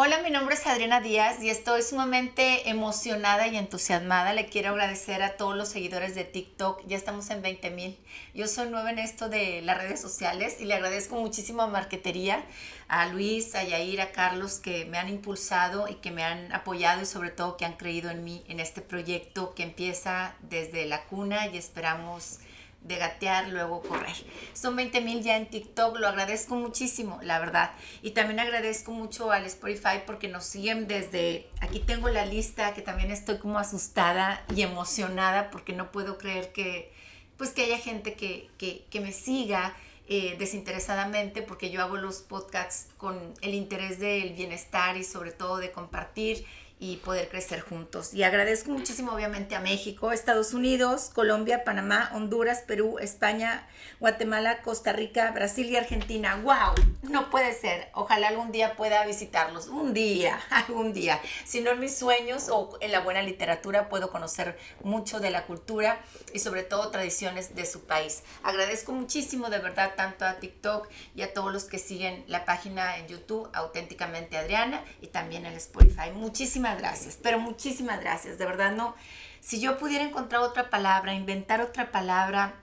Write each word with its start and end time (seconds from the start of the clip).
Hola, 0.00 0.22
mi 0.22 0.30
nombre 0.30 0.54
es 0.54 0.64
Adriana 0.64 1.00
Díaz 1.00 1.42
y 1.42 1.50
estoy 1.50 1.82
sumamente 1.82 2.70
emocionada 2.70 3.48
y 3.48 3.56
entusiasmada. 3.56 4.32
Le 4.32 4.46
quiero 4.46 4.68
agradecer 4.68 5.24
a 5.24 5.36
todos 5.36 5.56
los 5.56 5.70
seguidores 5.70 6.14
de 6.14 6.22
TikTok. 6.22 6.86
Ya 6.86 6.96
estamos 6.96 7.28
en 7.30 7.42
20 7.42 7.70
mil. 7.70 7.98
Yo 8.32 8.46
soy 8.46 8.70
nueva 8.70 8.92
en 8.92 9.00
esto 9.00 9.28
de 9.28 9.60
las 9.60 9.76
redes 9.76 10.00
sociales 10.00 10.58
y 10.60 10.66
le 10.66 10.74
agradezco 10.74 11.16
muchísimo 11.16 11.62
a 11.62 11.66
Marquetería, 11.66 12.44
a 12.86 13.06
Luis, 13.06 13.56
a 13.56 13.64
Yair, 13.64 14.00
a 14.00 14.12
Carlos 14.12 14.60
que 14.60 14.84
me 14.84 14.98
han 14.98 15.08
impulsado 15.08 15.88
y 15.88 15.94
que 15.94 16.12
me 16.12 16.22
han 16.22 16.52
apoyado 16.52 17.02
y 17.02 17.04
sobre 17.04 17.30
todo 17.30 17.56
que 17.56 17.64
han 17.64 17.76
creído 17.76 18.08
en 18.08 18.22
mí, 18.22 18.44
en 18.46 18.60
este 18.60 18.82
proyecto 18.82 19.52
que 19.56 19.64
empieza 19.64 20.36
desde 20.42 20.86
la 20.86 21.06
cuna 21.06 21.48
y 21.48 21.58
esperamos 21.58 22.38
de 22.82 22.96
gatear, 22.96 23.48
luego 23.48 23.82
correr. 23.82 24.16
Son 24.54 24.74
20 24.76 25.00
mil 25.00 25.22
ya 25.22 25.36
en 25.36 25.46
TikTok, 25.48 25.98
lo 25.98 26.08
agradezco 26.08 26.54
muchísimo, 26.54 27.18
la 27.22 27.38
verdad. 27.38 27.72
Y 28.02 28.12
también 28.12 28.40
agradezco 28.40 28.92
mucho 28.92 29.30
al 29.30 29.44
Spotify 29.46 30.02
porque 30.06 30.28
nos 30.28 30.44
siguen 30.44 30.86
desde, 30.86 31.48
aquí 31.60 31.80
tengo 31.80 32.08
la 32.08 32.24
lista 32.24 32.74
que 32.74 32.82
también 32.82 33.10
estoy 33.10 33.38
como 33.38 33.58
asustada 33.58 34.44
y 34.54 34.62
emocionada 34.62 35.50
porque 35.50 35.72
no 35.72 35.90
puedo 35.90 36.18
creer 36.18 36.52
que, 36.52 36.92
pues 37.36 37.50
que 37.50 37.64
haya 37.64 37.78
gente 37.78 38.14
que, 38.14 38.48
que, 38.58 39.00
me 39.00 39.12
siga. 39.12 39.76
Eh, 40.10 40.36
desinteresadamente 40.38 41.42
porque 41.42 41.68
yo 41.68 41.82
hago 41.82 41.98
los 41.98 42.22
podcasts 42.22 42.86
con 42.96 43.34
el 43.42 43.52
interés 43.52 43.98
del 43.98 44.32
bienestar 44.32 44.96
y 44.96 45.04
sobre 45.04 45.32
todo 45.32 45.58
de 45.58 45.70
compartir 45.70 46.46
y 46.80 46.96
poder 46.98 47.28
crecer 47.28 47.60
juntos. 47.60 48.14
Y 48.14 48.22
agradezco 48.22 48.70
muchísimo 48.70 49.12
obviamente 49.12 49.56
a 49.56 49.60
México, 49.60 50.12
Estados 50.12 50.54
Unidos, 50.54 51.10
Colombia, 51.12 51.64
Panamá, 51.64 52.10
Honduras, 52.14 52.62
Perú, 52.66 52.98
España, 52.98 53.66
Guatemala, 54.00 54.62
Costa 54.62 54.92
Rica, 54.92 55.30
Brasil 55.32 55.66
y 55.66 55.76
Argentina. 55.76 56.36
¡Wow! 56.42 56.74
No 57.02 57.30
puede 57.30 57.52
ser. 57.52 57.88
Ojalá 57.94 58.28
algún 58.28 58.52
día 58.52 58.76
pueda 58.76 59.04
visitarlos. 59.06 59.68
Un 59.68 59.92
día, 59.92 60.38
algún 60.50 60.92
día. 60.92 61.20
Si 61.44 61.60
no 61.60 61.70
en 61.70 61.80
mis 61.80 61.96
sueños 61.96 62.48
o 62.50 62.78
en 62.80 62.92
la 62.92 63.00
buena 63.00 63.22
literatura 63.22 63.88
puedo 63.88 64.10
conocer 64.10 64.58
mucho 64.82 65.20
de 65.20 65.30
la 65.30 65.46
cultura 65.46 66.00
y 66.32 66.38
sobre 66.38 66.62
todo 66.62 66.90
tradiciones 66.90 67.54
de 67.54 67.66
su 67.66 67.86
país. 67.86 68.22
Agradezco 68.42 68.92
muchísimo 68.92 69.50
de 69.50 69.58
verdad 69.58 69.94
tanto 69.96 70.24
a 70.24 70.34
TikTok 70.34 70.88
y 71.14 71.22
a 71.22 71.32
todos 71.32 71.52
los 71.52 71.64
que 71.64 71.78
siguen 71.78 72.24
la 72.28 72.44
página 72.44 72.98
en 72.98 73.08
YouTube, 73.08 73.48
auténticamente 73.52 74.36
Adriana, 74.36 74.84
y 75.00 75.08
también 75.08 75.46
el 75.46 75.54
Spotify. 75.54 76.10
Muchísimas 76.12 76.67
gracias, 76.76 77.18
pero 77.22 77.38
muchísimas 77.38 78.00
gracias, 78.00 78.38
de 78.38 78.44
verdad 78.44 78.72
no. 78.72 78.94
Si 79.40 79.60
yo 79.60 79.78
pudiera 79.78 80.04
encontrar 80.04 80.42
otra 80.42 80.68
palabra, 80.70 81.14
inventar 81.14 81.60
otra 81.60 81.90
palabra, 81.90 82.56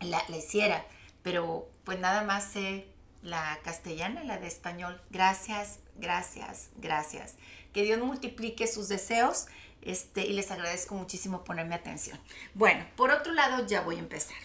la, 0.00 0.22
hiciera, 0.36 0.84
pero 1.22 1.68
pues 1.84 1.98
nada 1.98 2.22
más 2.22 2.44
sé 2.44 2.86
la 3.22 3.58
castellana, 3.64 4.22
la 4.22 4.38
de 4.38 4.46
español. 4.46 5.00
Gracias, 5.10 5.80
gracias, 5.96 6.68
gracias. 6.76 7.34
Que 7.72 7.82
Dios 7.82 7.98
multiplique 8.00 8.66
sus 8.66 8.88
deseos 8.88 9.46
este, 9.82 10.26
y 10.26 10.32
les 10.32 10.50
agradezco 10.50 10.94
muchísimo 10.94 11.44
ponerme 11.44 11.74
atención. 11.74 12.18
Bueno, 12.54 12.86
por 12.96 13.10
otro 13.10 13.32
lado 13.32 13.66
ya 13.66 13.80
voy 13.80 13.96
a 13.96 14.00
empezar. 14.00 14.36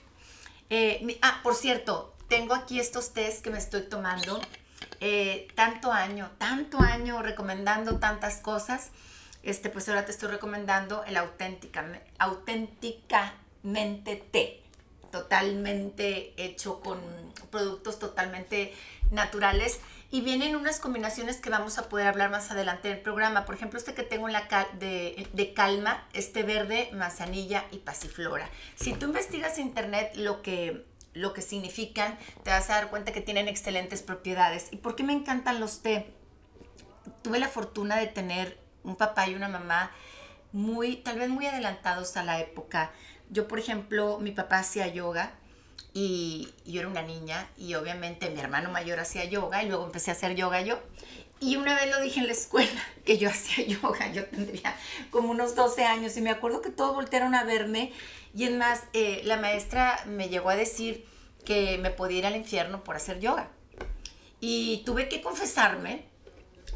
Eh, 0.70 1.20
ah, 1.22 1.42
por 1.44 1.56
cierto, 1.56 2.16
tengo 2.28 2.54
aquí 2.54 2.80
estos 2.80 3.14
test 3.14 3.44
que 3.44 3.50
me 3.50 3.58
estoy 3.58 3.84
tomando 3.90 4.42
eh, 5.00 5.48
tanto 5.56 5.92
año, 5.92 6.32
tanto 6.38 6.80
año 6.80 7.22
recomendando 7.22 8.00
tantas 8.00 8.38
cosas, 8.38 8.92
este, 9.44 9.70
pues 9.70 9.90
ahora 9.90 10.06
te 10.06 10.12
estoy 10.12 10.30
recomendando 10.30 11.04
el 11.06 11.18
auténtica, 11.18 11.86
auténticamente 12.20 14.16
té, 14.32 14.64
totalmente 15.12 16.34
hecho 16.38 16.80
con 16.82 17.00
productos 17.50 18.00
totalmente 18.00 18.74
naturales 19.10 19.80
y 20.12 20.22
vienen 20.22 20.56
unas 20.56 20.80
combinaciones 20.80 21.38
que 21.38 21.50
vamos 21.50 21.78
a 21.78 21.88
poder 21.90 22.08
hablar 22.08 22.30
más 22.30 22.52
adelante 22.52 22.90
en 22.90 22.98
el 22.98 23.02
programa. 23.02 23.46
Por 23.46 23.56
ejemplo, 23.56 23.80
este 23.80 23.94
que 23.94 24.04
tengo 24.04 24.28
en 24.28 24.34
la 24.34 24.48
de, 24.74 25.28
de, 25.32 25.54
calma, 25.54 26.06
este 26.14 26.44
verde, 26.44 26.90
manzanilla 26.94 27.66
y 27.72 27.78
pasiflora. 27.78 28.50
Si 28.76 28.94
tú 28.94 29.06
investigas 29.08 29.58
internet 29.58 30.12
lo 30.16 30.42
que 30.42 30.86
lo 31.14 31.34
que 31.34 31.42
significan, 31.42 32.18
te 32.44 32.52
vas 32.52 32.70
a 32.70 32.76
dar 32.76 32.90
cuenta 32.90 33.12
que 33.12 33.22
tienen 33.22 33.48
excelentes 33.48 34.02
propiedades. 34.02 34.68
¿Y 34.72 34.78
por 34.78 34.96
qué 34.96 35.04
me 35.04 35.14
encantan 35.14 35.60
los 35.60 35.82
té? 35.82 36.14
Tuve 37.22 37.40
la 37.40 37.50
fortuna 37.50 37.98
de 37.98 38.08
tener 38.08 38.58
un 38.84 38.96
papá 38.96 39.28
y 39.28 39.36
una 39.36 39.48
mamá 39.48 39.92
muy, 40.52 40.98
tal 40.98 41.20
vez 41.20 41.30
muy 41.30 41.46
adelantados 41.46 42.18
a 42.18 42.24
la 42.24 42.40
época. 42.40 42.92
Yo, 43.30 43.48
por 43.48 43.60
ejemplo, 43.60 44.20
mi 44.20 44.32
papá 44.32 44.60
hacía 44.60 44.88
yoga 44.88 45.32
y, 45.94 46.54
yo 46.66 46.80
era 46.80 46.90
una 46.90 47.02
niña 47.02 47.50
y 47.58 47.76
obviamente 47.76 48.30
mi 48.30 48.40
hermano 48.40 48.72
mayor 48.72 49.00
hacía 49.00 49.26
yoga 49.26 49.64
y 49.64 49.68
luego 49.68 49.86
empecé 49.86 50.12
a 50.12 50.14
hacer 50.14 50.36
yoga 50.36 50.62
yo. 50.62 50.80
Y 51.42 51.56
una 51.56 51.74
vez 51.74 51.90
lo 51.90 52.00
dije 52.00 52.20
en 52.20 52.28
la 52.28 52.34
escuela 52.34 52.82
que 53.06 53.18
yo 53.18 53.28
hacía 53.28 53.66
yoga, 53.82 54.12
yo 54.14 54.26
tendría 54.28 54.78
como 55.10 55.32
unos 55.32 55.56
12 55.56 55.84
años 55.84 56.16
y 56.16 56.22
me 56.22 56.30
acuerdo 56.30 56.62
que 56.62 56.70
todos 56.70 56.96
voltearon 56.96 57.36
a 57.36 57.44
verme 57.44 57.92
y 58.34 58.46
es 58.46 58.52
más, 58.52 58.84
eh, 58.94 59.22
la 59.26 59.38
maestra 59.38 60.02
me 60.06 60.30
llegó 60.30 60.50
a 60.50 60.56
decir 60.56 61.06
que 61.44 61.80
me 61.80 61.90
podía 61.90 62.20
ir 62.20 62.26
al 62.28 62.36
infierno 62.36 62.84
por 62.84 62.96
hacer 62.96 63.20
yoga. 63.20 63.50
Y 64.40 64.84
tuve 64.86 65.10
que 65.10 65.22
confesarme 65.22 66.06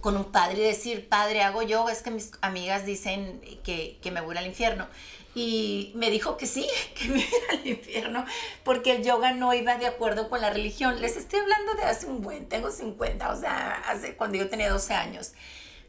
con 0.01 0.17
un 0.17 0.25
padre 0.31 0.57
y 0.57 0.65
decir, 0.65 1.07
padre, 1.07 1.43
hago 1.43 1.61
yoga, 1.61 1.93
es 1.93 2.01
que 2.01 2.11
mis 2.11 2.31
amigas 2.41 2.85
dicen 2.85 3.39
que, 3.63 3.99
que 4.01 4.11
me 4.11 4.21
voy 4.21 4.35
al 4.37 4.47
infierno. 4.47 4.87
Y 5.35 5.91
me 5.95 6.09
dijo 6.09 6.37
que 6.37 6.47
sí, 6.47 6.65
que 6.95 7.09
me 7.09 7.19
iba 7.19 7.49
al 7.51 7.67
infierno, 7.67 8.25
porque 8.63 8.95
el 8.95 9.03
yoga 9.03 9.33
no 9.33 9.53
iba 9.53 9.77
de 9.77 9.85
acuerdo 9.85 10.29
con 10.29 10.41
la 10.41 10.49
religión. 10.49 11.01
Les 11.01 11.17
estoy 11.17 11.41
hablando 11.41 11.75
de 11.75 11.83
hace 11.83 12.07
un 12.07 12.21
buen, 12.21 12.47
tengo 12.47 12.71
50, 12.71 13.29
o 13.31 13.39
sea, 13.39 13.83
hace, 13.87 14.15
cuando 14.15 14.37
yo 14.37 14.49
tenía 14.49 14.69
12 14.69 14.93
años. 14.93 15.33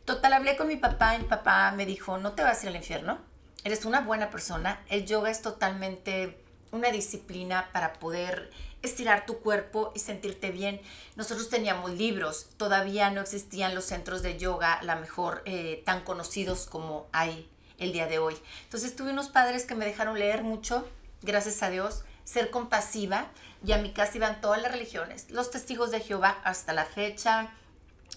Total, 0.05 0.33
hablé 0.33 0.57
con 0.57 0.69
mi 0.69 0.77
papá 0.77 1.15
y 1.15 1.21
mi 1.21 1.25
papá 1.25 1.73
me 1.73 1.87
dijo, 1.87 2.19
no 2.19 2.33
te 2.33 2.43
vas 2.43 2.61
a 2.61 2.63
ir 2.65 2.69
al 2.71 2.77
infierno, 2.77 3.19
eres 3.65 3.85
una 3.85 4.01
buena 4.01 4.31
persona, 4.31 4.85
el 4.89 5.07
yoga 5.07 5.31
es 5.31 5.43
totalmente 5.43 6.39
una 6.73 6.91
disciplina 6.91 7.71
para 7.73 7.95
poder 7.95 8.51
estirar 8.83 9.27
tu 9.27 9.39
cuerpo 9.41 9.93
y 9.95 9.99
sentirte 9.99 10.51
bien. 10.51 10.81
Nosotros 11.17 11.49
teníamos 11.49 11.93
libros, 11.93 12.49
todavía 12.57 13.11
no 13.11 13.21
existían 13.21 13.75
los 13.75 13.85
centros 13.85 14.23
de 14.23 14.39
yoga, 14.39 14.81
la 14.83 14.97
mejor 14.97 15.43
eh, 15.45 15.83
tan 15.85 16.03
conocidos 16.03 16.67
como 16.67 17.09
hay 17.13 17.49
el 17.79 17.93
día 17.93 18.07
de 18.07 18.19
hoy. 18.19 18.37
Entonces 18.65 18.97
tuve 18.97 19.13
unos 19.13 19.29
padres 19.29 19.67
que 19.67 19.75
me 19.75 19.85
dejaron 19.85 20.19
leer 20.19 20.43
mucho, 20.43 20.87
gracias 21.23 21.63
a 21.63 21.71
Dios, 21.71 22.05
ser 22.25 22.51
compasiva 22.51 23.29
y 23.65 23.73
a 23.73 23.79
mi 23.79 23.93
casa 23.93 24.17
iban 24.17 24.41
todas 24.41 24.61
las 24.61 24.73
religiones, 24.73 25.31
los 25.31 25.51
testigos 25.51 25.91
de 25.91 26.01
Jehová 26.01 26.39
hasta 26.45 26.73
la 26.73 26.85
fecha, 26.85 27.51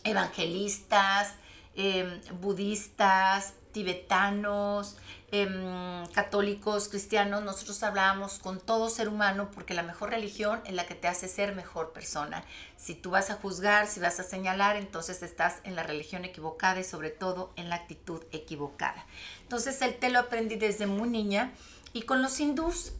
evangelistas, 0.04 1.36
em, 1.76 2.22
budistas, 2.42 3.54
tibetanos, 3.72 4.98
Em, 5.32 6.08
católicos, 6.08 6.90
cristianos, 6.90 7.44
nosotros 7.44 7.84
hablábamos 7.84 8.40
con 8.40 8.60
todo 8.60 8.90
ser 8.90 9.08
humano 9.08 9.52
porque 9.52 9.76
la 9.76 9.84
mejor 9.84 10.10
religión 10.10 10.60
es 10.66 10.74
la 10.74 10.88
que 10.88 10.96
te 10.96 11.08
hace 11.08 11.28
ser 11.28 11.54
mejor 11.54 11.94
persona. 11.94 12.44
Si 12.78 12.96
tú 12.96 13.12
vas 13.12 13.30
a 13.30 13.36
juzgar, 13.36 13.86
si 13.86 14.00
vas 14.00 14.20
a 14.20 14.24
señalar, 14.24 14.76
entonces 14.76 15.22
estás 15.22 15.60
en 15.66 15.76
la 15.76 15.84
religión 15.84 16.26
equivocada 16.26 16.80
y 16.80 16.84
sobre 16.84 17.12
todo 17.12 17.54
en 17.58 17.70
la 17.70 17.76
actitud 17.76 18.24
equivocada. 18.32 19.06
Entonces 19.50 19.82
el 19.82 19.96
té 19.96 20.12
lo 20.12 20.20
aprendí 20.20 20.58
desde 20.58 20.86
muy 20.86 21.10
niña 21.10 21.52
y 21.92 22.04
con 22.04 22.22
los 22.22 22.40
hindús, 22.40 22.92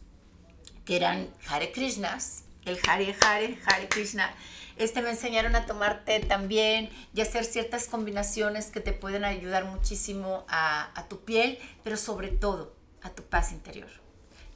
que 0.84 0.96
eran 0.96 1.30
Hare 1.46 1.70
Krishnas, 1.70 2.42
el 2.64 2.76
Hare 2.88 3.14
Hare, 3.22 3.56
Hare 3.66 3.88
Krishna, 3.88 4.34
este, 4.76 5.00
me 5.00 5.10
enseñaron 5.10 5.54
a 5.54 5.64
tomar 5.64 6.04
té 6.04 6.18
también 6.18 6.90
y 7.14 7.20
hacer 7.20 7.44
ciertas 7.44 7.86
combinaciones 7.86 8.72
que 8.72 8.80
te 8.80 8.92
pueden 8.92 9.24
ayudar 9.24 9.64
muchísimo 9.66 10.44
a, 10.48 10.90
a 10.98 11.06
tu 11.06 11.20
piel, 11.20 11.56
pero 11.84 11.96
sobre 11.96 12.30
todo 12.30 12.74
a 13.02 13.10
tu 13.10 13.22
paz 13.22 13.52
interior, 13.52 13.88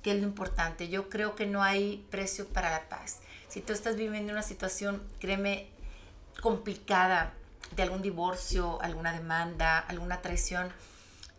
que 0.03 0.11
es 0.11 0.21
lo 0.21 0.27
importante. 0.27 0.89
Yo 0.89 1.09
creo 1.09 1.37
que 1.37 1.47
no 1.47 1.63
hay 1.63 2.05
precio 2.11 2.49
para 2.49 2.71
la 2.71 2.89
paz. 2.89 3.21
Si 3.47 3.61
tú 3.61 3.73
estás 3.73 3.95
viviendo 3.95 4.33
una 4.33 4.43
situación, 4.43 5.01
créeme, 5.21 5.69
complicada 6.41 7.35
de 7.77 7.85
algún 7.85 8.03
divorcio, 8.03 8.83
alguna 8.83 9.13
demanda, 9.13 9.79
alguna 9.79 10.23
traición, 10.23 10.73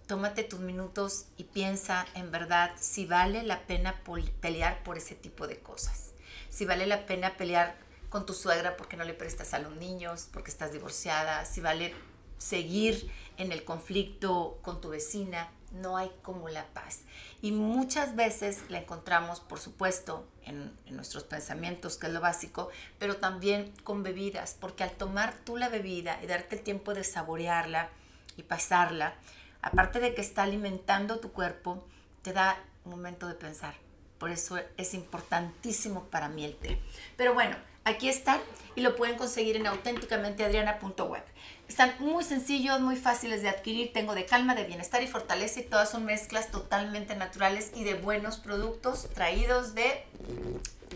tómate 0.07 0.43
tus 0.43 0.59
minutos 0.59 1.25
y 1.37 1.45
piensa 1.45 2.05
en 2.13 2.31
verdad 2.31 2.71
si 2.79 3.05
vale 3.05 3.43
la 3.43 3.61
pena 3.65 4.01
pelear 4.41 4.83
por 4.83 4.97
ese 4.97 5.15
tipo 5.15 5.47
de 5.47 5.59
cosas. 5.59 6.11
Si 6.49 6.65
vale 6.65 6.85
la 6.85 7.05
pena 7.05 7.37
pelear 7.37 7.75
con 8.09 8.25
tu 8.25 8.33
suegra 8.33 8.77
porque 8.77 8.97
no 8.97 9.03
le 9.03 9.13
prestas 9.13 9.53
a 9.53 9.59
los 9.59 9.75
niños, 9.75 10.29
porque 10.31 10.51
estás 10.51 10.71
divorciada, 10.71 11.45
si 11.45 11.59
vale 11.59 11.93
seguir 12.37 13.11
en 13.37 13.51
el 13.51 13.63
conflicto 13.63 14.59
con 14.61 14.79
tu 14.79 14.89
vecina, 14.89 15.49
no 15.71 15.97
hay 15.97 16.11
como 16.21 16.47
la 16.49 16.65
paz. 16.67 17.01
Y 17.41 17.51
muchas 17.51 18.15
veces 18.15 18.63
la 18.69 18.79
encontramos, 18.79 19.39
por 19.39 19.59
supuesto, 19.59 20.25
en, 20.43 20.73
nuestros 20.89 21.23
pensamientos, 21.23 21.97
que 21.97 22.07
es 22.07 22.13
lo 22.13 22.21
básico, 22.21 22.69
pero 22.99 23.17
también 23.17 23.73
con 23.83 24.03
bebidas, 24.03 24.55
porque 24.59 24.83
al 24.83 24.91
tomar 24.91 25.35
tú 25.43 25.57
la 25.57 25.69
bebida 25.69 26.19
y 26.23 26.27
darte 26.27 26.55
el 26.55 26.61
tiempo 26.61 26.93
de 26.93 27.03
saborearla 27.03 27.89
y 28.37 28.43
pasarla, 28.43 29.15
aparte 29.65 29.99
de 29.99 30.13
que 30.13 30.21
está 30.21 30.43
alimentando 30.43 31.19
tu 31.19 31.33
cuerpo, 31.33 31.85
te 32.21 32.31
da 32.31 32.57
un 32.85 32.91
momento 32.91 33.27
de 33.27 33.35
pensar. 33.35 33.75
Por 34.17 34.31
eso 34.31 34.57
es 34.77 34.93
importantísimo 34.93 36.05
para 36.05 36.29
mí 36.29 36.45
el 36.45 36.55
té. 36.55 36.79
Pero 37.17 37.33
bueno, 37.33 37.57
Aquí 37.87 38.09
están 38.09 38.41
y 38.75 38.81
lo 38.81 38.95
pueden 38.95 39.15
conseguir 39.15 39.57
en 39.57 39.67
auténticamenteadriana.web. 39.67 41.23
Están 41.67 41.93
muy 41.99 42.23
sencillos, 42.23 42.79
muy 42.79 42.95
fáciles 42.95 43.43
de 43.43 43.49
adquirir. 43.49 43.93
Tengo 43.93 44.15
de 44.15 44.25
calma, 44.25 44.55
de 44.55 44.63
bienestar 44.63 45.03
y 45.03 45.07
fortaleza 45.07 45.59
y 45.59 45.63
todas 45.63 45.91
son 45.91 46.03
mezclas 46.03 46.49
totalmente 46.49 47.15
naturales 47.15 47.71
y 47.75 47.83
de 47.83 47.93
buenos 47.93 48.37
productos 48.37 49.07
traídos 49.13 49.75
de 49.75 50.03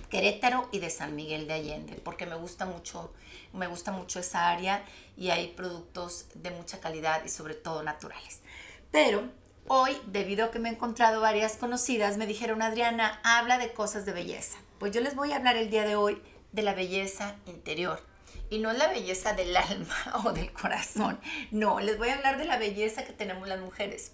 Querétaro 0.10 0.68
y 0.72 0.80
de 0.80 0.90
San 0.90 1.16
Miguel 1.16 1.48
de 1.48 1.54
Allende, 1.54 1.94
porque 2.04 2.26
me 2.26 2.36
gusta 2.36 2.66
mucho, 2.66 3.14
me 3.54 3.68
gusta 3.68 3.92
mucho 3.92 4.20
esa 4.20 4.50
área 4.50 4.84
y 5.16 5.30
hay 5.30 5.50
productos 5.50 6.26
de 6.34 6.50
mucha 6.50 6.80
calidad 6.80 7.24
y 7.24 7.30
sobre 7.30 7.54
todo 7.54 7.84
naturales. 7.84 8.42
Pero 8.92 9.30
hoy, 9.68 9.98
debido 10.08 10.46
a 10.46 10.52
que 10.52 10.60
me 10.60 10.70
he 10.70 10.74
encontrado 10.74 11.22
varias 11.22 11.58
conocidas, 11.58 12.18
me 12.18 12.26
dijeron, 12.26 12.62
Adriana, 12.62 13.20
habla 13.24 13.58
de 13.58 13.74
cosas 13.74 14.06
de 14.06 14.14
belleza. 14.14 14.58
Pues 14.80 14.92
yo 14.92 15.02
les 15.02 15.16
voy 15.16 15.32
a 15.32 15.36
hablar 15.36 15.58
el 15.58 15.70
día 15.70 15.86
de 15.86 15.96
hoy 15.96 16.22
de 16.52 16.64
la 16.64 16.74
belleza 16.74 17.36
interior 17.46 18.02
y 18.50 18.60
no 18.60 18.74
la 18.74 18.88
belleza 18.88 19.34
del 19.34 19.56
alma 19.58 19.96
o 20.24 20.32
del 20.32 20.52
corazón. 20.52 21.20
No, 21.52 21.80
les 21.80 21.98
voy 21.98 22.10
a 22.10 22.16
hablar 22.16 22.38
de 22.38 22.46
la 22.46 22.58
belleza 22.58 23.06
que 23.06 23.14
tenemos 23.14 23.48
las 23.48 23.60
mujeres. 23.60 24.14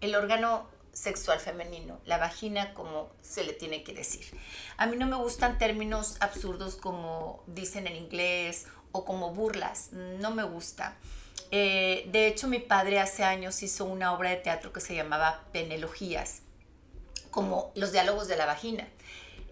El 0.00 0.14
órgano 0.14 0.66
sexual 0.92 1.40
femenino, 1.40 2.00
la 2.04 2.18
vagina 2.18 2.74
como 2.74 3.10
se 3.22 3.44
le 3.44 3.52
tiene 3.52 3.82
que 3.82 3.94
decir. 3.94 4.26
A 4.76 4.86
mí 4.86 4.96
no 4.96 5.06
me 5.06 5.16
gustan 5.16 5.58
términos 5.58 6.16
absurdos 6.20 6.76
como 6.76 7.42
dicen 7.46 7.86
en 7.86 7.96
inglés 7.96 8.66
o 8.92 9.04
como 9.04 9.32
burlas, 9.32 9.90
no 9.92 10.30
me 10.32 10.42
gusta. 10.42 10.96
Eh, 11.54 12.08
de 12.10 12.26
hecho, 12.28 12.48
mi 12.48 12.58
padre 12.60 12.98
hace 12.98 13.24
años 13.24 13.62
hizo 13.62 13.84
una 13.84 14.14
obra 14.14 14.30
de 14.30 14.36
teatro 14.36 14.72
que 14.72 14.80
se 14.80 14.94
llamaba 14.94 15.44
Penelogías, 15.52 16.40
como 17.30 17.72
los 17.74 17.92
diálogos 17.92 18.26
de 18.26 18.36
la 18.36 18.46
vagina. 18.46 18.88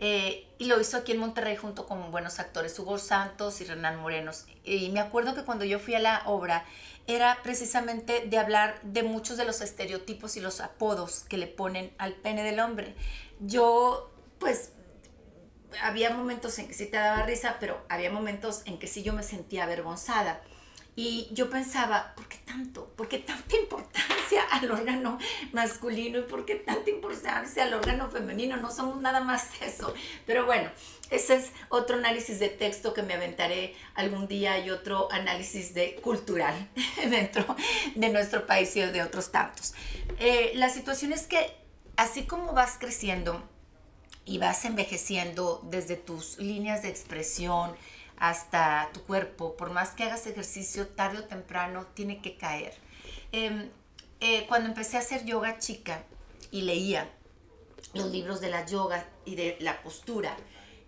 Eh, 0.02 0.46
y 0.56 0.64
lo 0.64 0.80
hizo 0.80 0.96
aquí 0.96 1.12
en 1.12 1.18
Monterrey 1.18 1.56
junto 1.56 1.86
con 1.86 2.10
buenos 2.10 2.38
actores, 2.38 2.78
Hugo 2.78 2.96
Santos 2.96 3.60
y 3.60 3.64
Renan 3.64 4.00
Morenos. 4.00 4.46
Y 4.64 4.88
me 4.88 5.00
acuerdo 5.00 5.34
que 5.34 5.44
cuando 5.44 5.66
yo 5.66 5.78
fui 5.78 5.94
a 5.94 5.98
la 5.98 6.22
obra 6.24 6.64
era 7.06 7.38
precisamente 7.42 8.26
de 8.26 8.38
hablar 8.38 8.80
de 8.82 9.02
muchos 9.02 9.36
de 9.36 9.44
los 9.44 9.60
estereotipos 9.60 10.38
y 10.38 10.40
los 10.40 10.62
apodos 10.62 11.24
que 11.28 11.36
le 11.36 11.48
ponen 11.48 11.92
al 11.98 12.14
pene 12.14 12.42
del 12.44 12.60
hombre. 12.60 12.94
Yo, 13.40 14.10
pues, 14.38 14.72
había 15.82 16.08
momentos 16.10 16.58
en 16.58 16.66
que 16.66 16.72
sí 16.72 16.86
te 16.86 16.96
daba 16.96 17.24
risa, 17.24 17.58
pero 17.60 17.84
había 17.90 18.10
momentos 18.10 18.62
en 18.64 18.78
que 18.78 18.86
sí 18.86 19.02
yo 19.02 19.12
me 19.12 19.22
sentía 19.22 19.64
avergonzada. 19.64 20.40
Y 20.96 21.28
yo 21.32 21.48
pensaba, 21.48 22.14
¿por 22.16 22.28
qué 22.28 22.38
tanto? 22.38 22.92
¿Por 22.96 23.08
qué 23.08 23.18
tanta 23.18 23.56
importancia 23.56 24.42
al 24.50 24.70
órgano 24.70 25.18
masculino 25.52 26.18
y 26.18 26.22
por 26.22 26.44
qué 26.44 26.56
tanta 26.56 26.90
importancia 26.90 27.64
al 27.64 27.74
órgano 27.74 28.10
femenino? 28.10 28.56
No 28.56 28.70
somos 28.70 29.00
nada 29.00 29.20
más 29.20 29.48
eso. 29.62 29.94
Pero 30.26 30.46
bueno, 30.46 30.70
ese 31.10 31.36
es 31.36 31.50
otro 31.68 31.96
análisis 31.96 32.38
de 32.38 32.48
texto 32.48 32.92
que 32.94 33.02
me 33.02 33.14
aventaré 33.14 33.74
algún 33.94 34.28
día 34.28 34.58
y 34.64 34.70
otro 34.70 35.10
análisis 35.12 35.74
de 35.74 35.96
cultural 35.96 36.54
dentro 37.08 37.44
de 37.94 38.08
nuestro 38.10 38.46
país 38.46 38.74
y 38.76 38.80
de 38.80 39.02
otros 39.02 39.30
tantos. 39.32 39.74
Eh, 40.18 40.52
la 40.54 40.68
situación 40.68 41.12
es 41.12 41.26
que 41.26 41.54
así 41.96 42.24
como 42.24 42.52
vas 42.52 42.76
creciendo 42.78 43.42
y 44.24 44.38
vas 44.38 44.64
envejeciendo 44.64 45.60
desde 45.64 45.96
tus 45.96 46.38
líneas 46.38 46.82
de 46.82 46.88
expresión, 46.88 47.74
hasta 48.20 48.90
tu 48.92 49.02
cuerpo, 49.02 49.56
por 49.56 49.70
más 49.70 49.90
que 49.90 50.04
hagas 50.04 50.26
ejercicio, 50.26 50.86
tarde 50.86 51.18
o 51.18 51.24
temprano 51.24 51.86
tiene 51.94 52.20
que 52.20 52.36
caer. 52.36 52.74
Em, 53.32 53.70
eh, 54.20 54.44
cuando 54.46 54.68
empecé 54.68 54.98
a 54.98 55.00
hacer 55.00 55.24
yoga 55.24 55.58
chica 55.58 56.04
y 56.50 56.62
leía 56.62 57.10
los 57.94 58.10
libros 58.10 58.42
de 58.42 58.50
la 58.50 58.66
yoga 58.66 59.06
y 59.24 59.36
de 59.36 59.56
la 59.60 59.82
postura, 59.82 60.36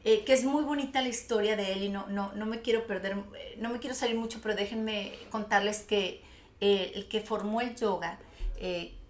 eh, 0.05 0.25
que 0.25 0.35
es 0.35 0.45
muy 0.45 0.63
bonita 0.63 1.01
la 1.01 1.09
historia 1.09 1.57
de 1.57 1.73
él 1.73 1.85
y 1.85 1.89
no, 1.89 2.07
no, 2.09 2.33
no 2.35 2.45
me 2.45 2.61
quiero 2.61 2.87
perder, 2.87 3.17
no 3.57 3.71
me 3.71 3.79
quiero 3.79 3.97
salir 3.97 4.17
mucho, 4.17 4.41
pero 4.43 4.55
déjenme 4.55 5.15
contarles 5.31 5.81
que 5.81 6.23
eh, 6.61 6.93
el 6.95 7.09
que 7.09 7.23
formó 7.23 7.63
el 7.63 7.75
yoga, 7.75 8.19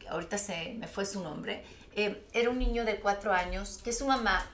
ahorita 0.09 0.39
se 0.39 0.75
me 0.75 0.87
fue 0.87 1.05
su 1.07 1.23
nombre, 1.23 1.65
era 1.95 2.51
un 2.51 2.59
niño 2.59 2.85
de 2.85 3.01
cuatro 3.01 3.33
años 3.33 3.81
que 3.85 3.93
su 3.93 4.07
mamá 4.07 4.49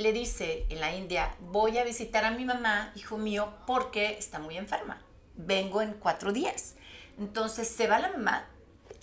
le 0.00 0.12
dice 0.12 0.66
en 0.68 0.80
la 0.80 0.94
India, 0.94 1.34
voy 1.40 1.78
a 1.78 1.84
visitar 1.84 2.24
a 2.24 2.30
mi 2.30 2.44
mamá, 2.44 2.92
hijo 2.96 3.18
mío, 3.18 3.52
porque 3.66 4.16
está 4.18 4.38
muy 4.38 4.56
enferma. 4.56 5.00
Vengo 5.36 5.82
en 5.82 5.92
cuatro 5.94 6.32
días. 6.32 6.74
Entonces 7.18 7.68
se 7.68 7.86
va 7.86 7.98
la 7.98 8.10
mamá 8.10 8.46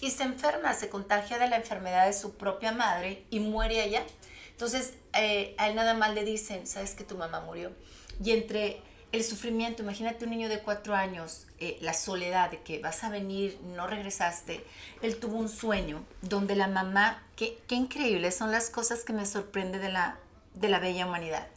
y 0.01 0.11
se 0.11 0.23
enferma, 0.23 0.73
se 0.73 0.89
contagia 0.89 1.37
de 1.39 1.49
la 1.49 1.57
enfermedad 1.57 2.05
de 2.05 2.13
su 2.13 2.35
propia 2.35 2.71
madre 2.71 3.25
y 3.29 3.39
muere 3.39 3.81
allá. 3.81 4.03
Entonces 4.51 4.95
eh, 5.13 5.55
a 5.57 5.69
él 5.69 5.75
nada 5.75 5.93
más 5.93 6.13
le 6.13 6.23
dicen, 6.23 6.67
sabes 6.67 6.95
que 6.95 7.03
tu 7.03 7.15
mamá 7.15 7.41
murió. 7.41 7.71
Y 8.23 8.31
entre 8.31 8.81
el 9.11 9.23
sufrimiento, 9.23 9.83
imagínate 9.83 10.25
un 10.25 10.31
niño 10.31 10.49
de 10.49 10.59
cuatro 10.59 10.93
años, 10.93 11.47
eh, 11.59 11.77
la 11.81 11.93
soledad 11.93 12.51
de 12.51 12.61
que 12.61 12.79
vas 12.79 13.03
a 13.03 13.09
venir, 13.09 13.57
no 13.63 13.87
regresaste, 13.87 14.65
él 15.01 15.17
tuvo 15.17 15.37
un 15.37 15.47
sueño 15.47 16.03
donde 16.21 16.55
la 16.55 16.67
mamá, 16.67 17.23
qué, 17.35 17.57
qué 17.67 17.75
increíbles 17.75 18.35
son 18.35 18.51
las 18.51 18.69
cosas 18.69 19.03
que 19.03 19.13
me 19.13 19.25
sorprende 19.25 19.79
de 19.79 19.91
la 19.91 20.19
de 20.59 20.69
la 20.69 20.79
bella 20.79 21.05
humanidad. 21.05 21.47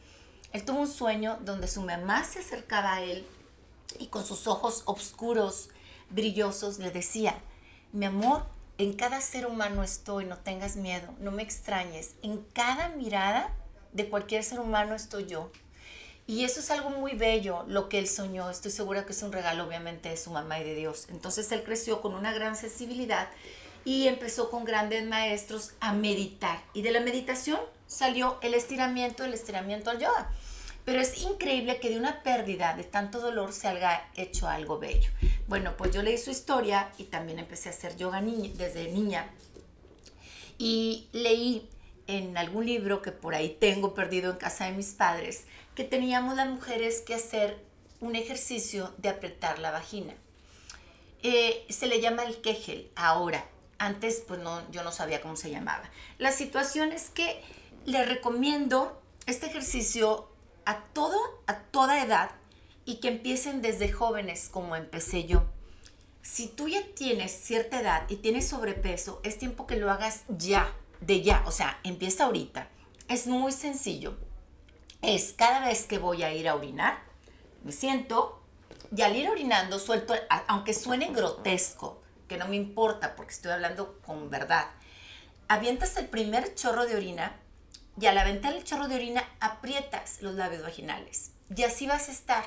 Él 0.53 0.65
tuvo 0.65 0.81
un 0.81 0.89
sueño 0.89 1.39
donde 1.43 1.69
su 1.69 1.83
mamá 1.83 2.25
se 2.25 2.41
acercaba 2.41 2.95
a 2.95 3.03
él 3.03 3.27
y 3.99 4.07
con 4.07 4.25
sus 4.25 4.47
ojos 4.47 4.83
oscuros, 4.87 5.69
brillosos, 6.11 6.79
le 6.79 6.91
decía, 6.91 7.39
mi 7.93 8.07
amor, 8.07 8.45
en 8.79 8.95
cada 8.95 9.21
ser 9.21 9.47
humano 9.47 9.83
estoy, 9.83 10.25
no 10.25 10.39
tengas 10.39 10.77
miedo, 10.77 11.15
no 11.21 11.31
me 11.31 11.43
extrañes, 11.43 12.15
en 12.23 12.39
cada 12.53 12.89
mirada 12.91 13.55
de 13.93 14.09
cualquier 14.09 14.43
ser 14.43 14.61
humano 14.61 14.95
estoy 14.95 15.27
yo. 15.27 15.51
Y 16.27 16.45
eso 16.45 16.61
es 16.61 16.71
algo 16.71 16.91
muy 16.91 17.15
bello, 17.15 17.65
lo 17.67 17.89
que 17.89 17.99
él 17.99 18.07
soñó. 18.07 18.49
Estoy 18.51 18.71
segura 18.71 19.05
que 19.05 19.11
es 19.11 19.23
un 19.25 19.33
regalo, 19.33 19.65
obviamente, 19.65 20.11
de 20.11 20.17
su 20.17 20.31
mamá 20.31 20.61
y 20.61 20.65
de 20.65 20.77
Dios. 20.77 21.09
Entonces 21.11 21.51
él 21.51 21.65
creció 21.65 22.01
con 22.01 22.15
una 22.15 22.33
gran 22.33 22.55
sensibilidad 22.55 23.29
y 23.85 24.07
empezó 24.07 24.49
con 24.49 24.65
grandes 24.65 25.05
maestros 25.07 25.73
a 25.81 25.93
meditar. 25.93 26.63
Y 26.73 26.83
de 26.83 26.93
la 26.93 27.01
meditación 27.01 27.59
salió 27.91 28.39
el 28.41 28.55
estiramiento, 28.55 29.25
el 29.25 29.35
estiramiento 29.35 29.91
al 29.91 29.99
yoga. 29.99 30.31
Pero 30.85 31.01
es 31.01 31.21
increíble 31.23 31.79
que 31.81 31.91
de 31.91 31.99
una 31.99 32.23
pérdida 32.23 32.75
de 32.75 32.85
tanto 32.85 33.21
dolor 33.21 33.53
se 33.53 33.69
haya 33.69 34.09
hecho 34.17 34.49
algo 34.49 34.79
bello. 34.79 35.11
Bueno, 35.47 35.77
pues 35.77 35.93
yo 35.93 36.03
leí 36.03 36.17
su 36.17 36.31
historia 36.31 36.91
y 36.97 37.05
también 37.05 37.39
empecé 37.39 37.69
a 37.69 37.73
hacer 37.73 37.97
yoga 37.97 38.23
desde 38.23 38.91
niña. 38.91 39.29
Y 40.57 41.09
leí 41.13 41.69
en 42.07 42.39
algún 42.39 42.65
libro 42.65 43.03
que 43.03 43.13
por 43.13 43.35
ahí 43.35 43.57
tengo 43.61 43.93
perdido 43.93 44.31
en 44.31 44.39
casa 44.39 44.67
de 44.67 44.73
mis 44.73 44.93
padres, 44.93 45.45
que 45.75 45.85
teníamos 45.85 46.37
las 46.37 46.49
mujeres 46.49 47.03
que 47.03 47.15
hacer 47.15 47.59
un 48.01 48.17
ejercicio 48.17 48.95
de 48.99 49.11
apretar 49.11 49.59
la 49.59 49.71
vagina. 49.71 50.15
Eh, 51.23 51.67
se 51.69 51.87
le 51.87 52.01
llama 52.01 52.25
el 52.25 52.41
Kegel 52.41 52.91
ahora. 52.95 53.47
Antes, 53.79 54.23
pues 54.27 54.41
no, 54.41 54.71
yo 54.71 54.83
no 54.83 54.93
sabía 54.93 55.21
cómo 55.21 55.37
se 55.37 55.51
llamaba. 55.51 55.91
La 56.19 56.33
situación 56.33 56.93
es 56.93 57.11
que 57.11 57.43
le 57.85 58.05
recomiendo 58.05 59.01
este 59.27 59.47
ejercicio 59.47 60.29
a 60.65 60.85
todo, 60.85 61.19
a 61.47 61.59
toda 61.59 62.03
edad 62.03 62.31
y 62.85 62.97
que 62.97 63.09
empiecen 63.09 63.63
desde 63.63 63.93
jóvenes 63.93 64.49
como 64.51 64.77
empecé 64.77 65.25
yo. 65.25 65.45
Si 66.23 66.49
tú 66.49 66.69
ya 66.69 66.83
tienes 66.95 67.33
cierta 67.33 67.81
edad 67.81 68.05
y 68.09 68.17
tienes 68.17 68.49
sobrepeso, 68.49 69.21
es 69.25 69.39
tiempo 69.39 69.67
que 69.67 69.77
lo 69.77 69.91
hagas 69.91 70.25
ya, 70.29 70.73
de 71.01 71.23
ya, 71.23 71.43
o 71.47 71.51
sea, 71.51 71.81
empieza 71.83 72.25
ahorita. 72.25 72.69
Es 73.09 73.27
muy 73.27 73.53
sencillo. 73.53 74.19
Es 75.03 75.33
cada 75.33 75.67
vez 75.67 75.87
que 75.87 75.99
voy 75.99 76.23
a 76.23 76.35
ir 76.35 76.49
a 76.49 76.55
orinar, 76.55 77.03
me 77.65 77.73
siento 77.73 78.43
y 78.95 79.03
al 79.03 79.17
ir 79.17 79.29
orinando 79.29 79.79
suelto, 79.79 80.15
aunque 80.47 80.75
suene 80.75 81.13
grotesco, 81.13 82.03
que 82.29 82.37
no 82.37 82.49
me 82.49 82.57
importa 82.57 83.17
porque 83.17 83.33
estoy 83.33 83.53
hablando 83.53 83.99
con 84.05 84.31
verdad, 84.31 84.67
avientas 85.49 85.97
el 85.97 86.07
primer 86.07 86.55
chorro 86.55 86.87
de 86.87 86.97
orina 86.97 87.41
y 88.01 88.07
al 88.07 88.17
aventar 88.17 88.55
el 88.55 88.65
chorro 88.65 88.89
de 88.89 88.95
orina 88.95 89.23
aprietas 89.41 90.23
los 90.23 90.35
labios 90.35 90.63
vaginales. 90.63 91.33
Y 91.55 91.65
así 91.65 91.87
vas 91.87 92.09
a 92.09 92.13
estar, 92.13 92.45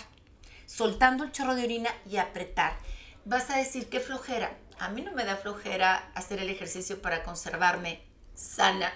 soltando 0.66 1.24
el 1.24 1.32
chorro 1.32 1.54
de 1.54 1.64
orina 1.64 1.92
y 2.10 2.18
apretar. 2.18 2.76
Vas 3.26 3.52
a 3.52 3.58
decir, 3.58 3.88
qué 3.88 4.00
flojera. 4.00 4.58
A 4.80 4.90
mí 4.90 5.04
no 5.04 5.12
me 5.12 5.26
da 5.26 5.38
flojera 5.38 6.12
hacer 6.16 6.40
el 6.40 6.50
ejercicio 6.50 7.02
para 7.04 7.24
conservarme 7.24 8.02
sana, 8.34 8.92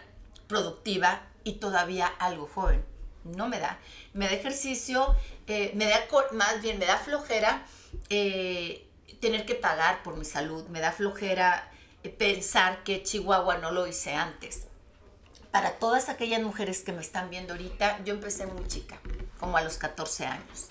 productiva 0.48 1.22
y 1.44 1.54
todavía 1.54 2.08
algo 2.08 2.48
joven. 2.48 2.84
No 3.24 3.48
me 3.48 3.60
da. 3.60 3.78
Me 4.14 4.26
da 4.26 4.32
ejercicio, 4.32 5.16
eh, 5.46 5.72
me 5.76 5.86
da, 5.86 6.00
más 6.32 6.62
bien 6.62 6.80
me 6.80 6.88
da 6.88 6.98
flojera 6.98 7.64
eh, 8.10 8.90
tener 9.22 9.46
que 9.46 9.54
pagar 9.54 10.02
por 10.02 10.18
mi 10.18 10.26
salud. 10.26 10.68
Me 10.70 10.80
da 10.80 10.92
flojera 10.92 11.70
eh, 12.04 12.10
pensar 12.10 12.84
que 12.84 13.04
Chihuahua 13.04 13.60
no 13.60 13.72
lo 13.72 13.86
hice 13.86 14.16
antes 14.16 14.67
para 15.52 15.74
todas 15.74 16.10
aquellas 16.10 16.42
mujeres 16.42 16.82
que 16.82 16.92
me 16.92 17.02
están 17.02 17.30
viendo 17.30 17.54
ahorita, 17.54 18.04
yo 18.04 18.14
empecé 18.14 18.46
muy 18.46 18.68
chica, 18.68 19.00
como 19.40 19.58
a 19.58 19.62
los 19.62 19.78
14 19.78 20.26
años. 20.26 20.68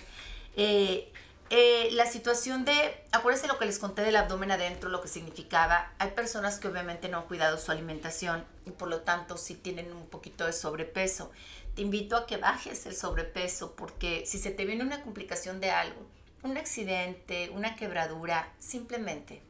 Eh, 0.57 1.13
eh, 1.51 1.91
la 1.93 2.07
situación 2.07 2.65
de, 2.65 2.73
acuérdense 3.13 3.47
lo 3.47 3.57
que 3.57 3.67
les 3.67 3.79
conté 3.79 4.03
del 4.03 4.17
abdomen 4.17 4.51
adentro, 4.51 4.91
lo 4.91 5.01
que 5.01 5.07
significaba, 5.07 5.93
hay 5.99 6.11
personas 6.11 6.59
que 6.59 6.67
obviamente 6.67 7.09
no 7.09 7.19
han 7.19 7.27
cuidado 7.27 7.57
su 7.57 7.71
alimentación 7.71 8.45
y 8.65 8.71
por 8.71 8.89
lo 8.89 9.03
tanto 9.03 9.37
sí 9.37 9.55
tienen 9.55 9.93
un 9.93 10.09
poquito 10.09 10.45
de 10.45 10.53
sobrepeso. 10.53 11.31
te 11.77 11.83
invito 11.83 12.17
a 12.17 12.27
que 12.27 12.39
bajes 12.39 12.87
el 12.87 12.97
sobrepeso 12.97 13.77
porque 13.77 14.25
si 14.27 14.39
se 14.39 14.51
te 14.51 14.65
viene 14.65 14.83
una 14.83 15.03
complicación 15.03 15.61
de 15.61 15.71
algo, 15.71 16.01
un 16.43 16.57
accidente, 16.57 17.51
una 17.51 17.77
quebradura, 17.77 18.53
simplemente 18.59 19.43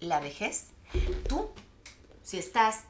la 0.00 0.20
vejez, 0.20 0.66
tú, 1.28 1.50
si 2.22 2.38
estás 2.38 2.80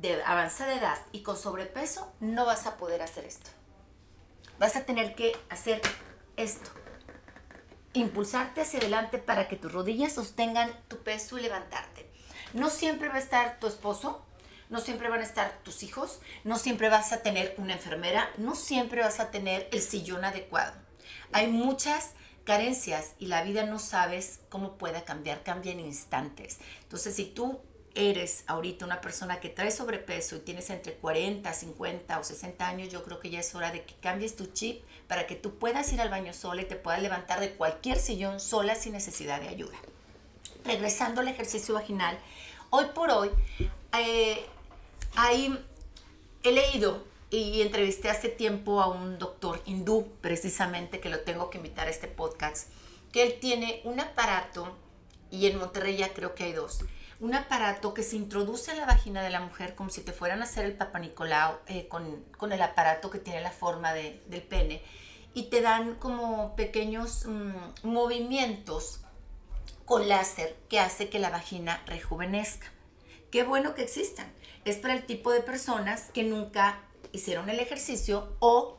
de 0.00 0.22
avanzada 0.24 0.74
edad 0.74 0.98
y 1.12 1.22
con 1.22 1.36
sobrepeso, 1.36 2.12
no 2.20 2.46
vas 2.46 2.66
a 2.66 2.76
poder 2.76 3.02
hacer 3.02 3.24
esto. 3.24 3.50
Vas 4.58 4.76
a 4.76 4.84
tener 4.84 5.14
que 5.14 5.36
hacer 5.48 5.80
esto. 6.36 6.70
Impulsarte 7.92 8.60
hacia 8.60 8.78
adelante 8.78 9.18
para 9.18 9.48
que 9.48 9.56
tus 9.56 9.72
rodillas 9.72 10.12
sostengan 10.12 10.70
tu 10.88 10.98
peso 11.02 11.38
y 11.38 11.42
levantarte. 11.42 12.10
No 12.52 12.70
siempre 12.70 13.08
va 13.08 13.16
a 13.16 13.20
estar 13.20 13.58
tu 13.58 13.66
esposo 13.66 14.26
no 14.68 14.80
siempre 14.80 15.08
van 15.08 15.20
a 15.20 15.24
estar 15.24 15.60
tus 15.62 15.82
hijos, 15.82 16.20
no 16.44 16.58
siempre 16.58 16.88
vas 16.88 17.12
a 17.12 17.22
tener 17.22 17.54
una 17.58 17.74
enfermera, 17.74 18.30
no 18.36 18.54
siempre 18.54 19.00
vas 19.00 19.20
a 19.20 19.30
tener 19.30 19.68
el 19.72 19.80
sillón 19.80 20.24
adecuado. 20.24 20.72
Hay 21.32 21.48
muchas 21.48 22.12
carencias 22.44 23.14
y 23.18 23.26
la 23.26 23.42
vida 23.42 23.64
no 23.64 23.78
sabes 23.78 24.40
cómo 24.48 24.76
pueda 24.76 25.04
cambiar, 25.04 25.42
cambia 25.42 25.72
en 25.72 25.80
instantes. 25.80 26.58
Entonces, 26.82 27.14
si 27.14 27.26
tú 27.26 27.60
eres 27.96 28.44
ahorita 28.46 28.84
una 28.84 29.00
persona 29.00 29.40
que 29.40 29.48
trae 29.48 29.70
sobrepeso 29.70 30.36
y 30.36 30.40
tienes 30.40 30.70
entre 30.70 30.94
40, 30.94 31.52
50 31.52 32.20
o 32.20 32.24
60 32.24 32.68
años, 32.68 32.88
yo 32.90 33.02
creo 33.02 33.18
que 33.18 33.30
ya 33.30 33.40
es 33.40 33.54
hora 33.54 33.72
de 33.72 33.84
que 33.84 33.94
cambies 33.94 34.36
tu 34.36 34.46
chip 34.46 34.84
para 35.08 35.26
que 35.26 35.34
tú 35.34 35.58
puedas 35.58 35.92
ir 35.92 36.00
al 36.00 36.10
baño 36.10 36.32
sola 36.32 36.62
y 36.62 36.66
te 36.66 36.76
puedas 36.76 37.02
levantar 37.02 37.40
de 37.40 37.52
cualquier 37.54 37.98
sillón 37.98 38.38
sola 38.38 38.74
sin 38.74 38.92
necesidad 38.92 39.40
de 39.40 39.48
ayuda. 39.48 39.76
Regresando 40.64 41.20
al 41.20 41.28
ejercicio 41.28 41.74
vaginal, 41.74 42.18
hoy 42.70 42.86
por 42.94 43.10
hoy 43.10 43.30
eh, 43.98 44.46
Ahí 45.16 45.58
he 46.42 46.52
leído 46.52 47.02
y 47.30 47.62
entrevisté 47.62 48.10
hace 48.10 48.28
tiempo 48.28 48.82
a 48.82 48.88
un 48.88 49.18
doctor 49.18 49.62
hindú, 49.64 50.08
precisamente, 50.20 51.00
que 51.00 51.08
lo 51.08 51.20
tengo 51.20 51.48
que 51.48 51.56
invitar 51.56 51.86
a 51.86 51.90
este 51.90 52.06
podcast, 52.06 52.68
que 53.12 53.22
él 53.22 53.38
tiene 53.40 53.80
un 53.84 53.98
aparato, 53.98 54.76
y 55.30 55.46
en 55.46 55.58
Monterrey 55.58 55.96
ya 55.96 56.12
creo 56.12 56.34
que 56.34 56.44
hay 56.44 56.52
dos, 56.52 56.80
un 57.20 57.34
aparato 57.34 57.94
que 57.94 58.02
se 58.02 58.16
introduce 58.16 58.70
en 58.70 58.78
la 58.78 58.86
vagina 58.86 59.22
de 59.22 59.30
la 59.30 59.40
mujer 59.40 59.74
como 59.74 59.90
si 59.90 60.02
te 60.02 60.12
fueran 60.12 60.40
a 60.40 60.44
hacer 60.44 60.64
el 60.64 60.74
Papa 60.74 60.98
Nicolau 60.98 61.58
eh, 61.66 61.88
con, 61.88 62.52
el 62.52 62.62
aparato 62.62 63.10
que 63.10 63.18
tiene 63.18 63.40
la 63.40 63.50
forma 63.50 63.94
del 63.94 64.42
pene 64.42 64.82
y 65.34 65.44
te 65.44 65.60
dan 65.60 65.96
como 65.96 66.56
pequeños 66.56 67.26
mm, 67.26 67.88
movimientos 67.88 69.00
con 69.84 70.08
láser 70.08 70.56
que 70.68 70.80
hace 70.80 71.08
que 71.08 71.18
la 71.18 71.30
vagina 71.30 71.82
rejuvenezca. 71.86 72.72
Qué 73.30 73.44
bueno 73.44 73.74
que 73.74 73.82
existan 73.82 74.26
es 74.64 74.76
para 74.76 74.94
el 74.94 75.06
tipo 75.06 75.30
de 75.30 75.40
personas 75.40 76.10
que 76.12 76.24
nunca 76.24 76.80
hicieron 77.12 77.48
el 77.48 77.60
ejercicio 77.60 78.36
o 78.40 78.78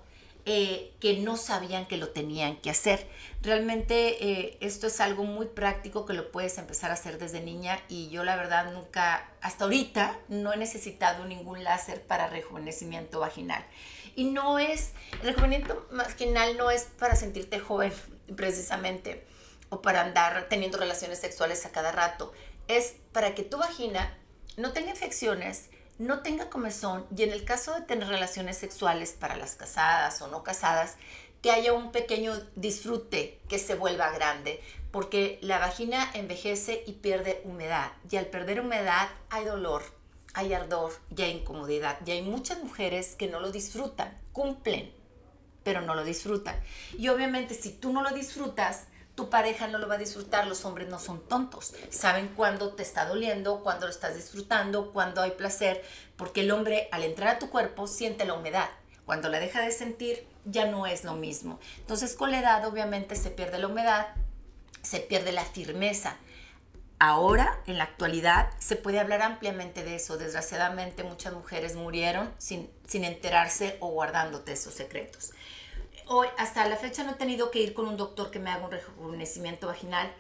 eh, 0.49 0.93
que 1.01 1.17
no 1.17 1.35
sabían 1.35 1.87
que 1.87 1.97
lo 1.97 2.11
tenían 2.11 2.55
que 2.61 2.69
hacer. 2.69 3.05
Realmente 3.41 4.23
eh, 4.25 4.57
esto 4.61 4.87
es 4.87 5.01
algo 5.01 5.25
muy 5.25 5.47
práctico 5.47 6.05
que 6.05 6.13
lo 6.13 6.31
puedes 6.31 6.57
empezar 6.57 6.89
a 6.89 6.93
hacer 6.93 7.17
desde 7.17 7.41
niña 7.41 7.81
y 7.89 8.07
yo 8.07 8.23
la 8.23 8.37
verdad 8.37 8.71
nunca, 8.71 9.29
hasta 9.41 9.65
ahorita, 9.65 10.17
no 10.29 10.53
he 10.53 10.57
necesitado 10.57 11.25
ningún 11.25 11.65
láser 11.65 12.01
para 12.01 12.29
rejuvenecimiento 12.29 13.19
vaginal. 13.19 13.61
Y 14.15 14.23
no 14.23 14.57
es, 14.57 14.93
rejuvenecimiento 15.21 15.85
vaginal 15.91 16.55
no 16.55 16.71
es 16.71 16.83
para 16.97 17.17
sentirte 17.17 17.59
joven 17.59 17.91
precisamente 18.37 19.27
o 19.67 19.81
para 19.81 19.99
andar 19.99 20.47
teniendo 20.47 20.77
relaciones 20.77 21.19
sexuales 21.19 21.65
a 21.65 21.73
cada 21.73 21.91
rato. 21.91 22.31
Es 22.69 22.95
para 23.11 23.35
que 23.35 23.43
tu 23.43 23.57
vagina 23.57 24.17
no 24.55 24.71
tenga 24.71 24.91
infecciones, 24.91 25.69
no 25.99 26.19
tenga 26.19 26.49
comezón 26.49 27.05
y 27.15 27.23
en 27.23 27.31
el 27.31 27.43
caso 27.43 27.73
de 27.73 27.81
tener 27.81 28.07
relaciones 28.07 28.57
sexuales 28.57 29.13
para 29.13 29.35
las 29.35 29.55
casadas 29.55 30.21
o 30.21 30.27
no 30.27 30.43
casadas, 30.43 30.95
que 31.41 31.51
haya 31.51 31.73
un 31.73 31.91
pequeño 31.91 32.33
disfrute 32.55 33.39
que 33.47 33.59
se 33.59 33.75
vuelva 33.75 34.11
grande, 34.11 34.61
porque 34.91 35.37
la 35.41 35.59
vagina 35.59 36.09
envejece 36.13 36.83
y 36.87 36.93
pierde 36.93 37.41
humedad 37.45 37.91
y 38.09 38.17
al 38.17 38.27
perder 38.27 38.61
humedad 38.61 39.09
hay 39.29 39.45
dolor, 39.45 39.83
hay 40.33 40.53
ardor 40.53 40.93
y 41.15 41.21
hay 41.21 41.31
incomodidad 41.31 41.97
y 42.05 42.11
hay 42.11 42.21
muchas 42.21 42.63
mujeres 42.63 43.15
que 43.15 43.27
no 43.27 43.39
lo 43.39 43.51
disfrutan, 43.51 44.17
cumplen, 44.33 44.91
pero 45.63 45.81
no 45.81 45.95
lo 45.95 46.03
disfrutan. 46.03 46.59
Y 46.97 47.09
obviamente 47.09 47.53
si 47.53 47.71
tú 47.71 47.91
no 47.91 48.01
lo 48.01 48.11
disfrutas, 48.11 48.85
tu 49.17 49.31
pareja 49.31 49.67
no 49.67 49.79
lo 49.79 49.87
va 49.87 49.95
a 49.95 49.97
disfrutar, 49.97 50.45
los 50.45 50.63
hombres 50.63 50.89
no 50.89 50.99
son 50.99 51.27
tontos, 51.27 51.73
saben 51.89 52.27
cuándo 52.35 52.73
te 52.73 52.83
está 52.83 53.05
doliendo, 53.05 53.63
cuándo 53.63 53.87
lo 53.87 53.91
estás 53.91 54.15
disfrutando, 54.15 54.93
cuándo 54.93 55.23
hay 55.23 55.31
placer, 55.31 55.83
porque 56.17 56.41
el 56.41 56.51
hombre 56.51 56.87
al 56.91 57.03
entrar 57.03 57.29
a 57.29 57.39
tu 57.39 57.49
cuerpo 57.49 57.87
siente 57.87 58.25
la 58.25 58.35
humedad, 58.35 58.69
cuando 59.07 59.27
la 59.29 59.39
deja 59.39 59.61
de 59.61 59.71
sentir 59.71 60.27
ya 60.45 60.67
no 60.67 60.85
es 60.85 61.03
lo 61.03 61.15
mismo. 61.15 61.59
Entonces 61.79 62.13
con 62.13 62.29
la 62.29 62.41
edad 62.41 62.63
obviamente 62.67 63.15
se 63.15 63.31
pierde 63.31 63.57
la 63.57 63.65
humedad, 63.65 64.09
se 64.83 64.99
pierde 64.99 65.31
la 65.31 65.45
firmeza. 65.45 66.17
Ahora, 66.99 67.59
en 67.65 67.79
la 67.79 67.85
actualidad, 67.85 68.49
se 68.59 68.75
puede 68.75 68.99
hablar 68.99 69.21
ampliamente 69.21 69.83
de 69.83 69.95
eso. 69.95 70.17
Desgraciadamente 70.17 71.03
muchas 71.03 71.33
mujeres 71.33 71.75
murieron 71.75 72.31
sin, 72.37 72.69
sin 72.87 73.03
enterarse 73.03 73.77
o 73.81 73.89
guardándote 73.89 74.53
esos 74.53 74.75
secretos 74.75 75.31
hoy, 76.07 76.27
hasta 76.37 76.67
la 76.67 76.75
fecha 76.75 77.03
no 77.03 77.11
he 77.11 77.15
tenido 77.15 77.51
que 77.51 77.59
ir 77.59 77.73
con 77.73 77.87
un 77.87 77.97
doctor 77.97 78.31
que 78.31 78.39
me 78.39 78.49
haga 78.49 78.65
un 78.65 78.71
rejuvenecimiento 78.71 79.67
vaginal. 79.67 80.11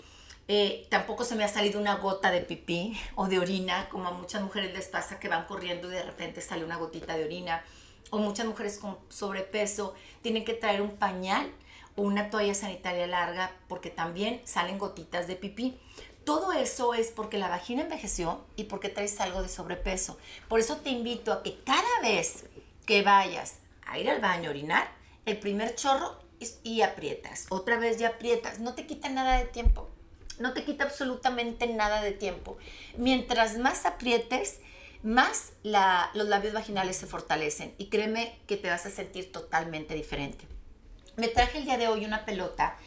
Eh, 0.47 0.87
tampoco 0.89 1.25
se 1.25 1.35
me 1.35 1.43
ha 1.43 1.47
salido 1.47 1.79
una 1.79 1.95
gota 1.95 2.31
de 2.31 2.41
pipí 2.41 2.97
o 3.15 3.27
de 3.27 3.39
orina, 3.39 3.89
como 3.89 4.07
a 4.07 4.11
muchas 4.11 4.41
mujeres 4.41 4.73
les 4.73 4.87
pasa 4.87 5.19
que 5.19 5.27
van 5.27 5.45
corriendo 5.45 5.89
y 5.89 5.95
de 5.95 6.03
repente 6.03 6.41
sale 6.41 6.63
una 6.63 6.77
gotita 6.77 7.17
de 7.17 7.25
orina. 7.25 7.63
O 8.09 8.19
muchas 8.19 8.45
mujeres 8.45 8.77
con 8.77 8.97
sobrepeso 9.09 9.93
tienen 10.21 10.45
que 10.45 10.53
traer 10.53 10.81
un 10.81 10.95
pañal 10.95 11.51
o 11.95 12.03
una 12.03 12.29
toalla 12.29 12.53
sanitaria 12.53 13.07
larga 13.07 13.51
porque 13.67 13.89
también 13.89 14.41
salen 14.45 14.77
gotitas 14.77 15.27
de 15.27 15.35
pipí. 15.35 15.77
Todo 16.23 16.53
eso 16.53 16.93
es 16.93 17.11
porque 17.11 17.37
la 17.37 17.49
vagina 17.49 17.83
envejeció 17.83 18.41
y 18.55 18.65
porque 18.65 18.89
traes 18.89 19.19
algo 19.19 19.41
de 19.41 19.49
sobrepeso. 19.49 20.17
Por 20.47 20.59
eso 20.59 20.77
te 20.77 20.89
invito 20.89 21.33
a 21.33 21.43
que 21.43 21.59
cada 21.63 22.01
vez 22.01 22.45
que 22.85 23.01
vayas 23.01 23.59
a 23.85 23.99
ir 23.99 24.09
al 24.09 24.21
baño 24.21 24.49
a 24.49 24.51
orinar, 24.51 24.96
el 25.27 25.37
primer 25.37 25.75
chorro 25.75 26.17
y 26.63 26.81
aprietas. 26.81 27.47
Otra 27.49 27.77
vez 27.77 27.97
ya 27.97 28.07
aprietas. 28.09 28.59
No 28.59 28.73
te 28.73 28.87
quita 28.87 29.09
nada 29.09 29.37
de 29.37 29.45
tiempo. 29.45 29.89
No 30.39 30.53
te 30.53 30.63
quita 30.63 30.85
absolutamente 30.85 31.67
nada 31.67 32.01
de 32.01 32.11
tiempo. 32.11 32.57
Mientras 32.95 33.57
más 33.57 33.85
aprietes, 33.85 34.59
más 35.03 35.51
los 36.13 36.27
labios 36.27 36.53
vaginales 36.53 36.95
se 36.95 37.07
fortalecen 37.07 37.75
y 37.77 37.89
créeme 37.89 38.39
que 38.47 38.55
te 38.55 38.69
vas 38.69 38.85
a 38.85 38.89
sentir 38.89 39.31
totalmente 39.31 39.95
diferente. 39.95 40.47
Me 41.17 41.27
traje 41.27 41.57
el 41.57 41.65
día 41.65 41.77
de 41.77 41.89
hoy 41.89 42.05
una 42.05 42.23
pelota 42.23 42.77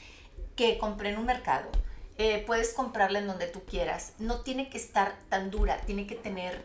que 0.57 0.79
compré 0.79 1.11
en 1.11 1.19
un 1.19 1.27
mercado. 1.27 1.71
Eh, 2.17 2.43
puedes 2.47 2.73
comprarla 2.73 3.19
en 3.19 3.27
donde 3.27 3.49
tú 3.49 3.65
quieras. 3.65 4.15
No 4.19 4.41
tiene 4.41 4.71
que 4.71 4.79
estar 4.79 5.19
tan 5.29 5.51
dura, 5.51 5.81
tiene 5.83 6.07
que 6.07 6.15
tener, 6.15 6.65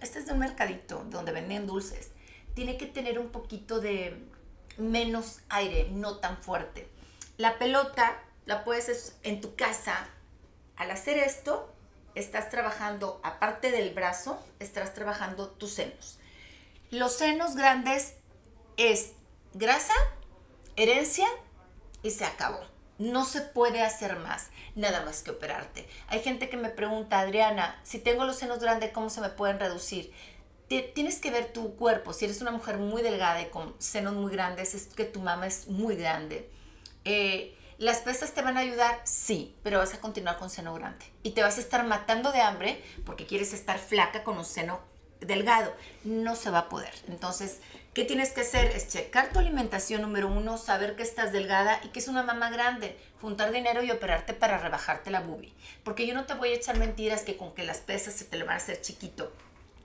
este 0.00 0.20
es 0.20 0.26
de 0.26 0.34
un 0.34 0.38
mercadito 0.38 1.04
donde 1.10 1.32
venden 1.32 1.66
dulces, 1.66 2.10
tiene 2.54 2.76
que 2.76 2.86
tener 2.86 3.18
un 3.18 3.28
poquito 3.28 3.80
de, 3.80 4.20
menos 4.76 5.40
aire, 5.48 5.88
no 5.90 6.18
tan 6.18 6.36
fuerte. 6.36 6.88
La 7.36 7.58
pelota 7.58 8.20
la 8.44 8.64
puedes 8.64 9.16
en 9.22 9.40
tu 9.40 9.56
casa. 9.56 10.08
Al 10.76 10.90
hacer 10.90 11.18
esto, 11.18 11.72
estás 12.14 12.50
trabajando, 12.50 13.20
aparte 13.22 13.70
del 13.70 13.94
brazo, 13.94 14.42
estás 14.58 14.94
trabajando 14.94 15.48
tus 15.48 15.72
senos. 15.72 16.18
Los 16.90 17.14
senos 17.14 17.56
grandes 17.56 18.14
es 18.76 19.12
grasa, 19.54 19.94
herencia 20.76 21.26
y 22.02 22.10
se 22.10 22.24
acabó. 22.24 22.60
No 22.98 23.26
se 23.26 23.42
puede 23.42 23.82
hacer 23.82 24.16
más, 24.16 24.48
nada 24.74 25.04
más 25.04 25.22
que 25.22 25.30
operarte. 25.30 25.86
Hay 26.08 26.22
gente 26.22 26.48
que 26.48 26.56
me 26.56 26.70
pregunta, 26.70 27.20
Adriana, 27.20 27.78
si 27.82 27.98
tengo 27.98 28.24
los 28.24 28.36
senos 28.36 28.60
grandes, 28.60 28.92
¿cómo 28.92 29.10
se 29.10 29.20
me 29.20 29.28
pueden 29.28 29.58
reducir? 29.58 30.12
Tienes 30.68 31.20
que 31.20 31.30
ver 31.30 31.52
tu 31.52 31.76
cuerpo. 31.76 32.12
Si 32.12 32.24
eres 32.24 32.40
una 32.40 32.50
mujer 32.50 32.78
muy 32.78 33.02
delgada 33.02 33.40
y 33.40 33.50
con 33.50 33.74
senos 33.78 34.14
muy 34.14 34.32
grandes, 34.32 34.74
es 34.74 34.86
que 34.86 35.04
tu 35.04 35.20
mama 35.20 35.46
es 35.46 35.68
muy 35.68 35.96
grande. 35.96 36.50
Eh, 37.04 37.56
¿Las 37.78 37.98
pesas 37.98 38.32
te 38.32 38.42
van 38.42 38.56
a 38.56 38.60
ayudar? 38.60 39.00
Sí, 39.04 39.54
pero 39.62 39.78
vas 39.78 39.94
a 39.94 40.00
continuar 40.00 40.38
con 40.38 40.50
seno 40.50 40.74
grande. 40.74 41.04
Y 41.22 41.32
te 41.32 41.42
vas 41.42 41.58
a 41.58 41.60
estar 41.60 41.86
matando 41.86 42.32
de 42.32 42.40
hambre 42.40 42.82
porque 43.04 43.26
quieres 43.26 43.52
estar 43.52 43.78
flaca 43.78 44.24
con 44.24 44.38
un 44.38 44.44
seno 44.44 44.80
delgado. 45.20 45.72
No 46.02 46.34
se 46.36 46.50
va 46.50 46.60
a 46.60 46.68
poder. 46.68 46.92
Entonces, 47.06 47.60
¿qué 47.92 48.04
tienes 48.04 48.32
que 48.32 48.40
hacer? 48.40 48.72
Es 48.74 48.88
checar 48.88 49.30
tu 49.30 49.38
alimentación 49.38 50.02
número 50.02 50.26
uno, 50.28 50.56
saber 50.56 50.96
que 50.96 51.02
estás 51.02 51.32
delgada 51.32 51.78
y 51.84 51.88
que 51.88 51.98
es 51.98 52.08
una 52.08 52.22
mama 52.22 52.50
grande. 52.50 52.98
Juntar 53.20 53.52
dinero 53.52 53.82
y 53.82 53.90
operarte 53.90 54.32
para 54.32 54.58
rebajarte 54.58 55.10
la 55.10 55.20
boobie. 55.20 55.52
Porque 55.84 56.06
yo 56.06 56.14
no 56.14 56.24
te 56.24 56.34
voy 56.34 56.48
a 56.48 56.56
echar 56.56 56.78
mentiras 56.78 57.22
que 57.22 57.36
con 57.36 57.54
que 57.54 57.62
las 57.62 57.78
pesas 57.78 58.14
se 58.14 58.24
te 58.24 58.38
le 58.38 58.44
van 58.44 58.54
a 58.54 58.56
hacer 58.56 58.80
chiquito 58.80 59.30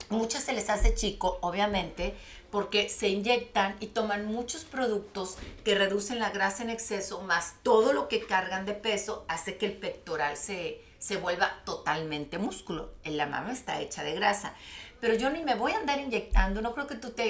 Muchas 0.08 0.44
se 0.44 0.52
les 0.52 0.68
hace 0.70 0.94
chico, 0.94 1.38
obviamente, 1.40 2.14
porque 2.50 2.88
se 2.88 3.08
inyectan 3.08 3.76
y 3.80 3.88
toman 3.88 4.26
muchos 4.26 4.64
productos 4.64 5.38
que 5.64 5.74
reducen 5.74 6.18
la 6.18 6.30
grasa 6.30 6.62
en 6.62 6.70
exceso, 6.70 7.22
más 7.22 7.54
todo 7.62 7.92
lo 7.92 8.08
que 8.08 8.26
cargan 8.26 8.66
de 8.66 8.74
peso 8.74 9.24
hace 9.28 9.56
que 9.56 9.66
el 9.66 9.72
pectoral 9.72 10.36
se, 10.36 10.82
se 10.98 11.16
vuelva 11.16 11.62
totalmente 11.64 12.38
músculo. 12.38 12.92
La 13.04 13.26
mama 13.26 13.52
está 13.52 13.80
hecha 13.80 14.04
de 14.04 14.14
grasa. 14.14 14.54
Pero 15.00 15.14
yo 15.14 15.30
ni 15.30 15.42
me 15.42 15.56
voy 15.56 15.72
a 15.72 15.78
andar 15.78 15.98
inyectando, 15.98 16.62
no 16.62 16.74
creo 16.74 16.86
que 16.86 16.94
tú 16.94 17.10
te 17.10 17.24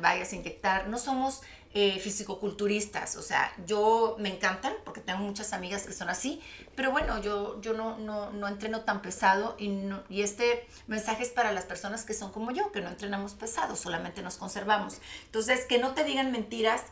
vayas 0.00 0.32
a 0.32 0.36
inyectar, 0.36 0.88
no 0.88 0.98
somos 0.98 1.42
eh, 1.78 1.98
fisicoculturistas, 1.98 3.16
o 3.16 3.22
sea, 3.22 3.52
yo 3.66 4.16
me 4.18 4.34
encantan 4.34 4.72
porque 4.82 5.02
tengo 5.02 5.18
muchas 5.18 5.52
amigas 5.52 5.82
que 5.82 5.92
son 5.92 6.08
así, 6.08 6.40
pero 6.74 6.90
bueno, 6.90 7.20
yo, 7.20 7.60
yo 7.60 7.74
no, 7.74 7.98
no, 7.98 8.30
no 8.30 8.48
entreno 8.48 8.80
tan 8.80 9.02
pesado 9.02 9.56
y, 9.58 9.90
y 10.08 10.22
este 10.22 10.66
mensaje 10.86 11.22
es 11.22 11.28
para 11.28 11.52
las 11.52 11.66
personas 11.66 12.06
que 12.06 12.14
son 12.14 12.32
como 12.32 12.50
yo, 12.50 12.72
que 12.72 12.80
no 12.80 12.88
entrenamos 12.88 13.34
pesado, 13.34 13.76
solamente 13.76 14.22
nos 14.22 14.38
conservamos. 14.38 15.02
Entonces, 15.26 15.66
que 15.66 15.76
no 15.76 15.92
te 15.92 16.04
digan 16.04 16.32
mentiras, 16.32 16.82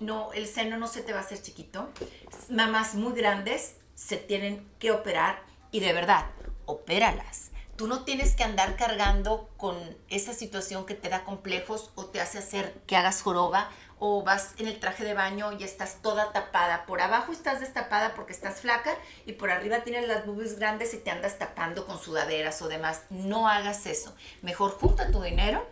no, 0.00 0.30
el 0.34 0.46
seno 0.46 0.76
no 0.76 0.86
se 0.86 1.00
te 1.00 1.14
va 1.14 1.20
a 1.20 1.22
hacer 1.22 1.40
chiquito, 1.40 1.88
mamás 2.50 2.94
muy 2.94 3.14
grandes 3.14 3.76
se 3.94 4.18
tienen 4.18 4.68
que 4.78 4.90
operar 4.90 5.42
y 5.70 5.80
de 5.80 5.94
verdad, 5.94 6.26
opéralas. 6.66 7.52
Tú 7.76 7.86
no 7.86 8.04
tienes 8.04 8.34
que 8.34 8.42
andar 8.42 8.76
cargando 8.76 9.50
con 9.58 9.76
esa 10.08 10.32
situación 10.32 10.86
que 10.86 10.94
te 10.94 11.10
da 11.10 11.24
complejos 11.24 11.90
o 11.94 12.06
te 12.06 12.22
hace 12.22 12.38
hacer 12.38 12.72
que 12.86 12.96
hagas 12.96 13.20
joroba 13.20 13.70
o 13.98 14.22
vas 14.22 14.54
en 14.58 14.68
el 14.68 14.78
traje 14.78 15.04
de 15.04 15.14
baño 15.14 15.52
y 15.58 15.64
estás 15.64 16.02
toda 16.02 16.32
tapada. 16.32 16.84
Por 16.86 17.00
abajo 17.00 17.32
estás 17.32 17.60
destapada 17.60 18.14
porque 18.14 18.32
estás 18.32 18.60
flaca 18.60 18.94
y 19.24 19.32
por 19.32 19.50
arriba 19.50 19.80
tienes 19.80 20.06
las 20.06 20.26
boobies 20.26 20.58
grandes 20.58 20.92
y 20.94 20.98
te 20.98 21.10
andas 21.10 21.38
tapando 21.38 21.86
con 21.86 21.98
sudaderas 21.98 22.60
o 22.62 22.68
demás. 22.68 23.02
No 23.10 23.48
hagas 23.48 23.86
eso. 23.86 24.14
Mejor 24.42 24.72
junta 24.72 25.10
tu 25.10 25.22
dinero, 25.22 25.66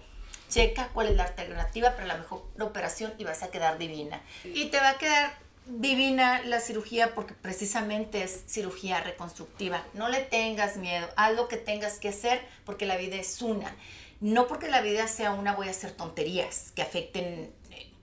checa 0.48 0.88
cuál 0.94 1.08
es 1.08 1.16
la 1.16 1.24
alternativa 1.24 1.92
para 1.92 2.06
la 2.06 2.16
mejor 2.16 2.44
operación 2.60 3.12
y 3.18 3.24
vas 3.24 3.42
a 3.42 3.50
quedar 3.50 3.78
divina. 3.78 4.22
Y 4.44 4.66
te 4.66 4.78
va 4.78 4.90
a 4.90 4.98
quedar 4.98 5.44
divina 5.66 6.42
la 6.44 6.60
cirugía 6.60 7.14
porque 7.14 7.34
precisamente 7.34 8.22
es 8.22 8.44
cirugía 8.46 9.00
reconstructiva. 9.00 9.82
No 9.94 10.08
le 10.08 10.20
tengas 10.20 10.76
miedo, 10.76 11.08
haz 11.16 11.34
lo 11.34 11.48
que 11.48 11.56
tengas 11.56 11.98
que 11.98 12.08
hacer 12.08 12.40
porque 12.64 12.86
la 12.86 12.96
vida 12.96 13.16
es 13.16 13.42
una. 13.42 13.74
No 14.20 14.46
porque 14.46 14.68
la 14.68 14.80
vida 14.80 15.06
sea 15.08 15.32
una 15.32 15.54
voy 15.54 15.68
a 15.68 15.72
hacer 15.72 15.92
tonterías 15.92 16.72
que 16.74 16.82
afecten 16.82 17.52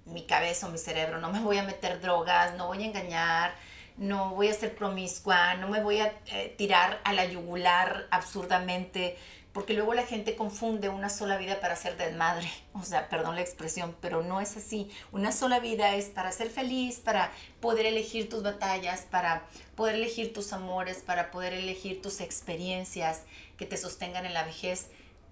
mi 0.06 0.26
cabeza 0.26 0.68
o 0.68 0.72
mi 0.72 0.78
cerebro, 0.78 1.20
no 1.20 1.32
me 1.32 1.40
voy 1.40 1.58
a 1.58 1.64
meter 1.64 2.02
drogas, 2.02 2.56
no 2.56 2.68
voy 2.68 2.84
a 2.84 2.86
engañar, 2.86 3.54
no 3.98 4.36
voy 4.36 4.48
a 4.48 4.54
ser 4.54 4.76
promiscua, 4.76 5.56
no 5.56 5.68
me 5.68 5.82
voy 5.82 6.00
a 6.00 6.14
eh, 6.28 6.54
tirar 6.58 7.00
a 7.04 7.14
la 7.14 7.26
yugular 7.26 8.08
absurdamente 8.10 9.18
porque 9.54 9.74
luego 9.74 9.94
la 9.94 10.06
gente 10.06 10.36
confunde 10.36 10.88
una 10.88 11.10
sola 11.10 11.38
vida 11.38 11.60
para 11.60 11.76
ser 11.76 11.98
desmadre, 11.98 12.50
o 12.74 12.84
sea, 12.84 13.10
perdón 13.10 13.36
la 13.36 13.42
expresión, 13.42 13.96
pero 14.00 14.24
no 14.24 14.40
es 14.40 14.56
así. 14.56 14.90
Una 15.12 15.32
sola 15.32 15.60
vida 15.60 15.96
es 15.96 16.06
para 16.06 16.32
ser 16.32 16.50
feliz, 16.50 17.00
para 17.00 17.32
poder 17.60 17.86
elegir 17.86 18.30
tus 18.30 18.44
batallas, 18.44 19.02
para 19.02 19.46
poder 19.76 19.96
elegir 19.96 20.34
tus 20.34 20.54
amores, 20.54 21.00
para 21.00 21.32
poder 21.32 21.54
elegir 21.54 22.02
tus 22.02 22.22
experiencias 22.22 23.24
que 23.58 23.66
te 23.66 23.78
sostengan 23.78 24.26
en 24.26 24.34
la 24.34 24.44
vejez 24.44 24.90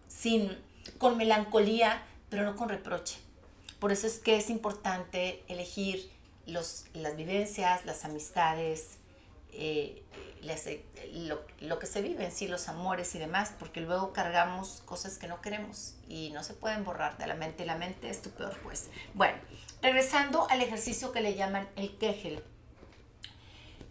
sin 0.07 0.57
con 0.97 1.17
melancolía, 1.17 2.03
pero 2.29 2.43
no 2.43 2.55
con 2.55 2.69
reproche. 2.69 3.17
Por 3.79 3.91
eso 3.91 4.07
es 4.07 4.19
que 4.19 4.37
es 4.37 4.49
importante 4.49 5.43
elegir 5.47 6.11
los, 6.45 6.85
las 6.93 7.15
vivencias, 7.15 7.85
las 7.85 8.05
amistades, 8.05 8.97
eh, 9.51 10.03
lo, 11.61 11.79
que 11.79 11.85
se 11.85 12.01
vive 12.01 12.31
sí, 12.31 12.47
los 12.47 12.69
amores 12.69 13.13
y 13.15 13.19
demás, 13.19 13.53
porque 13.57 13.81
luego 13.81 14.13
cargamos 14.13 14.81
cosas 14.85 15.17
que 15.17 15.27
no 15.27 15.41
queremos 15.41 15.95
y 16.07 16.31
no 16.31 16.43
se 16.43 16.53
pueden 16.53 16.83
borrar 16.83 17.17
de 17.17 17.27
la 17.27 17.35
mente 17.35 17.65
la 17.65 17.75
mente 17.75 18.09
es 18.09 18.21
tu 18.21 18.29
peor 18.29 18.57
juez. 18.63 18.89
Bueno, 19.13 19.37
regresando 19.81 20.47
al 20.49 20.61
ejercicio 20.61 21.11
que 21.11 21.21
le 21.21 21.35
llaman 21.35 21.67
el 21.75 21.97
Kegel. 21.97 22.43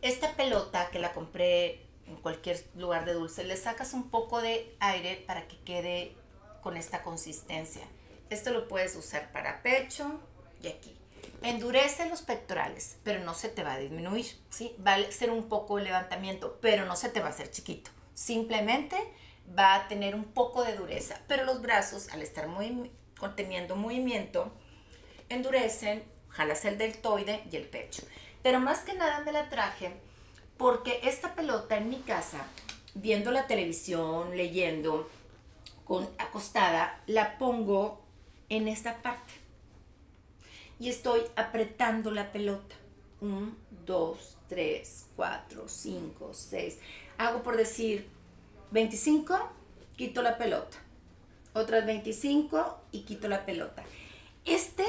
Esta 0.01 0.35
pelota 0.35 0.91
que 0.91 1.01
la 1.01 1.13
compré 1.13 1.87
en 2.07 2.17
cualquier 2.17 2.65
lugar 2.77 3.05
de 3.05 3.13
dulce, 3.13 3.45
le 3.45 3.57
sacas 3.57 3.93
un 3.93 4.11
poco 4.11 4.41
de 4.41 4.75
aire 4.81 5.23
para 5.27 5.47
que 5.49 5.59
quede 5.59 6.17
con 6.63 6.77
esta 6.77 7.03
consistencia. 7.03 7.83
Esto 8.31 8.51
lo 8.51 8.69
puedes 8.69 8.95
usar 8.97 9.33
para 9.33 9.63
pecho 9.63 10.21
y 10.63 10.69
aquí. 10.69 10.95
Endurece 11.43 12.09
los 12.09 12.23
pectorales, 12.23 12.97
pero 13.05 13.25
no 13.25 13.35
se 13.35 13.49
te 13.49 13.63
va 13.63 13.75
a 13.75 13.79
disminuir, 13.79 14.27
¿sí? 14.51 14.75
Va 14.85 14.95
a 14.95 15.13
ser 15.13 15.31
un 15.31 15.49
poco 15.49 15.79
el 15.79 15.85
levantamiento, 15.85 16.59
pero 16.61 16.85
no 16.85 16.97
se 16.97 17.09
te 17.09 17.21
va 17.21 17.27
a 17.27 17.31
hacer 17.31 17.51
chiquito. 17.51 17.91
Simplemente 18.15 18.97
va 19.57 19.77
a 19.77 19.89
tener 19.89 20.15
un 20.15 20.25
poco 20.25 20.65
de 20.65 20.77
dureza, 20.77 21.21
pero 21.29 21.45
los 21.45 21.63
brazos, 21.63 22.09
al 22.09 22.23
estar 22.23 22.49
muy, 22.49 22.91
conteniendo 23.19 23.77
movimiento, 23.77 24.53
endurecen, 25.29 26.03
jalas 26.29 26.65
el 26.65 26.77
deltoide 26.77 27.45
y 27.51 27.57
el 27.57 27.69
pecho. 27.69 28.03
Pero 28.43 28.61
más 28.61 28.81
que 28.81 28.95
nada 28.95 29.21
me 29.21 29.33
la 29.33 29.49
traje 29.49 29.93
porque 30.57 31.01
esta 31.05 31.35
pelota 31.35 31.77
en 31.77 31.89
mi 31.89 32.01
casa, 32.01 32.45
viendo 32.95 33.31
la 33.31 33.47
televisión, 33.47 34.37
leyendo, 34.37 35.09
con 35.85 36.09
acostada, 36.19 37.01
la 37.07 37.39
pongo 37.39 38.03
en 38.49 38.69
esta 38.69 39.03
parte 39.03 39.49
y 40.81 40.89
estoy 40.89 41.23
apretando 41.37 42.11
la 42.11 42.33
pelota. 42.33 42.77
1, 43.21 43.53
2, 43.85 44.37
3, 44.49 45.07
4, 45.17 45.69
5, 45.69 46.31
6. 46.33 46.79
Hago 47.19 47.43
por 47.43 47.57
decir 47.57 48.09
25, 48.71 49.37
quito 49.97 50.23
la 50.23 50.39
pelota. 50.39 50.79
Otras 51.53 51.85
25 51.85 52.81
y 52.93 53.01
quito 53.01 53.29
la 53.29 53.45
pelota. 53.45 53.83
Este, 54.45 54.85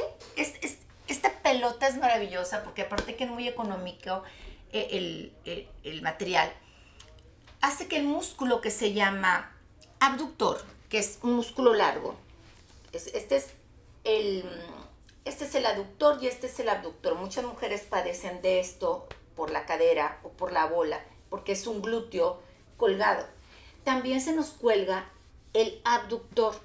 esta 1.07 1.41
pelota 1.41 1.87
es 1.87 1.97
maravillosa 1.97 2.63
porque 2.63 2.83
aparte 2.83 3.15
que 3.15 3.23
es 3.23 3.29
muy 3.29 3.47
económico 3.47 4.23
eh, 4.71 4.87
el, 4.91 5.33
el, 5.45 5.67
el 5.83 6.01
material, 6.03 6.51
hace 7.61 7.87
que 7.87 7.97
el 7.97 8.05
músculo 8.05 8.61
que 8.61 8.69
se 8.69 8.93
llama 8.93 9.51
abductor, 9.99 10.63
que 10.89 10.99
es 10.99 11.17
un 11.23 11.33
músculo 11.33 11.73
largo, 11.73 12.15
este 12.93 13.35
es 13.35 13.47
el 14.03 14.43
este 15.25 15.45
es 15.45 15.53
el 15.55 15.65
aductor 15.65 16.17
y 16.21 16.27
este 16.27 16.47
es 16.47 16.59
el 16.59 16.69
abductor. 16.69 17.15
Muchas 17.15 17.45
mujeres 17.45 17.81
padecen 17.81 18.41
de 18.41 18.59
esto 18.59 19.07
por 19.35 19.51
la 19.51 19.65
cadera 19.65 20.19
o 20.23 20.29
por 20.29 20.51
la 20.51 20.65
bola, 20.65 20.99
porque 21.29 21.51
es 21.51 21.67
un 21.67 21.81
glúteo 21.81 22.41
colgado. 22.77 23.27
También 23.83 24.21
se 24.21 24.33
nos 24.33 24.49
cuelga 24.49 25.09
el 25.53 25.81
abductor. 25.83 26.59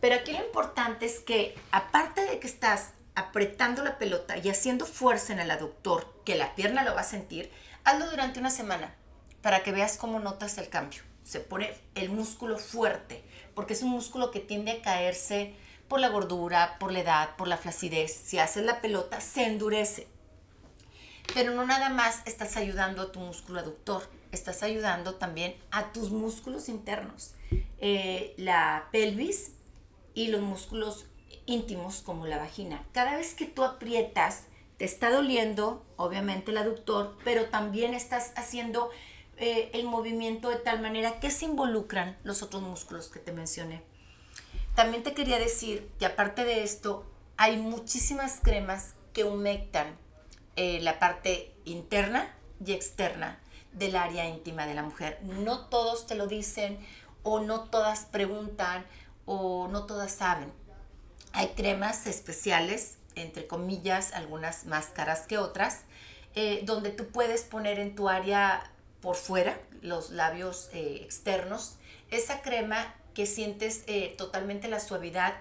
Pero 0.00 0.16
aquí 0.16 0.32
lo 0.32 0.44
importante 0.44 1.06
es 1.06 1.20
que 1.20 1.56
aparte 1.70 2.24
de 2.26 2.38
que 2.38 2.46
estás 2.46 2.92
apretando 3.14 3.82
la 3.82 3.98
pelota 3.98 4.36
y 4.36 4.48
haciendo 4.48 4.86
fuerza 4.86 5.32
en 5.32 5.40
el 5.40 5.50
aductor, 5.50 6.06
que 6.24 6.36
la 6.36 6.54
pierna 6.54 6.84
lo 6.84 6.94
va 6.94 7.00
a 7.00 7.04
sentir, 7.04 7.50
hazlo 7.84 8.10
durante 8.10 8.38
una 8.38 8.50
semana 8.50 8.94
para 9.42 9.62
que 9.62 9.72
veas 9.72 9.96
cómo 9.96 10.20
notas 10.20 10.58
el 10.58 10.68
cambio. 10.68 11.02
Se 11.24 11.40
pone 11.40 11.74
el 11.94 12.10
músculo 12.10 12.58
fuerte, 12.58 13.24
porque 13.58 13.72
es 13.72 13.82
un 13.82 13.90
músculo 13.90 14.30
que 14.30 14.38
tiende 14.38 14.70
a 14.70 14.82
caerse 14.82 15.52
por 15.88 15.98
la 15.98 16.10
gordura, 16.10 16.76
por 16.78 16.92
la 16.92 17.00
edad, 17.00 17.36
por 17.36 17.48
la 17.48 17.56
flacidez. 17.56 18.14
Si 18.14 18.38
haces 18.38 18.64
la 18.64 18.80
pelota, 18.80 19.20
se 19.20 19.46
endurece. 19.46 20.06
Pero 21.34 21.52
no 21.52 21.66
nada 21.66 21.88
más 21.88 22.22
estás 22.24 22.56
ayudando 22.56 23.02
a 23.02 23.10
tu 23.10 23.18
músculo 23.18 23.58
aductor, 23.58 24.08
estás 24.30 24.62
ayudando 24.62 25.16
también 25.16 25.56
a 25.72 25.90
tus 25.90 26.12
músculos 26.12 26.68
internos, 26.68 27.34
eh, 27.80 28.32
la 28.36 28.86
pelvis 28.92 29.54
y 30.14 30.28
los 30.28 30.40
músculos 30.40 31.06
íntimos 31.46 32.00
como 32.02 32.28
la 32.28 32.38
vagina. 32.38 32.84
Cada 32.92 33.16
vez 33.16 33.34
que 33.34 33.46
tú 33.46 33.64
aprietas, 33.64 34.44
te 34.76 34.84
está 34.84 35.10
doliendo, 35.10 35.84
obviamente, 35.96 36.52
el 36.52 36.58
aductor, 36.58 37.18
pero 37.24 37.46
también 37.46 37.94
estás 37.94 38.30
haciendo 38.36 38.92
eh, 39.40 39.70
el 39.72 39.84
movimiento 39.84 40.48
de 40.50 40.56
tal 40.56 40.80
manera 40.80 41.20
que 41.20 41.30
se 41.30 41.44
involucran 41.44 42.16
los 42.24 42.42
otros 42.42 42.62
músculos 42.62 43.08
que 43.08 43.20
te 43.20 43.32
mencioné. 43.32 43.82
También 44.74 45.02
te 45.02 45.14
quería 45.14 45.38
decir 45.38 45.90
que 45.98 46.06
aparte 46.06 46.44
de 46.44 46.62
esto, 46.62 47.04
hay 47.36 47.56
muchísimas 47.56 48.40
cremas 48.42 48.94
que 49.12 49.24
humectan 49.24 49.96
eh, 50.56 50.80
la 50.80 50.98
parte 50.98 51.54
interna 51.64 52.34
y 52.64 52.72
externa 52.72 53.38
del 53.72 53.96
área 53.96 54.28
íntima 54.28 54.66
de 54.66 54.74
la 54.74 54.82
mujer. 54.82 55.20
No 55.22 55.66
todos 55.66 56.06
te 56.06 56.16
lo 56.16 56.26
dicen 56.26 56.78
o 57.22 57.40
no 57.40 57.64
todas 57.70 58.06
preguntan 58.06 58.84
o 59.24 59.68
no 59.68 59.86
todas 59.86 60.12
saben. 60.12 60.52
Hay 61.32 61.48
cremas 61.50 62.06
especiales, 62.06 62.98
entre 63.14 63.46
comillas, 63.46 64.12
algunas 64.12 64.66
más 64.66 64.86
caras 64.86 65.26
que 65.26 65.38
otras, 65.38 65.82
eh, 66.34 66.62
donde 66.64 66.90
tú 66.90 67.06
puedes 67.06 67.42
poner 67.42 67.78
en 67.78 67.94
tu 67.94 68.08
área 68.08 68.70
por 69.00 69.16
fuera, 69.16 69.60
los 69.82 70.10
labios 70.10 70.68
eh, 70.72 71.00
externos, 71.02 71.76
esa 72.10 72.42
crema 72.42 72.94
que 73.14 73.26
sientes 73.26 73.84
eh, 73.86 74.14
totalmente 74.16 74.68
la 74.68 74.80
suavidad 74.80 75.34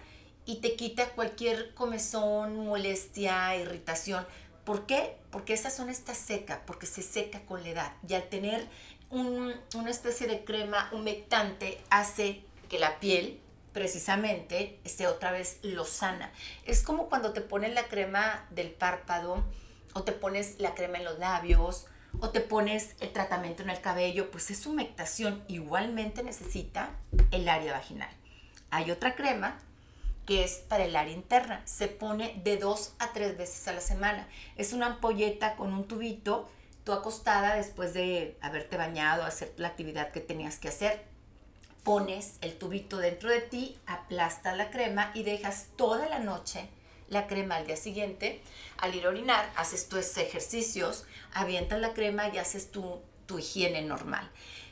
y 0.46 0.58
te 0.58 0.76
quita 0.76 1.10
cualquier 1.10 1.74
comezón, 1.74 2.66
molestia, 2.66 3.56
irritación. 3.56 4.26
¿Por 4.64 4.86
qué? 4.86 5.18
Porque 5.32 5.54
esa 5.54 5.70
zona 5.70 5.92
está 5.92 6.14
seca, 6.14 6.64
porque 6.66 6.86
se 6.86 7.02
seca 7.02 7.42
con 7.46 7.64
la 7.64 7.70
edad. 7.70 7.94
Y 8.08 8.14
al 8.14 8.30
tener 8.30 8.66
una 9.10 9.90
especie 9.90 10.28
de 10.28 10.44
crema 10.44 10.90
humectante 10.92 11.80
hace 11.90 12.44
que 12.70 12.80
la 12.80 13.00
piel 13.00 13.40
precisamente 13.74 14.80
esté 14.84 15.08
otra 15.08 15.32
vez 15.32 15.60
lozana. 15.62 16.32
Es 16.66 16.82
como 16.82 17.10
cuando 17.10 17.32
te 17.32 17.42
pones 17.42 17.74
la 17.74 17.88
crema 17.88 18.48
del 18.50 18.72
párpado 18.72 19.44
o 19.94 20.04
te 20.04 20.14
pones 20.14 20.60
la 20.60 20.74
crema 20.74 20.98
en 20.98 21.06
los 21.06 21.20
labios 21.20 21.86
o 22.20 22.30
te 22.30 22.42
pones 22.42 22.96
el 23.00 23.12
tratamiento 23.12 23.64
en 23.64 23.70
el 23.70 23.82
cabello, 23.82 24.32
pues 24.32 24.50
es 24.52 24.66
humectación. 24.66 25.44
Igualmente 25.48 26.24
necesita 26.24 26.90
el 27.32 27.48
área 27.48 27.74
vaginal. 27.74 28.10
Hay 28.70 28.92
otra 28.92 29.16
crema 29.16 29.60
que 30.26 30.44
es 30.44 30.56
para 30.68 30.86
el 30.86 30.96
área 30.96 31.14
interna. 31.14 31.62
Se 31.66 31.88
pone 31.88 32.40
de 32.44 32.58
dos 32.58 32.94
a 33.00 33.14
tres 33.14 33.38
veces 33.38 33.68
a 33.68 33.74
la 33.74 33.82
semana. 33.82 34.28
Es 34.56 34.74
una 34.74 34.88
ampolleta 34.88 35.56
con 35.56 35.74
un 35.74 35.88
tubito, 35.88 36.50
tú 36.84 36.92
acostada 36.92 37.56
después 37.56 37.94
de 37.94 38.38
haberte 38.42 38.78
bañado, 38.78 39.24
hacer 39.24 39.54
la 39.58 39.70
actividad 39.70 40.12
que 40.12 40.20
tenías 40.20 40.58
que 40.58 40.70
hacer. 40.70 41.06
Pones 41.84 42.38
el 42.42 42.58
tubito 42.58 42.98
dentro 42.98 43.30
de 43.30 43.40
ti, 43.40 43.78
aplastas 43.86 44.58
la 44.58 44.70
crema 44.70 45.12
y 45.14 45.24
dejas 45.24 45.68
toda 45.78 46.10
la 46.10 46.20
noche 46.20 46.68
la 47.10 47.28
crema 47.28 47.56
al 47.56 47.68
día 47.68 47.78
siguiente. 47.78 48.42
Al 48.78 48.96
ir 48.96 49.06
a 49.06 49.10
orinar, 49.10 49.52
haces 49.56 49.90
tus 49.90 50.18
ejercicios, 50.18 51.06
avientas 51.34 51.80
la 51.80 51.94
crema 51.94 52.30
y 52.30 52.38
haces 52.38 52.72
tu, 52.72 53.02
tu 53.26 53.40
higiene 53.40 53.82
normal. 53.82 54.30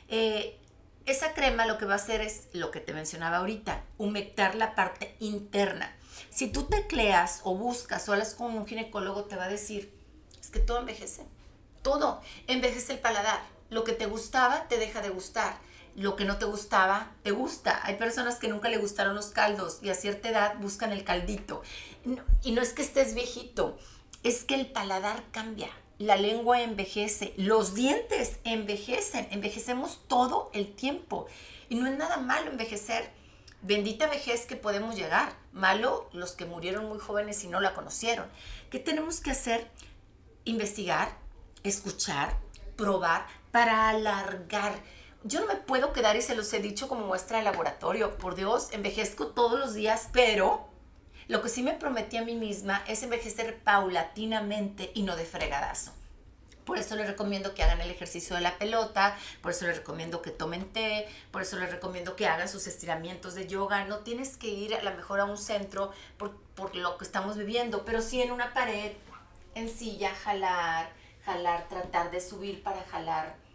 Eh, 0.08 0.58
esa 1.06 1.34
crema 1.34 1.66
lo 1.66 1.78
que 1.78 1.84
va 1.84 1.94
a 1.94 1.96
hacer 1.96 2.20
es 2.20 2.48
lo 2.52 2.70
que 2.70 2.80
te 2.80 2.92
mencionaba 2.92 3.38
ahorita, 3.38 3.84
humectar 3.96 4.56
la 4.56 4.74
parte 4.74 5.14
interna. 5.20 5.94
Si 6.30 6.48
tú 6.48 6.64
tecleas 6.64 7.40
o 7.44 7.54
buscas 7.54 8.08
o 8.08 8.12
hablas 8.12 8.34
con 8.34 8.56
un 8.56 8.66
ginecólogo, 8.66 9.24
te 9.24 9.36
va 9.36 9.44
a 9.44 9.48
decir, 9.48 9.92
es 10.40 10.50
que 10.50 10.58
todo 10.58 10.80
envejece. 10.80 11.26
Todo. 11.82 12.20
Envejece 12.48 12.94
el 12.94 12.98
paladar. 12.98 13.40
Lo 13.70 13.84
que 13.84 13.92
te 13.92 14.06
gustaba 14.06 14.66
te 14.68 14.78
deja 14.78 15.00
de 15.00 15.10
gustar. 15.10 15.58
Lo 15.96 16.14
que 16.14 16.24
no 16.24 16.36
te 16.36 16.44
gustaba, 16.44 17.12
te 17.22 17.30
gusta. 17.30 17.80
Hay 17.84 17.96
personas 17.96 18.36
que 18.36 18.48
nunca 18.48 18.68
le 18.68 18.78
gustaron 18.78 19.14
los 19.14 19.26
caldos 19.26 19.78
y 19.82 19.88
a 19.88 19.94
cierta 19.94 20.28
edad 20.28 20.54
buscan 20.60 20.92
el 20.92 21.04
caldito. 21.04 21.62
y 22.42 22.52
no 22.52 22.62
es 22.62 22.72
que 22.72 22.82
estés 22.82 23.14
viejito, 23.14 23.76
es 24.22 24.44
que 24.44 24.54
el 24.54 24.66
paladar 24.66 25.24
cambia 25.32 25.70
la 25.98 26.16
lengua 26.16 26.60
envejece, 26.60 27.32
los 27.36 27.74
dientes 27.74 28.38
envejecen, 28.44 29.28
envejecemos 29.30 30.00
todo 30.08 30.50
el 30.52 30.74
tiempo. 30.74 31.26
Y 31.68 31.76
no 31.76 31.86
es 31.86 31.96
nada 31.96 32.18
malo 32.18 32.50
envejecer. 32.50 33.10
Bendita 33.62 34.06
vejez 34.06 34.44
que 34.44 34.56
podemos 34.56 34.94
llegar. 34.94 35.32
Malo 35.52 36.08
los 36.12 36.32
que 36.32 36.44
murieron 36.44 36.86
muy 36.86 36.98
jóvenes 36.98 37.42
y 37.44 37.48
no 37.48 37.60
la 37.60 37.74
conocieron. 37.74 38.28
¿Qué 38.70 38.78
tenemos 38.78 39.20
que 39.20 39.30
hacer? 39.30 39.70
Investigar, 40.44 41.16
escuchar, 41.62 42.36
probar 42.76 43.26
para 43.50 43.88
alargar. 43.88 44.74
Yo 45.26 45.40
no 45.40 45.46
me 45.46 45.56
puedo 45.56 45.92
quedar 45.92 46.14
y 46.14 46.22
se 46.22 46.36
los 46.36 46.52
he 46.52 46.60
dicho 46.60 46.86
como 46.86 47.04
muestra 47.04 47.38
de 47.38 47.44
laboratorio. 47.44 48.16
Por 48.16 48.36
Dios, 48.36 48.68
envejezco 48.70 49.26
todos 49.26 49.58
los 49.58 49.74
días, 49.74 50.08
pero 50.12 50.68
lo 51.26 51.42
que 51.42 51.48
sí 51.48 51.64
me 51.64 51.72
prometí 51.72 52.16
a 52.16 52.22
mí 52.22 52.36
misma 52.36 52.84
es 52.86 53.02
envejecer 53.02 53.58
paulatinamente 53.64 54.92
y 54.94 55.02
no 55.02 55.16
de 55.16 55.24
fregadazo. 55.24 55.90
Por 56.64 56.78
eso 56.78 56.94
les 56.94 57.08
recomiendo 57.08 57.54
que 57.54 57.64
hagan 57.64 57.80
el 57.80 57.90
ejercicio 57.90 58.36
de 58.36 58.42
la 58.42 58.56
pelota, 58.56 59.18
por 59.42 59.50
eso 59.50 59.66
les 59.66 59.78
recomiendo 59.78 60.22
que 60.22 60.30
tomen 60.30 60.72
té, 60.72 61.08
por 61.32 61.42
eso 61.42 61.58
les 61.58 61.72
recomiendo 61.72 62.14
que 62.14 62.28
hagan 62.28 62.48
sus 62.48 62.68
estiramientos 62.68 63.34
de 63.34 63.48
yoga. 63.48 63.84
No 63.84 63.98
tienes 63.98 64.36
que 64.36 64.46
ir 64.46 64.76
a 64.76 64.82
lo 64.84 64.94
mejor 64.94 65.18
a 65.18 65.24
un 65.24 65.38
centro 65.38 65.90
por, 66.18 66.76
lo 66.76 66.98
que 66.98 67.04
estamos 67.04 67.36
viviendo, 67.36 67.84
pero 67.84 68.00
sí 68.00 68.22
en 68.22 68.30
una 68.30 68.54
pared, 68.54 68.92
en 69.56 69.68
silla, 69.68 70.14
jalar, 70.14 70.88
jalar, 71.24 71.66
tratar 71.66 72.12
de 72.12 72.20
subir 72.20 72.62
para 72.62 72.84
jalar 72.84 73.45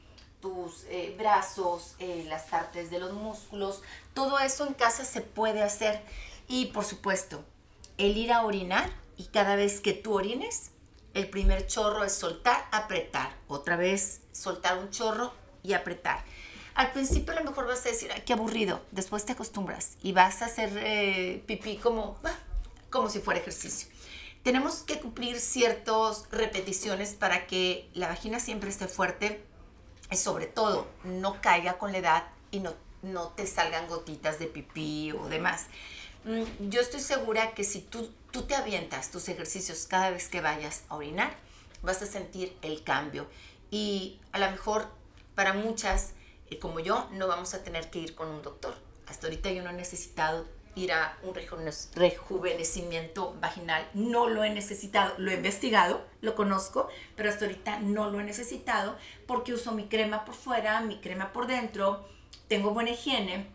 tus 0.41 0.83
eh, 0.89 1.15
brazos, 1.17 1.95
eh, 1.99 2.25
las 2.27 2.43
partes 2.43 2.89
de 2.89 2.99
los 2.99 3.13
músculos. 3.13 3.81
Todo 4.13 4.39
eso 4.39 4.67
en 4.67 4.73
casa 4.73 5.05
se 5.05 5.21
puede 5.21 5.61
hacer. 5.61 6.01
Y 6.47 6.67
por 6.67 6.83
supuesto, 6.83 7.43
el 7.97 8.17
ir 8.17 8.33
a 8.33 8.45
orinar 8.45 8.89
y 9.17 9.25
cada 9.27 9.55
vez 9.55 9.79
que 9.79 9.93
tú 9.93 10.15
orines, 10.15 10.71
el 11.13 11.29
primer 11.29 11.67
chorro 11.67 12.03
es 12.03 12.13
soltar, 12.13 12.65
apretar. 12.71 13.35
Otra 13.47 13.75
vez 13.75 14.21
soltar 14.31 14.77
un 14.77 14.89
chorro 14.89 15.33
y 15.63 15.73
apretar. 15.73 16.23
Al 16.73 16.91
principio 16.91 17.33
a 17.33 17.39
lo 17.39 17.43
mejor 17.43 17.67
vas 17.67 17.85
a 17.85 17.89
decir, 17.89 18.11
ay, 18.13 18.23
qué 18.25 18.33
aburrido. 18.33 18.81
Después 18.91 19.25
te 19.25 19.33
acostumbras 19.33 19.97
y 20.01 20.13
vas 20.13 20.41
a 20.41 20.45
hacer 20.45 20.71
eh, 20.77 21.43
pipí 21.45 21.77
como, 21.77 22.17
ah, 22.23 22.37
como 22.89 23.09
si 23.09 23.19
fuera 23.19 23.39
ejercicio. 23.39 23.89
Tenemos 24.43 24.77
que 24.77 24.99
cumplir 24.99 25.39
ciertas 25.39 26.25
repeticiones 26.31 27.13
para 27.13 27.45
que 27.45 27.89
la 27.93 28.07
vagina 28.07 28.39
siempre 28.39 28.69
esté 28.69 28.87
fuerte 28.87 29.43
sobre 30.17 30.45
todo 30.45 30.87
no 31.03 31.41
caiga 31.41 31.77
con 31.77 31.91
la 31.91 31.97
edad 31.99 32.23
y 32.51 32.59
no, 32.59 32.73
no 33.01 33.29
te 33.29 33.47
salgan 33.47 33.87
gotitas 33.87 34.39
de 34.39 34.47
pipí 34.47 35.11
o 35.11 35.29
demás. 35.29 35.67
Mm, 36.25 36.69
yo 36.69 36.81
estoy 36.81 36.99
segura 36.99 37.53
que 37.53 37.63
si 37.63 37.81
tú, 37.81 38.11
tú 38.31 38.43
te 38.43 38.55
avientas 38.55 39.11
tus 39.11 39.27
ejercicios 39.29 39.87
cada 39.87 40.11
vez 40.11 40.27
que 40.27 40.41
vayas 40.41 40.83
a 40.89 40.95
orinar, 40.95 41.33
vas 41.81 42.01
a 42.01 42.05
sentir 42.05 42.55
el 42.61 42.83
cambio. 42.83 43.27
Y 43.71 44.19
a 44.31 44.39
lo 44.39 44.51
mejor 44.51 44.87
para 45.35 45.53
muchas, 45.53 46.11
eh, 46.49 46.59
como 46.59 46.79
yo, 46.79 47.07
no 47.11 47.27
vamos 47.27 47.53
a 47.53 47.63
tener 47.63 47.89
que 47.89 47.99
ir 47.99 48.15
con 48.15 48.27
un 48.27 48.41
doctor. 48.41 48.75
Hasta 49.07 49.27
ahorita 49.27 49.51
yo 49.51 49.63
no 49.63 49.71
he 49.71 49.73
necesitado 49.73 50.45
ir 50.75 50.93
a 50.93 51.17
un 51.23 51.33
rejuvenecimiento 51.95 53.35
vaginal. 53.39 53.87
No 53.93 54.29
lo 54.29 54.43
he 54.43 54.49
necesitado, 54.49 55.13
lo 55.17 55.31
he 55.31 55.35
investigado, 55.35 56.05
lo 56.21 56.35
conozco, 56.35 56.87
pero 57.15 57.29
hasta 57.29 57.45
ahorita 57.45 57.79
no 57.79 58.09
lo 58.09 58.19
he 58.19 58.23
necesitado 58.23 58.97
porque 59.27 59.53
uso 59.53 59.71
mi 59.73 59.87
crema 59.87 60.25
por 60.25 60.35
fuera, 60.35 60.81
mi 60.81 60.99
crema 60.99 61.33
por 61.33 61.47
dentro, 61.47 62.07
tengo 62.47 62.71
buena 62.71 62.91
higiene 62.91 63.47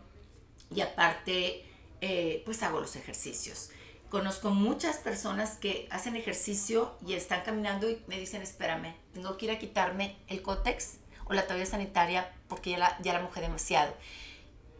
y 0.73 0.81
aparte 0.81 1.65
eh, 2.01 2.41
pues 2.45 2.61
hago 2.63 2.79
los 2.79 2.95
ejercicios. 2.95 3.71
Conozco 4.09 4.51
muchas 4.51 4.97
personas 4.97 5.57
que 5.57 5.87
hacen 5.91 6.15
ejercicio 6.15 6.95
y 7.05 7.13
están 7.13 7.41
caminando 7.41 7.89
y 7.89 8.01
me 8.07 8.17
dicen, 8.17 8.41
espérame, 8.41 8.95
tengo 9.13 9.37
que 9.37 9.45
ir 9.47 9.51
a 9.51 9.59
quitarme 9.59 10.17
el 10.27 10.41
cótex 10.41 10.99
o 11.25 11.33
la 11.33 11.45
toalla 11.45 11.65
sanitaria 11.65 12.31
porque 12.47 12.71
ya 12.71 12.77
la, 12.77 12.97
ya 13.01 13.13
la 13.13 13.21
mojé 13.21 13.41
demasiado. 13.41 13.93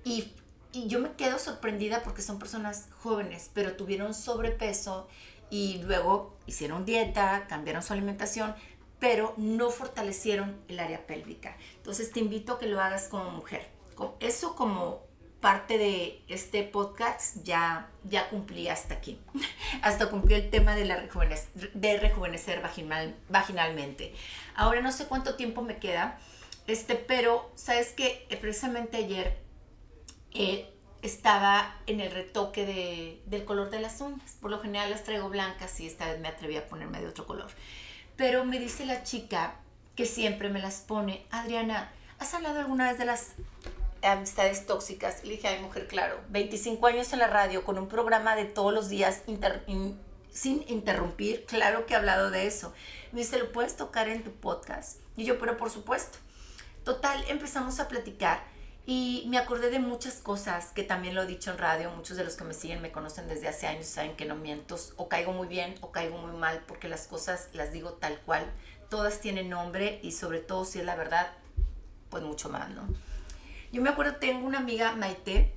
Y, 0.06 0.32
y 0.78 0.88
yo 0.88 1.00
me 1.00 1.14
quedo 1.14 1.40
sorprendida 1.40 2.04
porque 2.04 2.22
son 2.22 2.38
personas 2.38 2.88
jóvenes, 3.00 3.50
pero 3.54 3.74
tuvieron 3.74 4.14
sobrepeso 4.14 5.08
y 5.50 5.82
luego 5.84 6.38
hicieron 6.46 6.86
dieta, 6.86 7.48
cambiaron 7.48 7.82
su 7.82 7.94
alimentación, 7.94 8.54
pero 9.00 9.34
no 9.38 9.72
fortalecieron 9.72 10.56
el 10.68 10.80
área 10.80 11.08
pélvica. 11.08 11.58
Entonces 11.78 12.12
te 12.12 12.20
invito 12.20 12.54
a 12.54 12.60
que 12.60 12.68
lo 12.68 12.80
hagas 12.80 13.08
como 13.08 13.32
mujer. 13.32 13.68
Eso 14.20 14.56
como 14.56 15.02
parte 15.40 15.78
de 15.78 16.22
este 16.28 16.64
podcast 16.64 17.44
ya, 17.44 17.90
ya 18.04 18.30
cumplí 18.30 18.68
hasta 18.68 18.94
aquí. 18.96 19.20
hasta 19.82 20.10
cumplí 20.10 20.36
el 20.36 20.50
tema 20.52 20.76
de, 20.76 20.86
la 20.86 21.08
de 21.74 22.00
rejuvenecer 22.00 22.62
vaginal, 22.62 23.16
vaginalmente. 23.30 24.14
Ahora 24.56 24.82
no 24.82 24.92
sé 24.92 25.06
cuánto 25.06 25.36
tiempo 25.36 25.64
me 25.64 25.78
queda, 25.78 26.20
este, 26.68 26.96
pero 26.96 27.50
sabes 27.56 27.94
que 27.94 28.28
eh, 28.30 28.38
precisamente 28.38 28.98
ayer 28.98 29.47
eh, 30.38 30.70
estaba 31.02 31.76
en 31.88 32.00
el 32.00 32.12
retoque 32.12 32.66
de, 32.66 33.22
del 33.26 33.46
color 33.46 33.70
de 33.70 33.80
las 33.80 34.00
uñas. 34.02 34.36
Por 34.42 34.52
lo 34.52 34.60
general 34.60 34.90
las 34.90 35.04
traigo 35.04 35.30
blancas 35.30 35.80
y 35.80 35.88
esta 35.88 36.06
vez 36.06 36.20
me 36.20 36.28
atreví 36.28 36.58
a 36.58 36.68
ponerme 36.68 37.00
de 37.00 37.08
otro 37.08 37.26
color. 37.26 37.50
Pero 38.16 38.46
me 38.46 38.60
dice 38.60 38.86
la 38.86 39.04
chica 39.04 39.56
que 39.96 40.06
siempre 40.06 40.50
me 40.50 40.60
las 40.60 40.82
pone, 40.82 41.26
Adriana, 41.32 41.92
¿has 42.20 42.34
hablado 42.34 42.60
alguna 42.60 42.90
vez 42.90 43.00
de 43.00 43.06
las 43.06 43.34
amistades 44.04 44.66
tóxicas. 44.66 45.24
Le 45.24 45.32
dije, 45.32 45.48
ay, 45.48 45.62
mujer, 45.62 45.88
claro, 45.88 46.20
25 46.30 46.86
años 46.88 47.12
en 47.14 47.20
la 47.20 47.28
radio 47.28 47.64
con 47.64 47.78
un 47.78 47.88
programa 47.88 48.36
de 48.36 48.46
todos 48.46 48.74
los 48.74 48.90
días 48.90 49.24
sin 50.32 50.64
interrumpir, 50.68 51.46
claro 51.46 51.86
que 51.86 51.94
he 51.94 51.98
hablado 51.98 52.30
de 52.30 52.48
eso. 52.48 52.74
Me 53.12 53.22
dice, 53.22 53.40
¿lo 53.40 53.52
puedes 53.52 53.76
tocar 53.76 54.08
en 54.08 54.24
tu 54.24 54.32
podcast? 54.32 55.00
Y 55.16 55.26
yo, 55.26 55.40
pero 55.40 55.58
por 55.58 55.70
supuesto. 55.70 56.20
Total, 56.84 57.24
empezamos 57.28 57.80
a 57.80 57.88
platicar 57.88 58.44
y 58.90 59.26
me 59.28 59.38
acordé 59.38 59.70
de 59.70 59.80
muchas 59.80 60.22
cosas 60.22 60.72
que 60.72 60.82
también 60.82 61.14
lo 61.14 61.24
he 61.24 61.28
dicho 61.28 61.52
en 61.52 61.58
radio. 61.58 61.92
Muchos 61.92 62.16
de 62.16 62.24
los 62.24 62.38
que 62.38 62.46
me 62.46 62.54
siguen 62.54 62.82
me 62.82 62.94
conocen 62.94 63.28
desde 63.28 63.50
hace 63.50 63.68
años, 63.68 63.86
saben 63.86 64.16
que 64.16 64.24
no 64.24 64.36
miento. 64.36 64.78
O 64.96 65.10
caigo 65.10 65.34
muy 65.34 65.50
bien 65.50 65.76
o 65.82 65.92
caigo 65.92 66.18
muy 66.18 66.32
mal 66.38 66.64
porque 66.66 66.88
las 66.88 67.06
cosas 67.06 67.50
las 67.52 67.74
digo 67.74 67.92
tal 67.96 68.18
cual. 68.22 68.50
Todas 68.90 69.20
tienen 69.20 69.50
nombre 69.50 70.00
y 70.04 70.14
sobre 70.14 70.40
todo 70.40 70.64
si 70.64 70.80
es 70.80 70.86
la 70.86 70.96
verdad, 70.96 71.34
pues 72.10 72.24
mucho 72.24 72.48
más, 72.48 72.70
¿no? 72.70 72.88
Yo 73.74 73.82
me 73.82 73.90
acuerdo, 73.90 74.16
tengo 74.16 74.48
una 74.48 74.60
amiga, 74.60 74.94
Maite. 74.94 75.54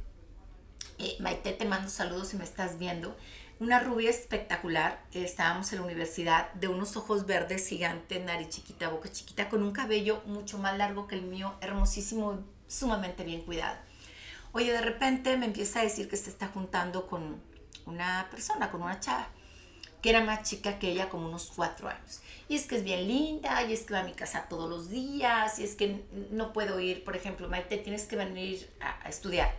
Eh, 0.99 1.17
Maite, 1.21 1.53
te 1.53 1.65
mando 1.67 1.89
saludos 1.89 2.27
si 2.31 2.37
me 2.37 2.43
estás 2.43 2.81
viendo. 2.81 3.17
Una 3.61 3.79
rubia 3.79 4.11
espectacular. 4.11 5.05
estábamos 5.13 5.73
en 5.73 5.79
la 5.79 5.85
universidad, 5.85 6.53
de 6.55 6.67
unos 6.67 6.97
ojos 6.97 7.27
verdes 7.27 7.69
gigantes, 7.69 8.21
nariz 8.25 8.49
chiquita, 8.49 8.89
boca 8.89 9.09
chiquita, 9.09 9.49
con 9.49 9.63
un 9.63 9.71
cabello 9.71 10.21
mucho 10.27 10.59
más 10.59 10.77
largo 10.77 11.07
que 11.07 11.15
el 11.15 11.23
mío, 11.23 11.55
hermosísimo, 11.61 12.41
sumamente 12.71 13.25
bien 13.25 13.43
cuidado. 13.43 13.77
Oye, 14.53 14.73
de 14.73 14.81
repente 14.81 15.37
me 15.37 15.47
empieza 15.47 15.81
a 15.81 15.83
decir 15.83 16.09
que 16.09 16.17
se 16.17 16.31
está 16.31 16.49
juntando 16.49 17.07
con 17.07 17.43
una 17.87 18.29
persona, 18.31 18.71
con 18.71 18.83
una 18.83 19.01
chava 19.01 19.29
que 20.01 20.11
era 20.11 20.23
más 20.23 20.49
chica 20.49 20.79
que 20.79 20.91
ella, 20.91 21.09
como 21.09 21.27
unos 21.27 21.53
cuatro 21.55 21.89
años. 21.89 22.23
Y 22.49 22.57
es 22.57 22.67
que 22.67 22.77
es 22.77 22.85
bien 22.85 23.07
linda, 23.07 23.63
y 23.65 23.73
es 23.73 23.83
que 23.83 23.95
va 23.95 24.01
a 24.01 24.05
mi 24.05 24.13
casa 24.13 24.47
todos 24.49 24.69
los 24.69 24.89
días, 24.89 25.59
y 25.59 25.65
es 25.65 25.75
que 25.75 26.05
no 26.31 26.53
puedo 26.53 26.81
ir, 26.81 27.05
por 27.05 27.17
ejemplo, 27.17 27.49
Maite, 27.49 27.77
tienes 27.79 28.07
que 28.07 28.17
venir 28.17 28.71
a, 28.81 29.09
estudiar, 29.09 29.55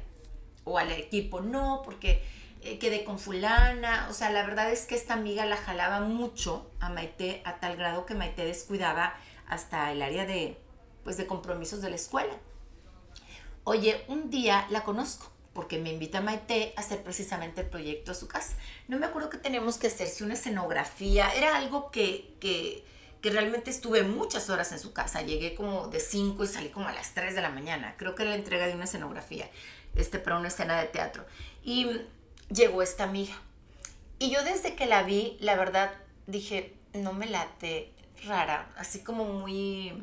o 0.63 0.77
al 0.77 0.91
equipo, 0.91 1.41
no, 1.41 1.81
porque 1.85 2.23
eh, 2.61 2.79
quedé 2.79 3.03
con 3.03 3.19
fulana, 3.19 4.07
o 4.09 4.13
sea, 4.13 4.31
la 4.31 4.43
verdad 4.43 4.71
es 4.71 4.85
que 4.85 4.95
esta 4.95 5.13
amiga 5.13 5.45
la 5.45 5.57
jalaba 5.57 6.01
mucho 6.01 6.71
a 6.79 6.89
Maite 6.89 7.41
a 7.45 7.59
tal 7.59 7.77
grado 7.77 8.05
que 8.05 8.15
Maite 8.15 8.43
descuidaba 8.43 9.15
hasta 9.47 9.91
el 9.91 10.01
área 10.01 10.25
de, 10.25 10.57
pues, 11.03 11.17
de 11.17 11.27
compromisos 11.27 11.81
de 11.81 11.89
la 11.89 11.95
escuela. 11.95 12.33
Oye, 13.63 14.03
un 14.07 14.29
día 14.29 14.67
la 14.69 14.83
conozco 14.83 15.31
porque 15.53 15.77
me 15.77 15.91
invita 15.91 16.21
Maite 16.21 16.73
a 16.77 16.81
hacer 16.81 17.03
precisamente 17.03 17.61
el 17.61 17.67
proyecto 17.67 18.11
a 18.11 18.15
su 18.15 18.27
casa. 18.27 18.55
No 18.87 18.97
me 18.97 19.05
acuerdo 19.05 19.29
que 19.29 19.37
tenemos 19.37 19.77
que 19.77 19.87
hacerse 19.87 20.23
una 20.23 20.35
escenografía, 20.35 21.33
era 21.35 21.57
algo 21.57 21.91
que, 21.91 22.33
que, 22.39 22.85
que 23.21 23.29
realmente 23.29 23.69
estuve 23.69 24.03
muchas 24.03 24.49
horas 24.49 24.71
en 24.71 24.79
su 24.79 24.93
casa. 24.93 25.21
Llegué 25.21 25.53
como 25.53 25.87
de 25.87 25.99
5 25.99 26.43
y 26.43 26.47
salí 26.47 26.69
como 26.69 26.87
a 26.87 26.93
las 26.93 27.13
3 27.13 27.35
de 27.35 27.41
la 27.41 27.49
mañana. 27.49 27.95
Creo 27.97 28.15
que 28.15 28.23
era 28.23 28.31
la 28.31 28.37
entrega 28.37 28.67
de 28.67 28.75
una 28.75 28.85
escenografía 28.85 29.49
este, 29.95 30.19
para 30.19 30.37
una 30.37 30.47
escena 30.47 30.79
de 30.79 30.87
teatro. 30.87 31.25
Y 31.63 32.01
llegó 32.49 32.81
esta 32.81 33.03
amiga. 33.03 33.33
Y 34.19 34.31
yo 34.31 34.43
desde 34.43 34.75
que 34.75 34.85
la 34.85 35.03
vi, 35.03 35.37
la 35.39 35.55
verdad, 35.55 35.91
dije, 36.27 36.75
no 36.93 37.11
me 37.13 37.27
late 37.27 37.91
rara, 38.25 38.71
así 38.77 39.03
como 39.03 39.25
muy, 39.25 39.93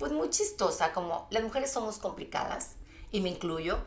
pues 0.00 0.12
muy 0.12 0.30
chistosa, 0.30 0.94
como 0.94 1.28
las 1.30 1.42
mujeres 1.42 1.70
somos 1.70 1.98
complicadas, 1.98 2.76
y 3.12 3.20
me 3.20 3.28
incluyo, 3.28 3.84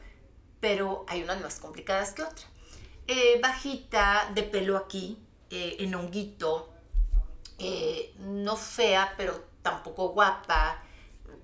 pero 0.59 1.05
hay 1.09 1.23
unas 1.23 1.41
más 1.41 1.59
complicadas 1.59 2.13
que 2.13 2.21
otras. 2.21 2.45
Eh, 3.07 3.39
bajita, 3.41 4.29
de 4.35 4.43
pelo 4.43 4.77
aquí, 4.77 5.17
eh, 5.49 5.77
en 5.79 5.95
honguito, 5.95 6.71
eh, 7.57 8.13
no 8.19 8.55
fea, 8.55 9.15
pero 9.17 9.43
tampoco 9.63 10.09
guapa, 10.09 10.83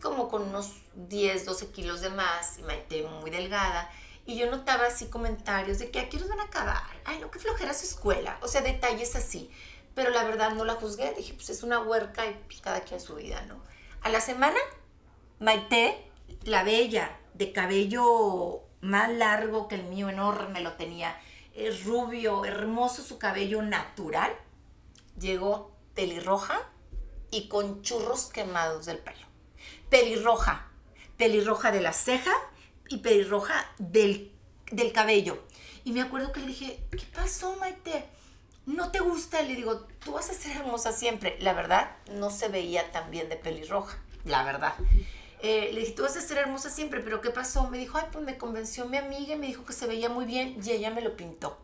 como 0.04 0.30
con 0.30 0.44
unos 0.44 0.74
10, 0.94 1.46
12 1.46 1.72
kilos 1.72 2.02
de 2.02 2.12
más, 2.12 2.60
y 2.60 3.02
muy 3.02 3.32
delgada. 3.32 3.90
Y 4.28 4.38
yo 4.38 4.52
notaba 4.52 4.86
así 4.86 5.08
comentarios 5.08 5.80
de 5.80 5.90
que 5.90 6.00
aquí 6.00 6.18
nos 6.18 6.30
van 6.30 6.42
a 6.42 6.44
acabar. 6.44 6.84
Ay, 7.06 7.18
no, 7.18 7.32
qué 7.32 7.40
flojera 7.40 7.74
su 7.74 7.86
escuela. 7.86 8.38
O 8.44 8.48
sea, 8.48 8.62
detalles 8.62 9.16
así. 9.16 9.50
Pero 9.96 10.12
la 10.12 10.24
verdad 10.26 10.52
no 10.52 10.64
la 10.64 10.76
juzgué. 10.76 11.12
Dije, 11.16 11.34
pues 11.34 11.50
es 11.50 11.64
una 11.64 11.80
huerca 11.80 12.28
y 12.28 12.60
cada 12.62 12.82
quien 12.82 13.02
su 13.02 13.16
vida, 13.16 13.42
¿no? 13.48 13.60
A 14.02 14.10
la 14.10 14.22
semana, 14.22 14.60
Maite, 15.40 16.12
la 16.44 16.64
bella, 16.64 17.18
de 17.34 17.52
cabello 17.52 18.62
más 18.82 19.10
largo 19.12 19.68
que 19.68 19.76
el 19.76 19.84
mío, 19.84 20.10
enorme 20.10 20.62
lo 20.62 20.74
tenía, 20.74 21.20
es 21.54 21.84
rubio, 21.86 22.46
hermoso 22.46 23.04
su 23.04 23.18
cabello 23.18 23.62
natural, 23.62 24.32
llegó 25.20 25.76
pelirroja 25.96 26.70
y 27.32 27.48
con 27.48 27.82
churros 27.82 28.28
quemados 28.28 28.86
del 28.86 29.00
pelo 29.00 29.30
pelirroja, 29.90 30.68
pelirroja 31.18 31.72
de 31.72 31.82
la 31.82 31.94
ceja 31.94 32.34
y 32.88 32.98
pelirroja 32.98 33.70
del, 33.78 34.32
del 34.72 34.92
cabello. 34.92 35.44
Y 35.84 35.92
me 35.92 36.02
acuerdo 36.02 36.32
que 36.32 36.42
le 36.42 36.48
dije, 36.48 36.84
¿qué 36.92 37.06
pasó, 37.14 37.56
Maite? 37.58 38.06
¿No 38.70 38.92
te 38.92 39.00
gusta? 39.00 39.42
Le 39.42 39.56
digo, 39.56 39.88
tú 40.06 40.12
vas 40.12 40.30
a 40.30 40.34
ser 40.36 40.56
hermosa 40.58 40.92
siempre. 40.92 41.38
La 41.40 41.54
verdad, 41.54 41.90
no 42.12 42.30
se 42.30 42.50
veía 42.50 42.92
tan 42.92 43.10
bien 43.10 43.28
de 43.28 43.36
pelirroja, 43.36 43.98
la 44.26 44.44
verdad. 44.44 44.76
Eh, 45.42 45.72
le 45.74 45.80
dije, 45.80 45.94
tú 45.94 46.04
vas 46.04 46.16
a 46.16 46.22
ser 46.22 46.38
hermosa 46.38 46.70
siempre, 46.70 47.00
pero 47.00 47.20
¿qué 47.20 47.32
pasó? 47.32 47.68
Me 47.68 47.80
dijo, 47.80 47.98
ay, 47.98 48.06
pues 48.12 48.24
me 48.24 48.38
convenció 48.38 48.86
mi 48.86 48.98
amiga 48.98 49.34
y 49.34 49.40
me 49.40 49.48
dijo 49.48 49.66
que 49.66 49.74
se 49.74 49.88
veía 49.88 50.10
muy 50.10 50.26
bien 50.26 50.60
y 50.64 50.70
ella 50.70 50.92
me 50.92 51.02
lo 51.02 51.18
pintó. 51.18 51.58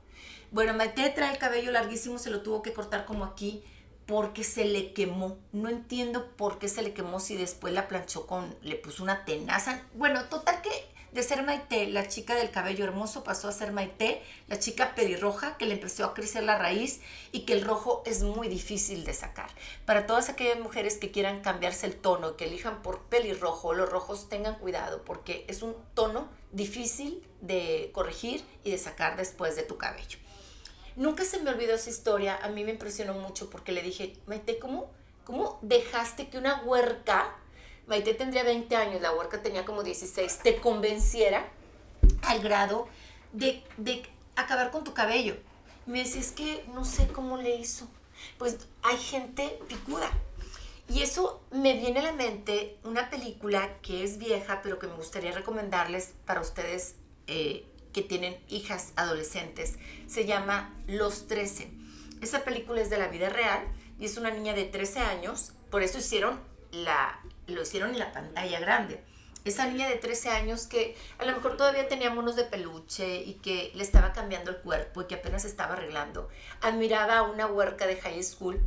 Bueno, 0.50 0.74
Maite 0.74 1.08
trae 1.12 1.32
el 1.32 1.38
cabello 1.38 1.72
larguísimo, 1.72 2.18
se 2.18 2.32
lo 2.32 2.42
tuvo 2.42 2.64
que 2.64 2.74
cortar 2.74 3.06
como 3.06 3.24
aquí 3.24 3.64
porque 4.08 4.44
se 4.44 4.66
le 4.66 4.92
quemó. 4.92 5.38
No 5.52 5.70
entiendo 5.70 6.32
por 6.36 6.58
qué 6.58 6.68
se 6.70 6.82
le 6.82 6.96
quemó 6.96 7.20
si 7.20 7.36
después 7.36 7.72
la 7.72 7.88
planchó 7.88 8.26
con, 8.26 8.56
le 8.64 8.78
puso 8.78 9.04
una 9.04 9.26
tenaza. 9.26 9.84
Bueno, 9.94 10.26
total 10.26 10.64
que 10.64 10.72
de 11.16 11.24
ser 11.24 11.44
Maite, 11.44 11.88
la 11.88 12.10
chica 12.10 12.36
del 12.36 12.52
cabello 12.52 12.84
hermoso, 12.84 13.24
pasó 13.24 13.48
a 13.48 13.54
ser 13.54 13.72
Maite, 13.72 14.22
la 14.50 14.60
chica 14.60 14.96
pelirroja, 14.96 15.58
que 15.58 15.66
le 15.66 15.76
empezó 15.76 16.04
a 16.04 16.14
crecer 16.14 16.44
la 16.44 16.58
raíz 16.58 17.00
y 17.32 17.46
que 17.46 17.54
el 17.54 17.64
rojo 17.64 18.04
es 18.06 18.22
muy 18.22 18.50
difícil 18.50 19.06
de 19.06 19.14
sacar. 19.14 19.50
Para 19.86 20.08
todas 20.08 20.28
aquellas 20.28 20.60
mujeres 20.60 20.98
que 20.98 21.12
quieran 21.12 21.40
cambiarse 21.40 21.86
el 21.88 21.96
tono, 21.96 22.36
que 22.36 22.44
elijan 22.44 22.82
por 22.82 23.04
pelirrojo, 23.04 23.74
los 23.74 23.90
rojos 23.90 24.28
tengan 24.28 24.56
cuidado 24.56 25.04
porque 25.06 25.46
es 25.48 25.62
un 25.62 25.74
tono 25.94 26.28
difícil 26.52 27.26
de 27.40 27.92
corregir 27.94 28.44
y 28.66 28.72
de 28.72 28.78
sacar 28.78 29.16
después 29.16 29.56
de 29.56 29.64
tu 29.64 29.78
cabello. 29.78 30.20
Nunca 30.98 31.24
se 31.24 31.42
me 31.42 31.50
olvidó 31.50 31.76
esa 31.76 31.90
historia, 31.90 32.38
a 32.44 32.50
mí 32.50 32.66
me 32.66 32.72
impresionó 32.72 33.14
mucho 33.14 33.50
porque 33.50 33.72
le 33.72 33.82
dije, 33.82 34.18
Maite, 34.26 34.60
¿cómo, 34.60 34.92
cómo 35.24 35.60
dejaste 35.62 36.28
que 36.28 36.38
una 36.38 36.62
huerca, 36.64 37.38
Maite 37.88 38.14
tendría 38.14 38.44
20 38.44 38.76
años, 38.76 39.02
la 39.02 39.14
huerca 39.14 39.42
tenía 39.42 39.66
como 39.66 39.84
16, 39.84 40.40
te 40.40 40.58
convenciera 40.58 41.48
al 42.24 42.42
grado 42.42 42.88
de, 43.34 43.64
de 43.78 44.04
acabar 44.36 44.72
con 44.72 44.84
tu 44.84 44.94
cabello? 44.94 45.36
Me 45.86 46.00
decía, 46.00 46.22
es 46.22 46.32
que 46.32 46.66
no 46.74 46.84
sé 46.84 47.08
cómo 47.08 47.38
le 47.38 47.56
hizo. 47.56 47.88
Pues 48.38 48.58
hay 48.82 48.98
gente 48.98 49.60
picuda. 49.68 50.10
Y 50.88 51.02
eso 51.02 51.42
me 51.52 51.74
viene 51.74 52.00
a 52.00 52.04
la 52.04 52.12
mente 52.12 52.78
una 52.84 53.10
película 53.10 53.78
que 53.82 54.04
es 54.04 54.18
vieja, 54.18 54.62
pero 54.62 54.78
que 54.78 54.88
me 54.88 54.96
gustaría 54.96 55.32
recomendarles 55.32 56.14
para 56.26 56.42
ustedes 56.42 56.96
eh, 57.28 57.66
que 57.92 58.02
tienen 58.02 58.38
hijas 58.50 58.94
adolescentes. 58.96 59.78
Se 60.08 60.26
llama 60.26 60.76
Los 60.88 61.28
13. 61.28 61.72
Esa 62.22 62.44
película 62.44 62.82
es 62.82 62.90
de 62.90 62.98
la 62.98 63.08
vida 63.08 63.30
real 63.30 63.64
y 64.00 64.06
es 64.06 64.18
una 64.18 64.30
niña 64.30 64.54
de 64.54 64.66
13 64.66 65.00
años, 65.00 65.54
por 65.72 65.82
eso 65.82 65.98
hicieron 65.98 66.40
la, 66.72 67.20
lo 67.48 67.62
hicieron 67.62 67.92
en 67.92 68.00
la 68.00 68.12
pantalla 68.12 68.60
grande. 68.60 69.04
Esa 69.44 69.68
niña 69.68 69.88
de 69.88 69.98
13 69.98 70.30
años 70.30 70.66
que 70.66 70.98
a 71.20 71.26
lo 71.26 71.36
mejor 71.36 71.56
todavía 71.56 71.88
tenía 71.88 72.10
monos 72.10 72.36
de 72.36 72.46
peluche 72.46 73.18
y 73.18 73.36
que 73.36 73.72
le 73.76 73.84
estaba 73.84 74.12
cambiando 74.12 74.50
el 74.50 74.58
cuerpo 74.58 75.02
y 75.02 75.06
que 75.06 75.16
apenas 75.16 75.46
estaba 75.46 75.74
arreglando, 75.74 76.30
admiraba 76.62 77.20
a 77.20 77.24
una 77.24 77.46
huerca 77.46 77.86
de 77.86 77.98
high 77.98 78.24
school 78.24 78.60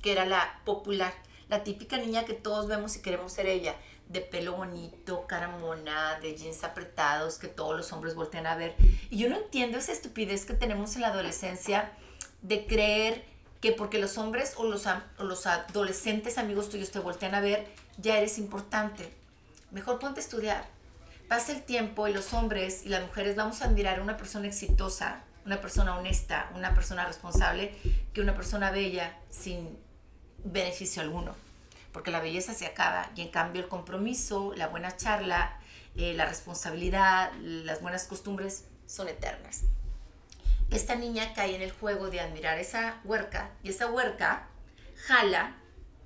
que 0.00 0.12
era 0.12 0.24
la 0.24 0.60
popular, 0.64 1.12
la 1.48 1.62
típica 1.62 1.98
niña 1.98 2.24
que 2.24 2.32
todos 2.32 2.68
vemos 2.68 2.96
y 2.96 3.02
queremos 3.02 3.34
ser 3.34 3.46
ella 3.46 3.76
de 4.08 4.20
pelo 4.20 4.54
bonito, 4.54 5.26
cara 5.26 5.48
mona, 5.48 6.18
de 6.20 6.36
jeans 6.36 6.64
apretados 6.64 7.38
que 7.38 7.48
todos 7.48 7.76
los 7.76 7.92
hombres 7.92 8.14
voltean 8.14 8.46
a 8.46 8.56
ver. 8.56 8.74
Y 9.10 9.18
yo 9.18 9.28
no 9.28 9.36
entiendo 9.36 9.78
esa 9.78 9.92
estupidez 9.92 10.44
que 10.44 10.54
tenemos 10.54 10.94
en 10.94 11.02
la 11.02 11.08
adolescencia 11.08 11.92
de 12.42 12.66
creer 12.66 13.24
que 13.60 13.72
porque 13.72 13.98
los 13.98 14.18
hombres 14.18 14.54
o 14.56 14.64
los, 14.64 14.84
los 15.18 15.46
adolescentes 15.46 16.36
amigos 16.36 16.68
tuyos 16.68 16.90
te 16.90 16.98
voltean 16.98 17.34
a 17.34 17.40
ver, 17.40 17.66
ya 17.98 18.18
eres 18.18 18.38
importante. 18.38 19.12
Mejor 19.70 19.98
ponte 19.98 20.20
a 20.20 20.22
estudiar. 20.22 20.66
Pasa 21.28 21.52
el 21.52 21.62
tiempo 21.62 22.06
y 22.06 22.12
los 22.12 22.32
hombres 22.34 22.84
y 22.84 22.88
las 22.88 23.02
mujeres 23.02 23.36
vamos 23.36 23.62
a 23.62 23.66
admirar 23.66 23.98
a 23.98 24.02
una 24.02 24.16
persona 24.16 24.46
exitosa, 24.46 25.22
una 25.46 25.60
persona 25.60 25.96
honesta, 25.96 26.50
una 26.54 26.74
persona 26.74 27.06
responsable, 27.06 27.74
que 28.12 28.20
una 28.20 28.34
persona 28.34 28.70
bella 28.70 29.16
sin 29.30 29.78
beneficio 30.44 31.02
alguno 31.02 31.34
porque 31.94 32.10
la 32.10 32.20
belleza 32.20 32.54
se 32.54 32.66
acaba 32.66 33.08
y 33.14 33.22
en 33.22 33.28
cambio 33.28 33.62
el 33.62 33.68
compromiso, 33.68 34.52
la 34.56 34.66
buena 34.66 34.96
charla, 34.96 35.56
eh, 35.94 36.12
la 36.12 36.26
responsabilidad, 36.26 37.32
las 37.40 37.80
buenas 37.80 38.08
costumbres 38.08 38.64
son 38.86 39.08
eternas. 39.08 39.62
Esta 40.72 40.96
niña 40.96 41.32
cae 41.34 41.54
en 41.54 41.62
el 41.62 41.70
juego 41.70 42.10
de 42.10 42.18
admirar 42.18 42.58
esa 42.58 43.00
huerca 43.04 43.52
y 43.62 43.68
esa 43.68 43.86
huerca 43.86 44.48
jala 45.06 45.54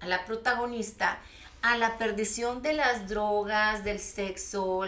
a 0.00 0.06
la 0.06 0.26
protagonista 0.26 1.20
a 1.62 1.76
la 1.76 1.98
perdición 1.98 2.62
de 2.62 2.72
las 2.72 3.08
drogas, 3.08 3.84
del 3.84 4.00
sexo, 4.00 4.84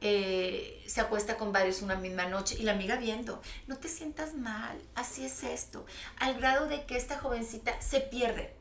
eh, 0.00 0.82
se 0.86 1.00
acuesta 1.00 1.36
con 1.36 1.52
varios 1.52 1.82
una 1.82 1.94
misma 1.96 2.26
noche 2.26 2.56
y 2.58 2.62
la 2.62 2.72
amiga 2.72 2.96
viendo, 2.96 3.42
no 3.66 3.76
te 3.76 3.88
sientas 3.88 4.34
mal, 4.34 4.80
así 4.94 5.24
es 5.24 5.44
esto, 5.44 5.84
al 6.18 6.34
grado 6.34 6.66
de 6.66 6.84
que 6.84 6.96
esta 6.96 7.18
jovencita 7.18 7.80
se 7.80 8.00
pierde, 8.00 8.54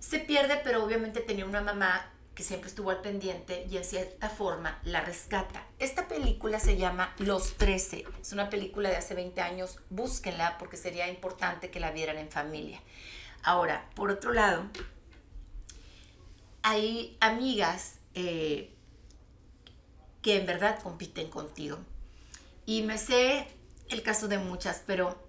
se 0.00 0.18
pierde, 0.18 0.60
pero 0.64 0.84
obviamente 0.84 1.20
tenía 1.20 1.46
una 1.46 1.60
mamá 1.60 2.10
que 2.34 2.42
siempre 2.42 2.68
estuvo 2.68 2.90
al 2.90 3.00
pendiente 3.00 3.66
y 3.70 3.76
en 3.76 3.84
cierta 3.84 4.28
forma 4.28 4.80
la 4.84 5.00
rescata. 5.00 5.64
Esta 5.78 6.08
película 6.08 6.58
se 6.58 6.76
llama 6.76 7.14
Los 7.18 7.56
13. 7.56 8.04
Es 8.20 8.32
una 8.32 8.50
película 8.50 8.90
de 8.90 8.96
hace 8.96 9.14
20 9.14 9.40
años. 9.40 9.78
Búsquenla 9.90 10.58
porque 10.58 10.76
sería 10.76 11.08
importante 11.08 11.70
que 11.70 11.78
la 11.78 11.92
vieran 11.92 12.18
en 12.18 12.30
familia. 12.30 12.80
Ahora, 13.44 13.88
por 13.94 14.10
otro 14.10 14.32
lado, 14.32 14.64
hay 16.64 17.18
amigas 17.20 17.96
eh, 18.14 18.74
que 20.22 20.38
en 20.38 20.46
verdad 20.46 20.82
compiten 20.82 21.28
contigo. 21.28 21.78
Y 22.64 22.82
me 22.82 22.96
sé 22.96 23.46
el 23.90 24.02
caso 24.02 24.28
de 24.28 24.38
muchas, 24.38 24.82
pero 24.86 25.22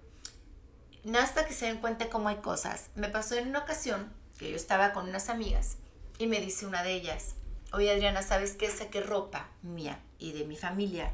hasta 1.14 1.46
que 1.46 1.52
se 1.52 1.66
den 1.66 1.76
cuenta 1.76 2.08
cómo 2.08 2.30
hay 2.30 2.36
cosas. 2.36 2.88
Me 2.94 3.10
pasó 3.10 3.36
en 3.36 3.48
una 3.48 3.60
ocasión 3.60 4.10
que 4.38 4.50
yo 4.50 4.56
estaba 4.56 4.94
con 4.94 5.10
unas 5.10 5.28
amigas 5.28 5.76
y 6.18 6.26
me 6.26 6.40
dice 6.40 6.64
una 6.64 6.82
de 6.82 6.94
ellas, 6.94 7.34
oye 7.70 7.90
Adriana, 7.90 8.22
¿sabes 8.22 8.54
qué? 8.54 8.70
Saqué 8.70 9.02
ropa 9.02 9.50
mía 9.60 10.00
y 10.18 10.32
de 10.32 10.46
mi 10.46 10.56
familia. 10.56 11.12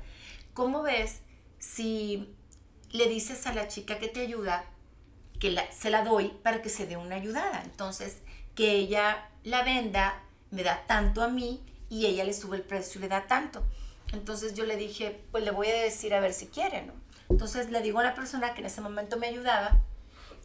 ¿Cómo 0.55 0.83
ves 0.83 1.19
si 1.59 2.33
le 2.91 3.09
dices 3.09 3.45
a 3.49 3.55
la 3.55 3.67
chica 3.67 3.99
que 3.99 4.07
te 4.07 4.21
ayuda 4.21 4.67
que 5.41 5.59
se 5.73 5.91
la 5.91 6.05
doy 6.05 6.29
para 6.45 6.63
que 6.63 6.69
se 6.69 6.87
dé 6.87 6.97
una 6.97 7.17
ayudada? 7.17 7.63
Entonces, 7.65 8.19
que 8.55 8.71
ella 8.71 9.29
la 9.45 9.63
venda, 9.63 10.23
me 10.51 10.63
da 10.63 10.85
tanto 10.87 11.23
a 11.23 11.29
mí 11.29 11.65
y 11.89 12.07
ella 12.07 12.25
le 12.25 12.35
sube 12.35 12.57
el 12.57 12.63
precio 12.63 12.99
y 12.99 13.03
le 13.03 13.09
da 13.09 13.27
tanto. 13.27 13.63
Entonces 14.13 14.55
yo 14.55 14.65
le 14.65 14.77
dije, 14.77 15.25
pues 15.31 15.45
le 15.45 15.51
voy 15.51 15.69
a 15.69 15.83
decir 15.83 16.15
a 16.15 16.21
ver 16.21 16.33
si 16.33 16.47
quiere, 16.47 16.83
¿no? 16.83 16.93
Entonces 17.29 17.71
le 17.71 17.81
digo 17.81 18.01
a 18.01 18.05
la 18.05 18.15
persona 18.15 18.55
que 18.55 18.61
en 18.61 18.67
ese 18.67 18.81
momento 18.81 19.17
me 19.17 19.29
ayudaba 19.29 19.81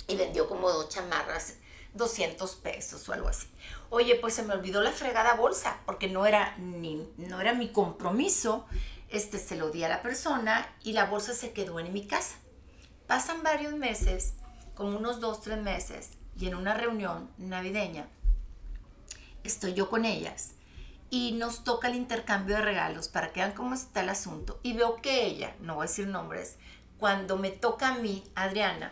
y 0.07 0.15
vendió 0.15 0.47
como 0.47 0.69
dos 0.69 0.89
chamarras 0.89 1.55
200 1.93 2.55
pesos 2.57 3.07
o 3.10 3.13
algo 3.13 3.27
así. 3.27 3.47
Oye, 3.89 4.15
pues 4.15 4.36
se 4.36 4.43
me 4.43 4.53
olvidó 4.53 4.81
la 4.81 4.91
fregada 4.91 5.33
bolsa, 5.33 5.79
porque 5.86 6.07
no 6.07 6.25
era, 6.25 6.55
ni, 6.57 7.07
no 7.17 7.41
era 7.41 7.53
mi 7.53 7.71
compromiso. 7.71 8.65
Este 9.10 9.39
se 9.39 9.55
lo 9.55 9.69
di 9.69 9.83
a 9.83 9.89
la 9.89 10.01
persona 10.01 10.67
y 10.83 10.93
la 10.93 11.05
bolsa 11.05 11.33
se 11.33 11.51
quedó 11.51 11.79
en 11.79 11.91
mi 11.91 12.05
casa. 12.05 12.36
Pasan 13.07 13.43
varios 13.43 13.73
meses, 13.73 14.33
como 14.75 14.97
unos 14.97 15.19
dos, 15.19 15.41
tres 15.41 15.62
meses, 15.62 16.12
y 16.38 16.47
en 16.47 16.55
una 16.55 16.73
reunión 16.73 17.29
navideña, 17.38 18.07
estoy 19.47 19.73
yo 19.73 19.89
con 19.89 20.05
ellas 20.05 20.51
y 21.10 21.33
nos 21.33 21.63
toca 21.63 21.88
el 21.88 21.95
intercambio 21.95 22.55
de 22.55 22.62
regalos 22.62 23.07
para 23.07 23.31
que 23.31 23.39
vean 23.39 23.53
cómo 23.53 23.73
está 23.73 24.01
el 24.01 24.10
asunto. 24.10 24.60
Y 24.63 24.73
veo 24.73 24.97
que 24.97 25.25
ella, 25.25 25.55
no 25.60 25.75
voy 25.75 25.86
a 25.86 25.88
decir 25.88 26.07
nombres, 26.07 26.57
cuando 26.97 27.38
me 27.38 27.51
toca 27.51 27.89
a 27.89 27.95
mí, 27.95 28.23
Adriana, 28.36 28.91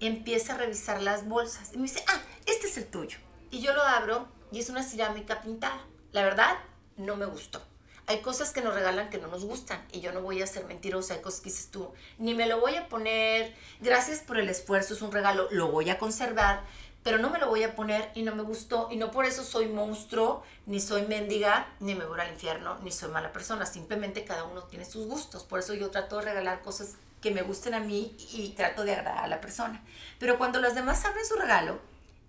empieza 0.00 0.54
a 0.54 0.58
revisar 0.58 1.02
las 1.02 1.26
bolsas 1.26 1.72
y 1.72 1.76
me 1.76 1.84
dice, 1.84 2.04
ah, 2.08 2.20
este 2.46 2.66
es 2.66 2.76
el 2.76 2.86
tuyo. 2.86 3.18
Y 3.50 3.60
yo 3.60 3.72
lo 3.72 3.82
abro 3.82 4.28
y 4.52 4.58
es 4.58 4.68
una 4.68 4.82
cerámica 4.82 5.40
pintada. 5.40 5.80
La 6.12 6.22
verdad, 6.22 6.58
no 6.96 7.16
me 7.16 7.26
gustó. 7.26 7.62
Hay 8.06 8.22
cosas 8.22 8.52
que 8.52 8.62
nos 8.62 8.74
regalan 8.74 9.10
que 9.10 9.18
no 9.18 9.28
nos 9.28 9.44
gustan 9.44 9.84
y 9.92 10.00
yo 10.00 10.12
no 10.12 10.22
voy 10.22 10.40
a 10.40 10.46
ser 10.46 10.64
mentirosa. 10.64 11.14
Hay 11.14 11.20
cosas 11.20 11.40
que 11.40 11.50
dices 11.50 11.70
tú, 11.70 11.92
ni 12.16 12.34
me 12.34 12.46
lo 12.46 12.58
voy 12.58 12.74
a 12.74 12.88
poner. 12.88 13.54
Gracias 13.80 14.20
por 14.20 14.38
el 14.38 14.48
esfuerzo, 14.48 14.94
es 14.94 15.02
un 15.02 15.12
regalo, 15.12 15.46
lo 15.50 15.70
voy 15.70 15.90
a 15.90 15.98
conservar, 15.98 16.64
pero 17.02 17.18
no 17.18 17.30
me 17.30 17.38
lo 17.38 17.48
voy 17.48 17.62
a 17.62 17.74
poner 17.74 18.10
y 18.14 18.22
no 18.22 18.34
me 18.34 18.42
gustó. 18.42 18.88
Y 18.90 18.96
no 18.96 19.10
por 19.10 19.24
eso 19.24 19.44
soy 19.44 19.68
monstruo, 19.68 20.42
ni 20.66 20.80
soy 20.80 21.02
mendiga, 21.02 21.68
ni 21.80 21.94
me 21.94 22.04
voy 22.04 22.20
al 22.20 22.32
infierno, 22.32 22.78
ni 22.82 22.90
soy 22.90 23.10
mala 23.10 23.32
persona. 23.32 23.66
Simplemente 23.66 24.24
cada 24.24 24.44
uno 24.44 24.64
tiene 24.64 24.84
sus 24.84 25.06
gustos. 25.06 25.44
Por 25.44 25.60
eso 25.60 25.74
yo 25.74 25.90
trato 25.90 26.18
de 26.18 26.24
regalar 26.24 26.60
cosas 26.60 26.96
que 27.20 27.30
me 27.30 27.42
gusten 27.42 27.74
a 27.74 27.80
mí 27.80 28.16
y 28.32 28.50
trato 28.50 28.84
de 28.84 28.92
agradar 28.92 29.24
a 29.24 29.28
la 29.28 29.40
persona. 29.40 29.82
Pero 30.18 30.38
cuando 30.38 30.60
los 30.60 30.74
demás 30.74 31.04
abren 31.04 31.24
su 31.24 31.36
regalo, 31.36 31.78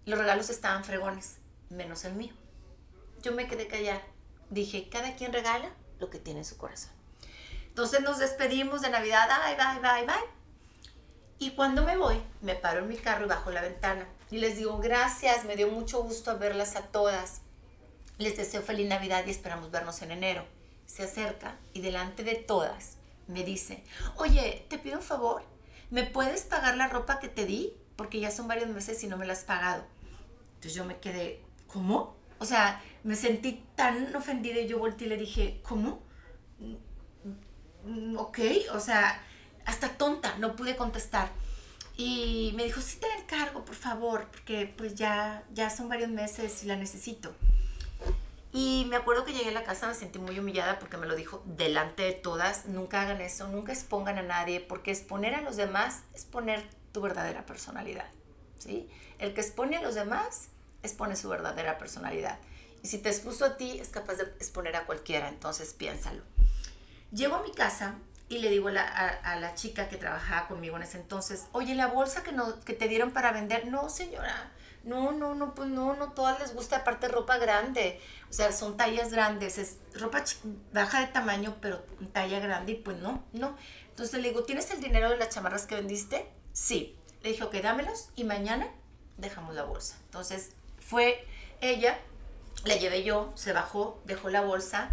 los 0.06 0.18
regalos 0.18 0.50
estaban 0.50 0.84
fregones, 0.84 1.38
menos 1.70 2.06
el 2.06 2.14
mío. 2.14 2.34
Yo 3.22 3.34
me 3.34 3.48
quedé 3.48 3.68
callada. 3.68 4.02
Dije, 4.50 4.90
cada 4.90 5.16
quien 5.16 5.34
regala 5.34 5.70
lo 6.00 6.10
que 6.10 6.20
tiene 6.20 6.40
en 6.40 6.46
su 6.46 6.58
corazón. 6.58 6.92
Entonces 7.68 8.02
nos 8.02 8.18
despedimos 8.18 8.82
de 8.82 8.90
Navidad, 8.90 9.28
bye, 9.28 9.56
bye, 9.56 9.80
bye, 9.80 10.06
bye. 10.06 10.30
Y 11.38 11.52
cuando 11.52 11.84
me 11.84 11.96
voy, 11.96 12.22
me 12.42 12.56
paro 12.56 12.80
en 12.80 12.88
mi 12.88 12.98
carro 12.98 13.26
y 13.26 13.30
bajo 13.30 13.52
la 13.52 13.62
ventana. 13.62 14.08
Y 14.32 14.38
les 14.38 14.58
digo, 14.58 14.78
gracias, 14.80 15.46
me 15.46 15.56
dio 15.56 15.70
mucho 15.70 16.04
gusto 16.04 16.38
verlas 16.38 16.76
a 16.76 16.84
todas. 16.84 17.42
Les 18.18 18.38
deseo 18.38 18.62
feliz 18.62 18.88
Navidad 18.88 19.24
y 19.26 19.32
esperamos 19.32 19.72
vernos 19.72 20.02
en 20.02 20.12
enero. 20.12 20.46
Se 20.86 21.04
acerca 21.04 21.58
y 21.74 21.82
delante 21.82 22.24
de 22.24 22.36
todas 22.36 23.00
me 23.30 23.44
dice, 23.44 23.84
oye, 24.18 24.66
te 24.70 24.80
pido 24.80 24.98
un 24.98 25.04
favor, 25.04 25.44
¿me 25.92 26.04
puedes 26.04 26.42
pagar 26.42 26.76
la 26.78 26.88
ropa 26.88 27.20
que 27.20 27.30
te 27.30 27.46
di? 27.46 27.74
Porque 27.96 28.20
ya 28.20 28.32
son 28.32 28.48
varios 28.48 28.70
meses 28.70 29.04
y 29.04 29.08
no 29.08 29.18
me 29.18 29.26
la 29.26 29.34
has 29.34 29.44
pagado. 29.44 29.86
Entonces 30.56 30.74
yo 30.74 30.84
me 30.84 30.98
quedé, 30.98 31.42
¿cómo? 31.68 32.16
O 32.40 32.46
sea, 32.46 32.82
me 33.04 33.16
sentí 33.16 33.64
tan 33.76 34.16
ofendida 34.16 34.60
y 34.60 34.68
yo 34.68 34.80
volteé 34.80 35.06
y 35.06 35.10
le 35.10 35.18
dije, 35.18 35.62
¿cómo? 35.64 36.02
Mm, 37.86 38.18
ok, 38.18 38.40
o 38.74 38.80
sea, 38.80 39.22
hasta 39.66 39.90
tonta, 39.90 40.36
no 40.38 40.56
pude 40.56 40.76
contestar. 40.76 41.30
Y 42.00 42.54
me 42.56 42.64
dijo, 42.64 42.80
sí 42.80 42.98
te 42.98 43.10
la 43.10 43.16
encargo, 43.16 43.66
por 43.66 43.76
favor, 43.76 44.30
porque 44.32 44.74
pues 44.78 44.96
ya, 44.96 45.44
ya 45.52 45.70
son 45.70 45.90
varios 45.90 46.10
meses 46.10 46.64
y 46.64 46.66
la 46.66 46.78
necesito. 46.78 47.36
Y 48.54 48.86
me 48.88 48.96
acuerdo 48.96 49.26
que 49.26 49.34
llegué 49.34 49.50
a 49.50 49.52
la 49.52 49.66
casa, 49.66 49.90
me 49.90 49.94
sentí 49.94 50.18
muy 50.18 50.40
humillada 50.40 50.80
porque 50.80 50.96
me 50.96 51.08
lo 51.08 51.18
dijo 51.18 51.44
delante 51.46 52.04
de 52.04 52.14
todas. 52.14 52.68
Nunca 52.68 53.02
hagan 53.02 53.20
eso, 53.20 53.50
nunca 53.50 53.74
expongan 53.74 54.18
a 54.18 54.22
nadie, 54.22 54.62
porque 54.62 54.92
exponer 54.92 55.36
a 55.36 55.42
los 55.42 55.58
demás 55.58 56.04
es 56.16 56.24
poner 56.24 56.66
tu 56.94 57.02
verdadera 57.02 57.46
personalidad. 57.46 58.10
¿sí? 58.60 58.90
El 59.18 59.34
que 59.34 59.42
expone 59.42 59.76
a 59.76 59.82
los 59.82 59.96
demás 59.96 60.48
expone 60.84 61.18
su 61.18 61.28
verdadera 61.28 61.78
personalidad. 61.78 62.40
Y 62.82 62.88
si 62.88 63.00
te 63.00 63.10
expuso 63.10 63.44
a 63.44 63.58
ti, 63.58 63.78
es 63.78 63.90
capaz 63.90 64.16
de 64.16 64.24
exponer 64.24 64.78
a 64.78 64.86
cualquiera, 64.86 65.28
entonces 65.28 65.74
piénsalo. 65.74 66.24
Llego 67.12 67.36
a 67.36 67.44
mi 67.44 67.52
casa 67.52 67.96
y 68.30 68.38
le 68.38 68.50
digo 68.50 68.70
a 68.70 68.72
la, 68.72 69.56
chica 69.56 69.90
que 69.90 69.98
trabajaba 69.98 70.48
conmigo 70.48 70.78
en 70.78 70.84
ese 70.84 70.98
entonces, 70.98 71.48
oye, 71.52 71.76
la 71.76 71.88
bolsa 71.88 72.24
que, 72.24 72.32
no, 72.32 72.60
que 72.62 72.74
te 72.74 72.88
dieron 72.88 73.12
para 73.12 73.32
vender, 73.32 73.68
no 73.68 73.90
señora, 73.90 74.52
no, 74.84 75.12
no, 75.12 75.36
no, 75.36 75.56
pues 75.56 75.70
no, 75.70 75.96
no 75.96 76.14
todas 76.14 76.40
les 76.40 76.54
gusta, 76.54 76.78
aparte 76.78 77.08
ropa 77.08 77.38
grande. 77.38 78.00
O 78.30 78.34
sea, 78.34 78.52
son 78.52 78.78
tallas 78.78 79.12
grandes, 79.12 79.58
es 79.58 79.78
ropa 79.94 80.24
baja 80.72 81.02
de 81.02 81.08
tamaño, 81.08 81.58
pero 81.60 81.84
talla 82.14 82.40
grande 82.40 82.74
y 82.74 82.76
pues 82.76 82.98
no, 82.98 83.26
no. 83.34 83.58
Entonces 83.90 84.22
le 84.22 84.30
digo, 84.30 84.44
¿tienes 84.44 84.72
el 84.72 84.80
dinero 84.80 85.10
de 85.10 85.18
las 85.18 85.30
chamarras 85.30 85.66
que 85.66 85.76
vendiste? 85.76 86.32
Sí. 86.54 86.96
Le 87.22 87.32
dije, 87.32 87.44
ok, 87.44 87.56
dámelos 87.56 88.10
y 88.16 88.24
mañana 88.24 88.68
dejamos 89.18 89.56
la 89.56 89.64
bolsa. 89.64 89.98
Entonces 90.06 90.52
fue 90.80 91.26
ella, 91.62 92.00
la 92.64 92.76
llevé 92.76 93.04
yo, 93.04 93.32
se 93.36 93.52
bajó, 93.52 94.02
dejó 94.06 94.30
la 94.30 94.42
bolsa 94.42 94.90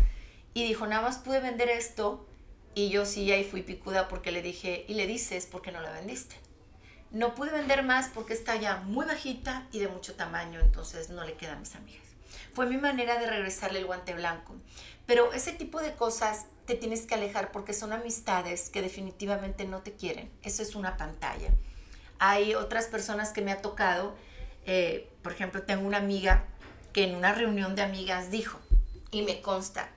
y 0.54 0.64
dijo, 0.64 0.86
nada 0.86 1.02
más 1.02 1.18
pude 1.18 1.40
vender 1.40 1.68
esto. 1.68 2.26
Y 2.76 2.90
yo 2.90 3.06
sí, 3.06 3.32
ahí 3.32 3.42
fui 3.42 3.62
picuda 3.62 4.06
porque 4.06 4.30
le 4.30 4.42
dije, 4.42 4.84
y 4.86 4.92
le 4.92 5.06
dices, 5.06 5.46
¿por 5.46 5.62
qué 5.62 5.72
no 5.72 5.80
la 5.80 5.92
vendiste? 5.92 6.36
No 7.10 7.34
pude 7.34 7.50
vender 7.50 7.82
más 7.82 8.10
porque 8.12 8.34
está 8.34 8.54
ya 8.56 8.76
muy 8.76 9.06
bajita 9.06 9.66
y 9.72 9.78
de 9.78 9.88
mucho 9.88 10.14
tamaño, 10.14 10.60
entonces 10.60 11.08
no 11.08 11.24
le 11.24 11.38
queda 11.38 11.54
a 11.54 11.58
mis 11.58 11.74
amigas. 11.74 12.04
Fue 12.52 12.66
mi 12.66 12.76
manera 12.76 13.18
de 13.18 13.30
regresarle 13.30 13.78
el 13.78 13.86
guante 13.86 14.12
blanco. 14.12 14.56
Pero 15.06 15.32
ese 15.32 15.52
tipo 15.52 15.80
de 15.80 15.94
cosas 15.94 16.48
te 16.66 16.74
tienes 16.74 17.06
que 17.06 17.14
alejar 17.14 17.50
porque 17.50 17.72
son 17.72 17.94
amistades 17.94 18.68
que 18.68 18.82
definitivamente 18.82 19.64
no 19.64 19.80
te 19.80 19.94
quieren. 19.94 20.30
Eso 20.42 20.62
es 20.62 20.74
una 20.74 20.98
pantalla. 20.98 21.48
Hay 22.18 22.54
otras 22.54 22.88
personas 22.88 23.30
que 23.30 23.40
me 23.40 23.52
ha 23.52 23.62
tocado, 23.62 24.14
eh, 24.66 25.10
por 25.22 25.32
ejemplo, 25.32 25.62
tengo 25.62 25.86
una 25.86 25.96
amiga 25.96 26.44
que 26.92 27.04
en 27.04 27.14
una 27.14 27.32
reunión 27.32 27.74
de 27.74 27.80
amigas 27.80 28.30
dijo, 28.30 28.58
y 29.10 29.22
me 29.22 29.40
consta, 29.40 29.88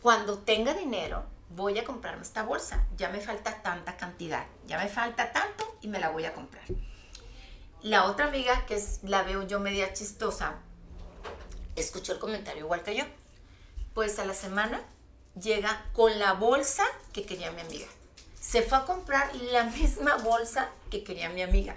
cuando 0.00 0.38
tenga 0.38 0.72
dinero, 0.72 1.34
voy 1.50 1.78
a 1.78 1.84
comprarme 1.84 2.22
esta 2.22 2.42
bolsa, 2.42 2.86
ya 2.96 3.08
me 3.08 3.20
falta 3.20 3.62
tanta 3.62 3.96
cantidad, 3.96 4.46
ya 4.66 4.78
me 4.78 4.88
falta 4.88 5.32
tanto 5.32 5.76
y 5.80 5.88
me 5.88 5.98
la 5.98 6.10
voy 6.10 6.24
a 6.24 6.34
comprar. 6.34 6.64
La 7.82 8.04
otra 8.04 8.26
amiga, 8.26 8.66
que 8.66 8.74
es, 8.74 9.00
la 9.02 9.22
veo 9.22 9.46
yo 9.46 9.60
media 9.60 9.92
chistosa, 9.92 10.56
escuchó 11.76 12.12
el 12.12 12.18
comentario 12.18 12.64
igual 12.64 12.82
que 12.82 12.96
yo. 12.96 13.04
Pues 13.94 14.18
a 14.18 14.24
la 14.24 14.34
semana 14.34 14.80
llega 15.40 15.84
con 15.92 16.18
la 16.18 16.32
bolsa 16.32 16.84
que 17.12 17.24
quería 17.24 17.52
mi 17.52 17.60
amiga. 17.60 17.86
Se 18.40 18.62
fue 18.62 18.78
a 18.78 18.84
comprar 18.84 19.34
la 19.36 19.64
misma 19.78 20.16
bolsa 20.16 20.70
que 20.90 21.04
quería 21.04 21.28
mi 21.28 21.42
amiga. 21.42 21.76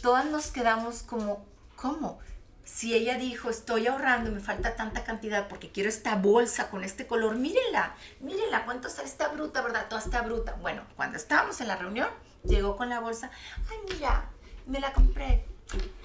Todas 0.00 0.24
nos 0.24 0.48
quedamos 0.48 1.02
como, 1.02 1.44
¿cómo? 1.76 2.18
Si 2.64 2.94
ella 2.94 3.18
dijo, 3.18 3.50
estoy 3.50 3.86
ahorrando 3.86 4.30
me 4.30 4.40
falta 4.40 4.76
tanta 4.76 5.04
cantidad 5.04 5.48
porque 5.48 5.70
quiero 5.70 5.88
esta 5.88 6.14
bolsa 6.14 6.70
con 6.70 6.84
este 6.84 7.06
color, 7.06 7.36
mírenla, 7.36 7.96
mírenla, 8.20 8.64
cuánto 8.64 8.88
sale 8.88 9.08
esta 9.08 9.28
bruta, 9.28 9.62
¿verdad? 9.62 9.88
Toda 9.88 10.00
esta 10.00 10.22
bruta. 10.22 10.52
Bueno, 10.60 10.84
cuando 10.96 11.16
estábamos 11.16 11.60
en 11.60 11.68
la 11.68 11.76
reunión, 11.76 12.08
llegó 12.44 12.76
con 12.76 12.88
la 12.88 13.00
bolsa, 13.00 13.30
ay, 13.68 13.78
mira, 13.92 14.30
me 14.66 14.80
la 14.80 14.92
compré. 14.92 15.44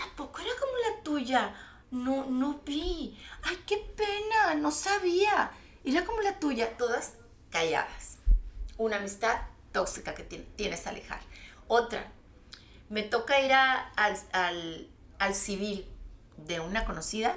¿A 0.02 0.16
poco 0.16 0.40
era 0.40 0.52
como 0.60 0.72
la 0.78 1.04
tuya? 1.04 1.56
No, 1.92 2.26
no 2.26 2.62
vi. 2.66 3.18
Ay, 3.44 3.64
qué 3.66 3.78
pena, 3.96 4.56
no 4.56 4.72
sabía. 4.72 5.52
Era 5.84 6.06
como 6.06 6.22
la 6.22 6.40
tuya, 6.40 6.76
todas 6.78 7.14
calladas. 7.52 8.18
Una 8.78 8.98
amistad 8.98 9.42
tóxica 9.72 10.16
que 10.16 10.24
tienes 10.24 10.82
que 10.82 10.90
alejar. 10.90 11.20
Otra, 11.68 12.12
me 12.90 13.04
toca 13.04 13.40
ir 13.42 13.54
al, 13.54 14.18
al, 14.32 14.90
al 15.20 15.36
civil 15.36 15.88
de 16.38 16.60
una 16.60 16.86
conocida 16.86 17.36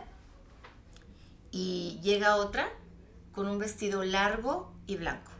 y 1.51 1.99
llega 2.03 2.37
otra 2.37 2.69
con 3.33 3.49
un 3.49 3.59
vestido 3.59 4.05
largo 4.05 4.73
y 4.87 4.97
blanco. 4.97 5.31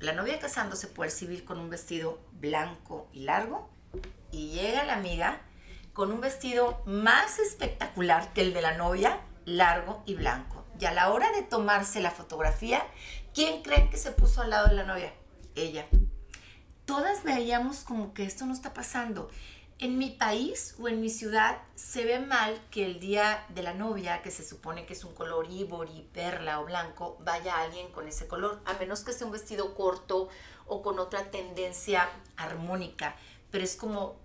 La 0.00 0.12
novia 0.12 0.38
casándose 0.38 0.86
por 0.86 1.06
el 1.06 1.12
civil 1.12 1.44
con 1.44 1.58
un 1.58 1.70
vestido 1.70 2.20
blanco 2.32 3.08
y 3.12 3.20
largo 3.20 3.70
y 4.30 4.50
llega 4.50 4.84
la 4.84 4.94
amiga 4.94 5.40
con 5.92 6.12
un 6.12 6.20
vestido 6.20 6.82
más 6.86 7.38
espectacular 7.38 8.32
que 8.32 8.42
el 8.42 8.54
de 8.54 8.62
la 8.62 8.76
novia, 8.76 9.20
largo 9.44 10.02
y 10.06 10.14
blanco. 10.14 10.64
Y 10.78 10.84
a 10.84 10.92
la 10.92 11.10
hora 11.10 11.32
de 11.32 11.42
tomarse 11.42 12.00
la 12.00 12.12
fotografía, 12.12 12.86
¿quién 13.34 13.62
cree 13.62 13.90
que 13.90 13.96
se 13.96 14.12
puso 14.12 14.42
al 14.42 14.50
lado 14.50 14.68
de 14.68 14.76
la 14.76 14.84
novia? 14.84 15.12
Ella. 15.56 15.86
Todas 16.84 17.24
veíamos 17.24 17.80
como 17.80 18.14
que 18.14 18.24
esto 18.24 18.46
no 18.46 18.54
está 18.54 18.72
pasando 18.72 19.28
en 19.80 19.96
mi 19.96 20.10
país 20.10 20.74
o 20.80 20.88
en 20.88 21.00
mi 21.00 21.08
ciudad 21.08 21.58
se 21.76 22.04
ve 22.04 22.18
mal 22.18 22.60
que 22.70 22.84
el 22.84 22.98
día 22.98 23.44
de 23.50 23.62
la 23.62 23.74
novia, 23.74 24.22
que 24.22 24.30
se 24.30 24.44
supone 24.44 24.86
que 24.86 24.92
es 24.92 25.04
un 25.04 25.14
color 25.14 25.46
ivory, 25.48 26.08
perla 26.12 26.60
o 26.60 26.64
blanco, 26.64 27.16
vaya 27.20 27.60
alguien 27.60 27.92
con 27.92 28.08
ese 28.08 28.26
color, 28.26 28.60
a 28.64 28.72
menos 28.74 29.04
que 29.04 29.12
sea 29.12 29.26
un 29.26 29.32
vestido 29.32 29.74
corto 29.74 30.28
o 30.66 30.82
con 30.82 30.98
otra 30.98 31.30
tendencia 31.30 32.08
armónica, 32.36 33.14
pero 33.52 33.62
es 33.62 33.76
como 33.76 34.16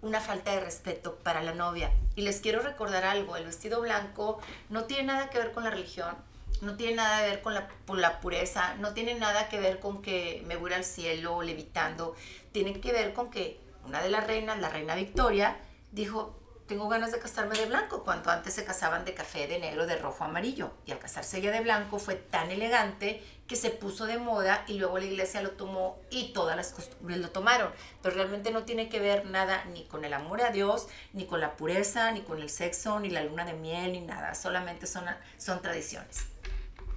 una 0.00 0.20
falta 0.20 0.52
de 0.52 0.60
respeto 0.60 1.16
para 1.16 1.42
la 1.42 1.52
novia. 1.52 1.92
Y 2.14 2.22
les 2.22 2.40
quiero 2.40 2.62
recordar 2.62 3.04
algo, 3.04 3.36
el 3.36 3.44
vestido 3.44 3.82
blanco 3.82 4.40
no 4.70 4.84
tiene 4.84 5.04
nada 5.04 5.28
que 5.28 5.38
ver 5.38 5.52
con 5.52 5.64
la 5.64 5.70
religión, 5.70 6.16
no 6.62 6.76
tiene 6.76 6.96
nada 6.96 7.20
que 7.20 7.30
ver 7.30 7.42
con 7.42 7.52
la, 7.52 7.68
con 7.86 8.00
la 8.00 8.20
pureza, 8.20 8.74
no 8.76 8.94
tiene 8.94 9.14
nada 9.14 9.50
que 9.50 9.60
ver 9.60 9.78
con 9.78 10.00
que 10.00 10.42
me 10.46 10.56
voy 10.56 10.72
al 10.72 10.84
cielo 10.84 11.42
levitando, 11.42 12.14
tiene 12.52 12.80
que 12.80 12.92
ver 12.92 13.12
con 13.12 13.30
que 13.30 13.65
una 13.86 14.02
de 14.02 14.10
las 14.10 14.26
reinas, 14.26 14.58
la 14.58 14.68
reina 14.68 14.94
Victoria, 14.94 15.56
dijo, 15.92 16.38
tengo 16.66 16.88
ganas 16.88 17.12
de 17.12 17.20
casarme 17.20 17.56
de 17.56 17.66
blanco, 17.66 18.02
cuando 18.02 18.30
antes 18.30 18.54
se 18.54 18.64
casaban 18.64 19.04
de 19.04 19.14
café, 19.14 19.46
de 19.46 19.60
negro, 19.60 19.86
de 19.86 19.96
rojo, 19.96 20.24
amarillo. 20.24 20.72
Y 20.84 20.90
al 20.90 20.98
casarse 20.98 21.38
ella 21.38 21.52
de 21.52 21.60
blanco 21.60 21.98
fue 21.98 22.16
tan 22.16 22.50
elegante 22.50 23.22
que 23.46 23.54
se 23.54 23.70
puso 23.70 24.06
de 24.06 24.18
moda 24.18 24.64
y 24.66 24.74
luego 24.74 24.98
la 24.98 25.04
iglesia 25.04 25.42
lo 25.42 25.52
tomó 25.52 26.00
y 26.10 26.32
todas 26.32 26.56
las 26.56 26.72
costumbres 26.72 27.18
lo 27.18 27.30
tomaron. 27.30 27.70
Pero 28.02 28.16
realmente 28.16 28.50
no 28.50 28.64
tiene 28.64 28.88
que 28.88 28.98
ver 28.98 29.26
nada 29.26 29.64
ni 29.66 29.84
con 29.84 30.04
el 30.04 30.12
amor 30.12 30.42
a 30.42 30.50
Dios, 30.50 30.88
ni 31.12 31.26
con 31.26 31.40
la 31.40 31.56
pureza, 31.56 32.10
ni 32.10 32.22
con 32.22 32.40
el 32.40 32.50
sexo, 32.50 32.98
ni 32.98 33.10
la 33.10 33.22
luna 33.22 33.44
de 33.44 33.52
miel, 33.52 33.92
ni 33.92 34.00
nada. 34.00 34.34
Solamente 34.34 34.88
son, 34.88 35.04
son 35.38 35.62
tradiciones. 35.62 36.24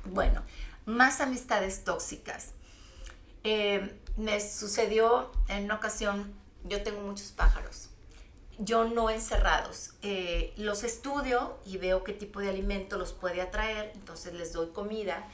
Bueno, 0.06 0.44
más 0.86 1.22
amistades 1.22 1.84
tóxicas. 1.84 2.54
Eh, 3.44 4.02
me 4.18 4.42
sucedió 4.42 5.32
en 5.48 5.66
una 5.66 5.76
ocasión, 5.76 6.34
yo 6.64 6.82
tengo 6.84 7.02
muchos 7.02 7.32
pájaros 7.32 7.90
yo 8.60 8.84
no 8.84 9.10
encerrados. 9.10 9.92
Eh, 10.02 10.54
los 10.58 10.84
estudio 10.84 11.58
y 11.66 11.78
veo 11.78 12.04
qué 12.04 12.14
tipo 12.14 12.40
de 12.42 12.50
alimento 12.50 12.98
los 12.98 13.14
puede 13.14 13.42
atraer, 13.42 13.92
entonces 13.96 14.34
les 14.34 14.54
doy 14.54 14.68
comida 14.72 15.26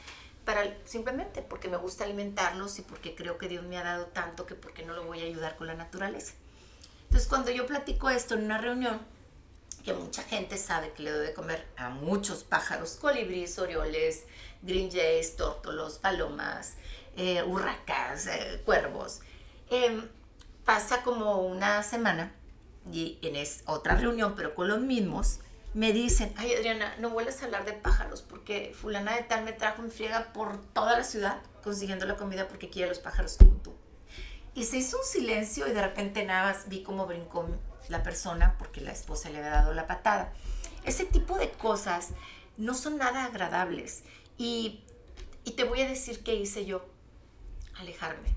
para 0.44 0.76
simplemente 0.84 1.42
porque 1.42 1.68
me 1.68 1.76
gusta 1.76 2.04
alimentarlos 2.04 2.78
y 2.78 2.82
porque 2.82 3.16
creo 3.16 3.36
que 3.36 3.48
Dios 3.48 3.64
me 3.64 3.78
ha 3.78 3.82
dado 3.82 4.06
tanto 4.06 4.46
que 4.46 4.54
porque 4.54 4.84
no 4.84 4.94
lo 4.94 5.04
voy 5.04 5.20
a 5.20 5.24
ayudar 5.24 5.56
con 5.56 5.66
la 5.66 5.74
naturaleza. 5.74 6.34
Entonces 7.02 7.28
cuando 7.28 7.50
yo 7.50 7.66
platico 7.66 8.10
esto 8.10 8.34
en 8.34 8.44
una 8.44 8.58
reunión, 8.58 9.00
que 9.84 9.92
mucha 9.92 10.22
gente 10.22 10.56
sabe 10.56 10.92
que 10.92 11.02
le 11.02 11.10
doy 11.10 11.26
de 11.26 11.34
comer 11.34 11.66
a 11.76 11.90
muchos 11.90 12.44
pájaros, 12.44 12.96
colibríes, 13.00 13.58
orioles, 13.58 14.24
green 14.62 14.90
jays, 14.90 15.36
tórtolos, 15.36 15.98
palomas, 15.98 16.74
eh, 17.16 17.42
urracas, 17.42 18.28
eh, 18.28 18.62
cuervos. 18.64 19.20
Em, 19.68 20.08
pasa 20.66 21.02
como 21.02 21.40
una 21.40 21.82
semana 21.82 22.34
y 22.92 23.18
en 23.22 23.36
es 23.36 23.62
otra 23.66 23.96
reunión, 23.96 24.34
pero 24.36 24.54
con 24.54 24.68
los 24.68 24.80
mismos, 24.80 25.38
me 25.72 25.92
dicen, 25.92 26.32
ay 26.36 26.54
Adriana, 26.54 26.94
no 26.98 27.10
vuelvas 27.10 27.40
a 27.40 27.46
hablar 27.46 27.64
de 27.64 27.72
pájaros 27.72 28.22
porque 28.22 28.74
fulana 28.78 29.14
de 29.14 29.22
tal 29.22 29.44
me 29.44 29.52
trajo 29.52 29.82
en 29.82 29.90
friega 29.90 30.32
por 30.32 30.60
toda 30.72 30.98
la 30.98 31.04
ciudad 31.04 31.40
consiguiendo 31.62 32.04
la 32.04 32.16
comida 32.16 32.48
porque 32.48 32.68
quiere 32.68 32.88
los 32.88 32.98
pájaros 32.98 33.36
como 33.38 33.52
tú. 33.62 33.74
Y 34.54 34.64
se 34.64 34.78
hizo 34.78 34.98
un 34.98 35.04
silencio 35.04 35.66
y 35.66 35.72
de 35.72 35.82
repente 35.82 36.24
nada 36.24 36.52
más 36.52 36.68
vi 36.68 36.82
cómo 36.82 37.06
brincó 37.06 37.46
la 37.88 38.02
persona 38.02 38.56
porque 38.58 38.80
la 38.80 38.92
esposa 38.92 39.30
le 39.30 39.38
había 39.38 39.50
dado 39.50 39.74
la 39.74 39.86
patada. 39.86 40.32
Ese 40.84 41.04
tipo 41.04 41.36
de 41.36 41.50
cosas 41.50 42.10
no 42.56 42.72
son 42.72 42.96
nada 42.96 43.24
agradables. 43.24 44.02
Y, 44.38 44.84
y 45.44 45.52
te 45.52 45.64
voy 45.64 45.82
a 45.82 45.88
decir 45.88 46.22
qué 46.24 46.34
hice 46.34 46.64
yo. 46.64 46.86
Alejarme. 47.74 48.34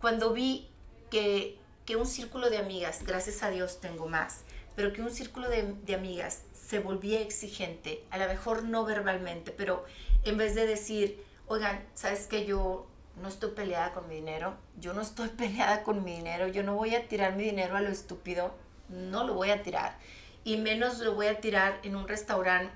Cuando 0.00 0.34
vi 0.34 0.71
que 1.12 1.96
un 1.96 2.06
círculo 2.06 2.48
de 2.50 2.58
amigas, 2.58 3.04
gracias 3.04 3.42
a 3.42 3.50
Dios 3.50 3.80
tengo 3.80 4.08
más, 4.08 4.44
pero 4.74 4.92
que 4.92 5.02
un 5.02 5.10
círculo 5.10 5.48
de, 5.48 5.94
amigas 5.94 6.44
se 6.52 6.78
volvía 6.78 7.20
exigente, 7.20 8.04
a 8.10 8.18
lo 8.18 8.26
mejor 8.26 8.64
no 8.64 8.84
verbalmente, 8.84 9.50
pero 9.50 9.84
en 10.24 10.38
vez 10.38 10.54
de 10.54 10.66
decir, 10.66 11.22
oigan, 11.46 11.84
¿sabes 11.94 12.26
que 12.26 12.46
yo 12.46 12.86
no 13.20 13.28
estoy 13.28 13.50
peleada 13.50 13.92
con 13.92 14.08
mi 14.08 14.16
dinero? 14.16 14.56
Yo 14.80 14.94
no 14.94 15.02
estoy 15.02 15.28
peleada 15.36 15.82
con 15.82 16.04
mi 16.04 16.16
dinero, 16.16 16.48
yo 16.48 16.62
no 16.62 16.74
voy 16.74 16.94
a 16.94 17.08
tirar 17.08 17.36
mi 17.36 17.44
dinero 17.44 17.76
a 17.76 17.80
lo 17.80 17.90
estúpido, 17.90 18.54
no 18.88 19.24
lo 19.24 19.34
voy 19.34 19.50
a 19.50 19.62
tirar. 19.62 19.98
Y 20.44 20.56
menos 20.56 20.98
lo 20.98 21.14
voy 21.14 21.26
a 21.26 21.40
tirar 21.40 21.78
en 21.82 21.94
un 21.94 22.08
restaurante 22.08 22.72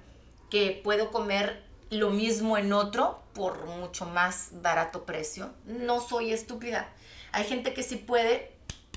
que 0.50 0.80
puedo 0.84 1.10
comer 1.10 1.64
lo 1.90 2.10
mismo 2.10 2.58
en 2.58 2.72
otro 2.72 3.22
por 3.32 3.66
mucho 3.66 4.06
más 4.06 4.50
barato 4.62 5.04
precio. 5.04 5.52
No 5.64 6.00
soy 6.00 6.32
estúpida. 6.32 6.88
Hay 7.36 7.44
gente 7.44 7.74
que 7.74 7.82
sí 7.82 7.96
puede, 7.96 8.50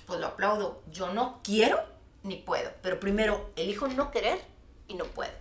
pues 0.05 0.21
lo 0.21 0.27
aplaudo. 0.27 0.81
Yo 0.89 1.11
no 1.11 1.41
quiero 1.43 1.83
ni 2.23 2.37
puedo, 2.37 2.71
pero 2.81 2.97
primero 2.97 3.51
elijo 3.57 3.89
no 3.89 4.11
querer 4.11 4.39
y 4.87 4.93
no 4.93 5.03
puedo. 5.03 5.33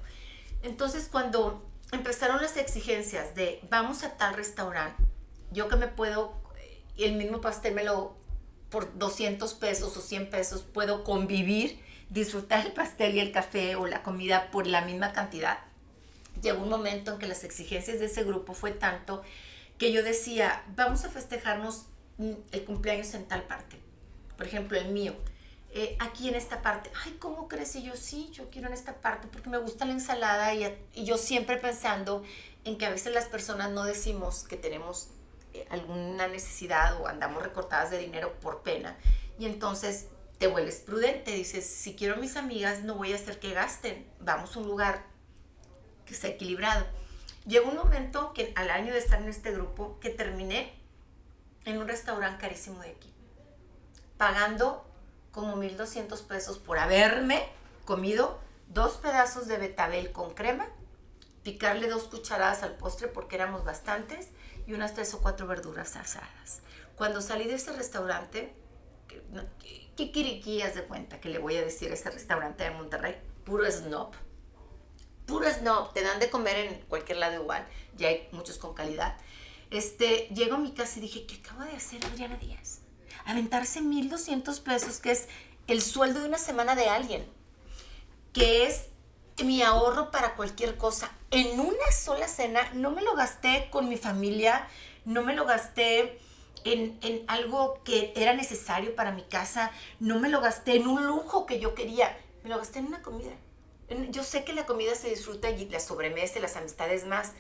Entonces 0.65 1.09
cuando 1.09 1.65
empezaron 1.93 2.43
las 2.43 2.57
exigencias 2.57 3.37
de 3.37 3.61
vamos 3.71 4.03
a 4.03 4.17
tal 4.17 4.35
restaurante, 4.35 5.01
yo 5.53 5.69
que 5.69 5.77
me 5.77 5.87
puedo, 5.87 6.33
el 6.97 7.13
mismo 7.13 7.41
pastel 7.41 7.73
me 7.73 7.85
lo, 7.85 8.17
por 8.69 8.99
200 8.99 9.55
pesos 9.55 9.97
o 9.97 10.01
100 10.01 10.31
pesos, 10.31 10.63
puedo 10.63 11.05
convivir, 11.05 11.81
disfrutar 12.11 12.67
el 12.67 12.73
pastel 12.73 13.15
y 13.15 13.21
el 13.21 13.31
café 13.31 13.77
o 13.77 13.87
la 13.87 14.03
comida 14.03 14.51
por 14.51 14.67
la 14.67 14.81
misma 14.81 15.13
cantidad. 15.13 15.61
Llegó 16.43 16.65
un 16.65 16.69
momento 16.69 17.13
en 17.13 17.19
que 17.21 17.29
las 17.29 17.45
exigencias 17.45 18.01
de 18.01 18.07
ese 18.07 18.25
grupo 18.25 18.55
fue 18.55 18.73
tanto 18.73 19.23
que 19.79 19.93
yo 19.93 20.03
decía, 20.03 20.65
vamos 20.75 21.05
a 21.05 21.11
festejarnos 21.11 21.87
el 22.19 22.65
cumpleaños 22.65 23.15
en 23.15 23.27
tal 23.27 23.45
parte. 23.45 23.79
Por 24.37 24.47
ejemplo, 24.47 24.79
el 24.79 24.89
mío, 24.89 25.15
eh, 25.71 25.97
aquí 26.01 26.29
en 26.29 26.35
esta 26.35 26.63
parte, 26.63 26.91
ay, 27.05 27.17
¿cómo 27.19 27.47
crees? 27.47 27.77
Y 27.77 27.83
yo 27.83 27.95
sí, 27.95 28.31
yo 28.33 28.49
quiero 28.49 28.69
en 28.69 28.75
esta 28.75 29.01
parte 29.01 29.29
porque 29.29 29.51
me 29.51 29.59
gusta 29.59 29.85
la 29.85 29.93
ensalada 29.93 30.55
y, 30.55 30.67
yo 31.05 31.19
siempre 31.19 31.59
pensando 31.59 32.23
en 32.65 32.79
que 32.79 32.87
a 32.87 32.91
veces 32.91 33.13
las 33.13 33.27
personas 33.27 33.71
no 33.71 33.85
decimos 33.85 34.45
que 34.45 34.57
tenemos 34.57 35.09
eh, 35.53 35.67
alguna 35.71 36.27
necesidad 36.27 37.01
o 37.01 37.07
andamos 37.07 37.43
recortadas 37.43 37.91
de 37.91 37.99
dinero 37.99 38.33
por 38.41 38.63
pena. 38.63 38.97
Y 39.39 39.47
entonces 39.47 40.07
te 40.39 40.47
vuelves 40.47 40.77
prudente, 40.77 41.33
dices, 41.33 41.67
si 41.67 41.95
quiero 41.95 42.15
a 42.15 42.17
mis 42.17 42.37
amigas 42.37 42.83
no 42.83 42.95
voy 42.95 43.13
a 43.13 43.17
hacer 43.17 43.39
que 43.39 43.53
gasten, 43.53 44.07
vamos 44.21 44.57
a 44.57 44.61
un 44.61 44.67
lugar 44.67 45.05
que 46.07 46.15
sea 46.15 46.31
equilibrado. 46.31 46.87
Llegó 47.47 47.69
un 47.69 47.77
momento 47.77 48.33
que 48.33 48.53
al 48.57 48.71
año 48.71 48.93
de 48.93 48.99
estar 48.99 49.21
en 49.21 49.29
este 49.29 49.53
grupo 49.53 49.99
que 50.01 50.11
terminé 50.11 50.78
en 51.65 51.79
un 51.79 51.89
restaurante 51.89 52.41
carísimo 52.41 52.81
de 52.81 52.91
aquí 52.91 53.15
pagando 54.19 54.85
como 55.31 55.57
1.200 55.57 56.27
pesos 56.27 56.59
por 56.59 56.79
haberme 56.79 57.49
comido 57.87 58.39
dos 58.67 58.97
pedazos 58.97 59.47
de 59.47 59.57
betabel 59.57 60.13
con 60.13 60.35
crema, 60.35 60.69
picarle 61.43 61.89
dos 61.89 62.05
cucharadas 62.05 62.63
al 62.63 62.77
postre 62.77 63.09
porque 63.09 63.37
éramos 63.37 63.65
bastantes 63.65 64.29
y 64.67 64.75
unas 64.75 64.93
tres 64.93 65.15
o 65.15 65.23
cuatro 65.23 65.47
verduras 65.47 65.97
asadas. 65.97 66.61
Cuando 66.97 67.23
salí 67.23 67.45
de 67.45 67.55
ese 67.55 67.73
restaurante, 67.73 68.53
¿qué 69.97 70.13
quiriquías 70.13 70.75
de 70.75 70.83
cuenta 70.83 71.21
que 71.21 71.31
le 71.31 71.39
voy 71.39 71.57
a 71.57 71.63
decir 71.63 71.91
a 71.93 71.95
ese 71.95 72.11
restaurante 72.11 72.65
de 72.65 72.71
Monterrey? 72.73 73.17
Puro 73.45 73.71
snob. 73.71 74.13
Puro 75.27 75.49
snob. 75.49 75.93
Te 75.93 76.03
dan 76.03 76.19
de 76.19 76.29
comer 76.29 76.57
en 76.57 76.81
cualquier 76.83 77.19
lado 77.19 77.41
igual. 77.41 77.67
Ya 77.97 78.09
hay 78.09 78.29
muchos 78.33 78.59
con 78.59 78.75
calidad. 78.75 79.17
Este, 79.71 80.29
llego 80.35 80.57
a 80.57 80.59
mi 80.59 80.73
casa 80.73 80.99
y 80.99 81.03
dije, 81.03 81.27
¿qué 81.27 81.37
acabo 81.37 81.63
de 81.63 81.73
hacer 81.73 82.05
Adriana 82.07 82.37
Díaz? 82.37 82.81
aventarse 83.29 83.83
1.200 83.83 84.63
pesos, 84.63 85.01
que 85.01 85.11
es 85.11 85.29
el 85.67 85.83
sueldo 85.83 86.21
de 86.21 86.29
una 86.29 86.39
semana 86.39 86.75
de 86.75 86.89
alguien, 86.89 87.27
que 88.33 88.67
es 88.67 88.87
mi 89.45 89.63
ahorro 89.63 90.11
para 90.11 90.35
cualquier 90.35 90.77
cosa. 90.77 91.13
En 91.31 91.61
una 91.61 91.93
sola 91.93 92.27
cena 92.27 92.71
no 92.73 92.91
me 92.91 93.03
lo 93.03 93.15
gasté 93.15 93.69
con 93.71 93.89
mi 93.89 93.99
familia, 93.99 94.67
no 95.05 95.23
me 95.23 95.35
lo 95.35 95.45
gasté 95.45 96.19
en, 96.65 96.99
en, 97.03 97.23
algo 97.29 97.83
que 97.85 98.15
era 98.17 98.33
necesario 98.33 98.97
para 98.97 99.13
mi 99.13 99.23
casa, 99.23 99.71
no 100.01 100.19
me 100.19 100.31
lo 100.31 100.41
gasté 100.41 100.77
en 100.77 100.89
un 100.89 101.07
lujo 101.07 101.45
que 101.45 101.61
yo 101.61 101.75
quería, 101.75 102.19
me 102.43 102.49
lo 102.49 102.57
gasté 102.57 102.79
en 102.79 102.87
una 102.87 103.03
comida. 103.03 103.33
Yo 104.11 104.25
sé 104.25 104.45
que 104.45 104.55
la 104.55 104.65
comida 104.65 104.95
se 104.95 105.11
disfruta 105.11 105.51
y 105.51 105.69
la 105.69 105.81
sobremesa 105.81 106.41
las 106.41 106.57
amistades 106.57 107.07
más, 107.07 107.35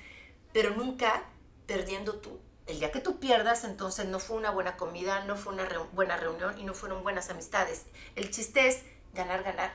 pero 0.53 0.71
nunca 0.77 1.25
perdiendo 1.69 2.15
tú 2.15 2.41
el 2.69 2.81
día 2.81 2.93
que 2.93 3.01
tú 3.01 3.19
pierdas, 3.19 3.65
entonces 3.65 4.07
no 4.07 4.19
fue 4.19 4.37
una 4.37 4.51
buena 4.51 4.77
comida, 4.77 5.25
no 5.25 5.37
fue 5.37 5.55
una 5.55 5.67
buena 5.93 6.17
reunión 6.19 6.59
y 6.59 6.65
no 6.65 6.75
fueron 6.75 7.03
buenas 7.03 7.31
amistades. 7.31 7.87
El 8.15 8.31
chiste 8.31 8.69
es 8.69 8.83
ganar, 9.15 9.43
ganar. 9.43 9.73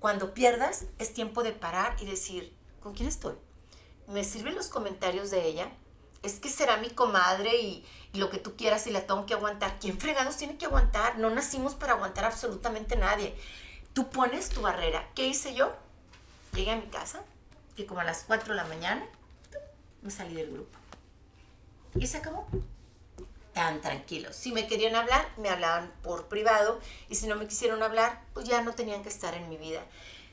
Cuando 0.00 0.34
pierdas, 0.34 0.86
es 0.98 1.14
tiempo 1.14 1.44
de 1.44 1.52
parar 1.52 1.96
y 2.00 2.06
decir, 2.06 2.52
¿con 2.80 2.94
quién 2.94 3.08
estoy? 3.08 3.34
¿Me 4.08 4.24
sirven 4.24 4.56
los 4.56 4.68
comentarios 4.68 5.30
de 5.30 5.46
ella? 5.46 5.70
Es 6.24 6.40
que 6.40 6.48
será 6.48 6.78
mi 6.78 6.90
comadre 6.90 7.56
y, 7.56 7.84
lo 8.14 8.30
que 8.30 8.38
tú 8.38 8.56
quieras 8.56 8.86
y 8.86 8.90
la 8.90 9.06
tengo 9.06 9.26
que 9.26 9.34
aguantar. 9.34 9.78
¿Quién 9.78 10.00
fregados 10.00 10.38
tiene 10.38 10.56
que 10.56 10.64
aguantar? 10.64 11.18
No 11.18 11.28
nacimos 11.28 11.74
para 11.74 11.92
aguantar 11.92 12.24
absolutamente 12.24 12.96
nadie. 12.96 13.36
Tú 13.92 14.08
pones 14.08 14.48
tu 14.48 14.62
barrera. 14.62 15.06
¿Qué 15.14 15.26
hice 15.26 15.54
yo? 15.54 15.74
Llegué 16.54 16.70
a 16.70 16.76
mi 16.76 16.86
casa 16.86 17.22
y 17.76 17.84
como 17.84 18.00
a 18.00 18.04
las 18.04 18.24
4 18.24 18.48
de 18.48 18.54
la 18.54 18.64
mañana 18.64 19.06
me 20.00 20.10
salí 20.10 20.34
del 20.34 20.50
grupo 20.50 20.85
y 21.94 22.06
se 22.06 22.18
acabó. 22.18 22.46
Tan 23.52 23.80
tranquilos. 23.80 24.36
Si 24.36 24.52
me 24.52 24.66
querían 24.66 24.96
hablar, 24.96 25.26
me 25.38 25.48
hablaban 25.48 25.92
por 26.02 26.28
privado 26.28 26.78
y 27.08 27.14
si 27.14 27.26
no 27.26 27.36
me 27.36 27.46
quisieron 27.46 27.82
hablar, 27.82 28.22
pues 28.34 28.46
ya 28.46 28.60
no 28.62 28.74
tenían 28.74 29.02
que 29.02 29.08
estar 29.08 29.34
en 29.34 29.48
mi 29.48 29.56
vida. 29.56 29.82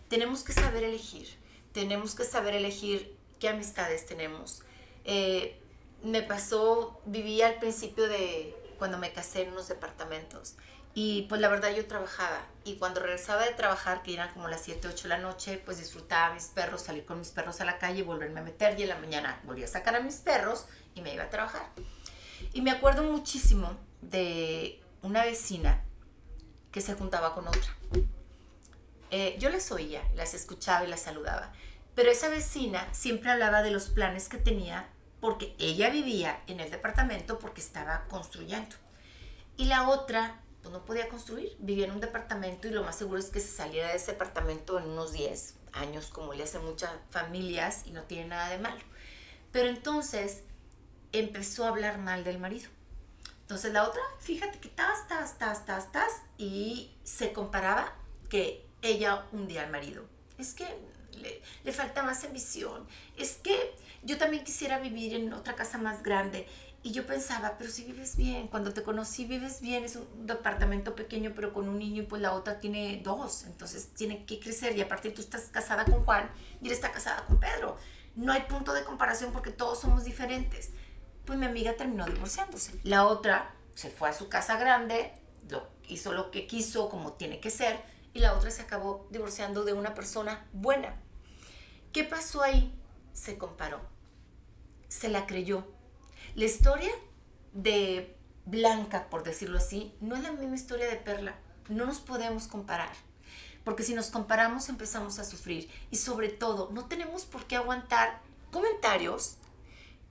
Tenemos 0.09 0.43
que 0.43 0.51
saber 0.51 0.83
elegir, 0.83 1.27
tenemos 1.71 2.15
que 2.15 2.25
saber 2.25 2.53
elegir 2.53 3.15
qué 3.39 3.49
amistades 3.49 4.05
tenemos. 4.05 4.63
Eh, 5.05 5.59
me 6.03 6.21
pasó, 6.21 6.99
viví 7.05 7.41
al 7.41 7.59
principio 7.59 8.07
de 8.07 8.55
cuando 8.77 8.97
me 8.97 9.13
casé 9.13 9.43
en 9.43 9.53
unos 9.53 9.69
departamentos 9.69 10.55
y 10.95 11.23
pues 11.23 11.41
la 11.41 11.49
verdad 11.49 11.73
yo 11.75 11.85
trabajaba 11.87 12.45
y 12.63 12.75
cuando 12.75 12.99
regresaba 12.99 13.43
de 13.43 13.51
trabajar, 13.51 14.03
que 14.03 14.13
eran 14.13 14.31
como 14.33 14.47
las 14.47 14.61
7, 14.61 14.87
8 14.87 15.03
de 15.03 15.09
la 15.09 15.17
noche, 15.17 15.61
pues 15.65 15.79
disfrutaba 15.79 16.27
a 16.27 16.33
mis 16.33 16.45
perros, 16.45 16.81
salir 16.81 17.03
con 17.05 17.17
mis 17.17 17.29
perros 17.29 17.59
a 17.61 17.65
la 17.65 17.79
calle 17.79 17.99
y 17.99 18.03
volverme 18.03 18.41
a 18.41 18.43
meter 18.43 18.79
y 18.79 18.83
en 18.83 18.89
la 18.89 18.97
mañana 18.97 19.41
volví 19.43 19.63
a 19.63 19.67
sacar 19.67 19.95
a 19.95 20.01
mis 20.01 20.17
perros 20.17 20.65
y 20.95 21.01
me 21.01 21.13
iba 21.13 21.23
a 21.23 21.29
trabajar. 21.29 21.69
Y 22.53 22.61
me 22.61 22.71
acuerdo 22.71 23.03
muchísimo 23.03 23.77
de 24.01 24.81
una 25.01 25.23
vecina 25.23 25.83
que 26.71 26.81
se 26.81 26.93
juntaba 26.95 27.33
con 27.33 27.47
otra. 27.47 27.77
eh, 29.11 29.35
yo 29.39 29.49
las 29.49 29.71
oía, 29.71 30.01
las 30.15 30.33
escuchaba 30.33 30.85
y 30.85 30.87
las 30.87 31.01
saludaba. 31.01 31.53
Pero 31.93 32.09
esa 32.09 32.29
vecina 32.29 32.91
siempre 32.93 33.29
hablaba 33.29 33.61
de 33.61 33.69
los 33.69 33.89
planes 33.89 34.27
que 34.27 34.37
tenía 34.37 34.89
porque 35.19 35.55
ella 35.59 35.89
vivía 35.89 36.41
en 36.47 36.59
el 36.59 36.71
departamento 36.71 37.37
porque 37.39 37.61
estaba 37.61 38.05
construyendo. 38.09 38.75
Y 39.55 39.65
la 39.65 39.87
otra, 39.87 40.41
pues 40.61 40.73
no 40.73 40.83
podía 40.83 41.07
construir, 41.09 41.55
vivía 41.59 41.85
en 41.85 41.91
un 41.91 42.01
departamento 42.01 42.67
y 42.67 42.71
lo 42.71 42.83
más 42.83 42.95
seguro 42.95 43.19
es 43.19 43.27
que 43.27 43.39
se 43.39 43.55
saliera 43.55 43.89
de 43.89 43.97
ese 43.97 44.13
departamento 44.13 44.79
en 44.79 44.89
unos 44.89 45.13
10 45.13 45.55
años, 45.73 46.07
como 46.07 46.33
le 46.33 46.43
hacen 46.43 46.65
muchas 46.65 46.91
familias 47.11 47.83
y 47.85 47.91
no 47.91 48.03
tiene 48.03 48.29
nada 48.29 48.49
de 48.49 48.57
malo. 48.57 48.81
Pero 49.51 49.69
entonces 49.69 50.43
empezó 51.13 51.65
a 51.65 51.69
hablar 51.69 51.99
mal 51.99 52.23
del 52.23 52.39
marido. 52.39 52.69
Entonces 53.41 53.71
la 53.71 53.87
otra, 53.87 54.01
fíjate 54.19 54.59
que 54.59 54.67
estás, 54.67 55.01
estás, 55.01 55.31
estás, 55.31 55.59
estás, 55.59 55.85
estás, 55.85 56.11
y 56.37 56.91
se 57.03 57.33
comparaba 57.33 57.93
que 58.29 58.65
ella 58.81 59.25
hundía 59.31 59.63
al 59.63 59.71
marido. 59.71 60.03
Es 60.37 60.53
que 60.53 60.65
le, 61.17 61.41
le, 61.63 61.71
falta 61.71 62.03
más 62.03 62.23
ambición. 62.23 62.87
Es 63.17 63.35
que 63.35 63.75
yo 64.03 64.17
también 64.17 64.43
quisiera 64.43 64.79
vivir 64.79 65.13
en 65.13 65.31
otra 65.33 65.55
casa 65.55 65.77
más 65.77 66.03
grande. 66.03 66.47
Y 66.85 66.91
yo 66.91 67.05
pensaba, 67.05 67.57
pero 67.57 67.71
si 67.71 67.85
vives 67.85 68.17
bien, 68.17 68.49
cuando 68.49 68.73
te 68.73 68.83
conocí 68.83 69.23
vives 69.23 69.61
bien, 69.61 69.85
es 69.85 69.95
un 69.95 70.25
departamento 70.27 70.95
pequeño, 70.95 71.31
pero 71.33 71.53
con 71.53 71.69
un 71.69 71.79
niño 71.79 72.03
y 72.03 72.05
pues 72.05 72.21
la 72.21 72.33
otra 72.33 72.59
tiene 72.59 72.99
dos, 73.01 73.43
entonces 73.43 73.93
tiene 73.93 74.25
que 74.25 74.37
crecer 74.41 74.77
y 74.77 74.81
aparte 74.81 75.09
tú 75.11 75.21
estás 75.21 75.43
casada 75.43 75.85
con 75.85 76.03
Juan 76.03 76.29
y 76.61 76.65
él 76.65 76.73
está 76.73 76.91
casada 76.91 77.25
con 77.25 77.39
Pedro. 77.39 77.77
No 78.15 78.33
hay 78.33 78.41
punto 78.41 78.73
de 78.73 78.83
comparación 78.83 79.31
porque 79.31 79.49
todos 79.51 79.79
somos 79.79 80.03
diferentes. 80.03 80.71
Pues 81.25 81.39
mi 81.39 81.45
amiga 81.45 81.75
terminó 81.75 82.05
divorciándose. 82.05 82.79
La 82.83 83.07
otra 83.07 83.53
se 83.75 83.89
fue 83.89 84.09
a 84.09 84.13
su 84.13 84.29
casa 84.29 84.57
grande, 84.57 85.13
lo, 85.49 85.67
hizo 85.87 86.13
lo 86.13 86.31
que 86.31 86.47
quiso, 86.47 86.89
como 86.89 87.13
tiene 87.13 87.39
que 87.39 87.49
ser, 87.49 87.81
y 88.13 88.19
la 88.19 88.33
otra 88.33 88.51
se 88.51 88.61
acabó 88.61 89.07
divorciando 89.09 89.63
de 89.63 89.73
una 89.73 89.93
persona 89.93 90.45
buena. 90.53 90.95
¿Qué 91.91 92.03
pasó 92.03 92.41
ahí? 92.41 92.73
Se 93.13 93.37
comparó, 93.37 93.79
se 94.87 95.09
la 95.09 95.25
creyó. 95.25 95.65
La 96.35 96.45
historia 96.45 96.91
de 97.53 98.17
Blanca, 98.45 99.09
por 99.09 99.23
decirlo 99.23 99.57
así, 99.57 99.95
no 100.01 100.15
es 100.15 100.23
la 100.23 100.31
misma 100.31 100.55
historia 100.55 100.87
de 100.87 100.95
Perla. 100.95 101.35
No 101.69 101.85
nos 101.85 101.99
podemos 101.99 102.47
comparar. 102.47 102.91
Porque 103.63 103.83
si 103.83 103.93
nos 103.93 104.07
comparamos 104.07 104.67
empezamos 104.69 105.19
a 105.19 105.23
sufrir. 105.23 105.69
Y 105.91 105.97
sobre 105.97 106.29
todo, 106.29 106.69
no 106.71 106.85
tenemos 106.85 107.25
por 107.25 107.45
qué 107.45 107.55
aguantar 107.55 108.21
comentarios 108.51 109.37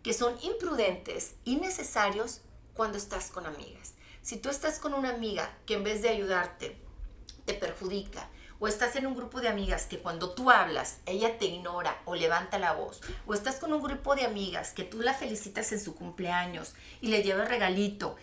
que 0.03 0.12
son 0.12 0.36
imprudentes, 0.42 1.34
innecesarios 1.44 2.40
cuando 2.74 2.98
estás 2.98 3.30
con 3.30 3.46
amigas. 3.46 3.94
Si 4.22 4.36
tú 4.36 4.48
estás 4.48 4.78
con 4.78 4.94
una 4.94 5.11
amiga 5.11 5.50
que 5.66 5.74
en 5.74 5.84
vez 5.84 6.03
de 6.03 6.09
ayudarte 6.09 6.76
te 7.44 7.55
perjudica, 7.55 8.28
o 8.59 8.68
estás 8.68 8.94
en 8.94 9.07
un 9.07 9.16
grupo 9.16 9.40
de 9.40 9.48
amigas 9.48 9.86
que 9.86 9.98
cuando 9.98 10.34
tú 10.34 10.48
hablas, 10.48 11.00
ella 11.05 11.36
te 11.36 11.46
ignora 11.46 12.00
o 12.05 12.14
levanta 12.14 12.61
la 12.61 12.72
voz, 12.72 13.00
o 13.26 13.34
estás 13.34 13.57
con 13.57 13.72
un 13.72 13.82
grupo 13.82 14.14
de 14.14 14.24
amigas 14.24 14.72
que 14.72 14.84
tú 14.84 15.00
la 15.00 15.14
felicitas 15.14 15.72
en 15.72 15.80
su 15.80 15.96
cumpleaños 15.96 16.74
y 17.00 17.09
le 17.09 17.24
llevas 17.24 17.48
regalito, 17.48 18.14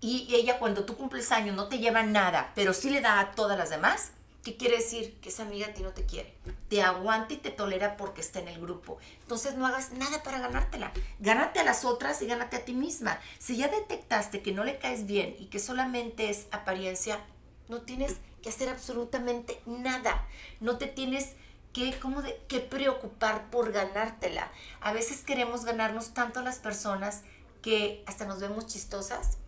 y 0.00 0.34
ella 0.34 0.58
cuando 0.58 0.84
tú 0.84 0.96
cumples 0.96 1.30
años 1.30 1.54
no 1.54 1.68
te 1.68 1.78
lleva 1.78 2.02
nada, 2.02 2.50
pero 2.56 2.74
sí 2.74 2.90
le 2.90 3.00
da 3.00 3.20
a 3.20 3.30
todas 3.30 3.56
las 3.56 3.70
demás, 3.70 4.10
¿qué 4.44 4.56
quiere 4.56 4.76
decir? 4.76 5.18
Que 5.20 5.30
esa 5.30 5.42
amiga 5.42 5.68
a 5.68 5.74
ti 5.74 5.82
no 5.82 5.90
te 5.90 6.04
quiere. 6.04 6.34
Te 6.68 6.82
aguanta 6.82 7.34
y 7.34 7.38
te 7.38 7.50
tolera 7.50 7.96
porque 7.96 8.20
está 8.20 8.38
en 8.40 8.48
el 8.48 8.60
grupo. 8.60 8.98
Entonces 9.22 9.56
no 9.56 9.66
hagas 9.66 9.92
nada 9.92 10.22
para 10.22 10.38
ganártela. 10.38 10.92
Gánate 11.18 11.60
a 11.60 11.64
las 11.64 11.84
otras 11.84 12.20
y 12.22 12.26
gánate 12.26 12.56
a 12.56 12.64
ti 12.64 12.74
misma. 12.74 13.18
Si 13.38 13.56
ya 13.56 13.68
detectaste 13.68 14.42
que 14.42 14.52
no 14.52 14.62
le 14.62 14.78
caes 14.78 15.06
bien 15.06 15.34
y 15.38 15.46
que 15.46 15.58
solamente 15.58 16.28
es 16.28 16.46
apariencia, 16.52 17.24
no 17.68 17.80
tienes 17.82 18.16
que 18.42 18.50
hacer 18.50 18.68
absolutamente 18.68 19.60
nada. 19.64 20.28
No 20.60 20.76
te 20.76 20.86
tienes 20.86 21.32
que, 21.72 21.98
como 21.98 22.20
de, 22.20 22.36
que 22.46 22.60
preocupar 22.60 23.50
por 23.50 23.72
ganártela. 23.72 24.52
A 24.80 24.92
veces 24.92 25.22
queremos 25.22 25.64
ganarnos 25.64 26.12
tanto 26.12 26.40
a 26.40 26.42
las 26.42 26.58
personas 26.58 27.22
que 27.62 28.04
hasta 28.06 28.26
nos 28.26 28.40
vemos 28.40 28.66
chistosas. 28.66 29.38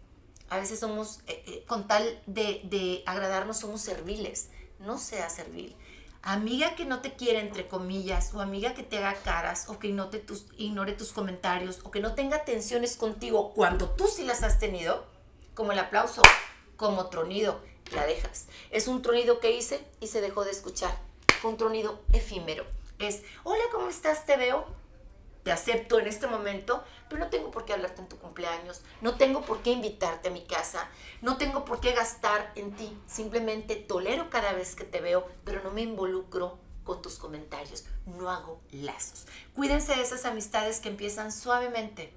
A 0.49 0.59
veces 0.59 0.81
somos, 0.81 1.21
eh, 1.27 1.43
eh, 1.47 1.65
con 1.67 1.87
tal 1.87 2.23
de, 2.27 2.63
de 2.65 3.03
agradarnos, 3.05 3.59
somos 3.59 3.83
serviles. 3.83 4.49
No 4.79 4.99
sea 4.99 5.29
servil. 5.31 5.77
Amiga 6.23 6.75
que 6.75 6.85
no 6.85 7.01
te 7.01 7.15
quiere, 7.15 7.41
entre 7.41 7.69
comillas, 7.69 8.35
o 8.35 8.41
amiga 8.41 8.75
que 8.75 8.83
te 8.83 8.99
haga 8.99 9.15
caras, 9.15 9.69
o 9.69 9.79
que 9.79 9.89
ignore 9.89 10.19
tus, 10.19 10.47
ignore 10.59 10.93
tus 10.93 11.13
comentarios, 11.13 11.81
o 11.85 11.91
que 11.91 12.01
no 12.01 12.15
tenga 12.15 12.45
tensiones 12.45 12.97
contigo 12.97 13.53
cuando 13.55 13.91
tú 13.91 14.09
sí 14.09 14.25
las 14.25 14.43
has 14.43 14.59
tenido, 14.59 15.07
como 15.55 15.73
el 15.73 15.79
aplauso, 15.79 16.23
como 16.77 17.07
tronido 17.07 17.61
la 17.93 18.07
dejas. 18.07 18.49
Es 18.71 18.89
un 18.89 19.03
tronido 19.03 19.39
que 19.41 19.53
hice 19.53 19.87
y 20.01 20.09
se 20.09 20.21
dejó 20.21 20.45
de 20.45 20.51
escuchar. 20.51 20.99
Fue 21.41 21.51
un 21.51 21.57
tronido 21.57 22.01
efímero. 22.13 22.65
Es, 22.99 23.23
hola, 23.45 23.63
¿cómo 23.71 23.89
estás? 23.89 24.27
Te 24.27 24.37
veo. 24.37 24.67
Te 25.47 25.53
acepto 25.53 26.01
en 26.01 26.09
este 26.09 26.27
momento, 26.27 26.83
pero 27.09 27.21
no 27.21 27.31
tengo 27.31 27.53
por 27.53 27.65
qué 27.65 27.73
hablarte 27.73 28.01
en 28.01 28.09
tu 28.09 28.19
cumpleaños, 28.19 28.81
no 29.01 29.15
tengo 29.15 29.43
por 29.43 29.63
qué 29.63 29.71
invitarte 29.71 30.27
a 30.27 30.33
mi 30.33 30.45
casa, 30.45 30.89
no 31.23 31.37
tengo 31.37 31.65
por 31.65 31.79
qué 31.79 31.93
gastar 31.93 32.51
en 32.57 32.73
ti. 32.73 32.99
Simplemente 33.07 33.77
tolero 33.77 34.29
cada 34.29 34.55
vez 34.55 34.75
que 34.75 34.83
te 34.83 35.01
veo, 35.01 35.25
pero 35.45 35.63
no 35.63 35.71
me 35.71 35.83
involucro 35.83 36.59
con 36.83 37.01
tus 37.01 37.15
comentarios, 37.15 37.85
no 38.07 38.29
hago 38.29 38.61
lazos. 38.73 39.29
Cuídense 39.55 39.95
de 39.95 40.03
esas 40.03 40.25
amistades 40.25 40.81
que 40.81 40.89
empiezan 40.89 41.31
suavemente 41.31 42.13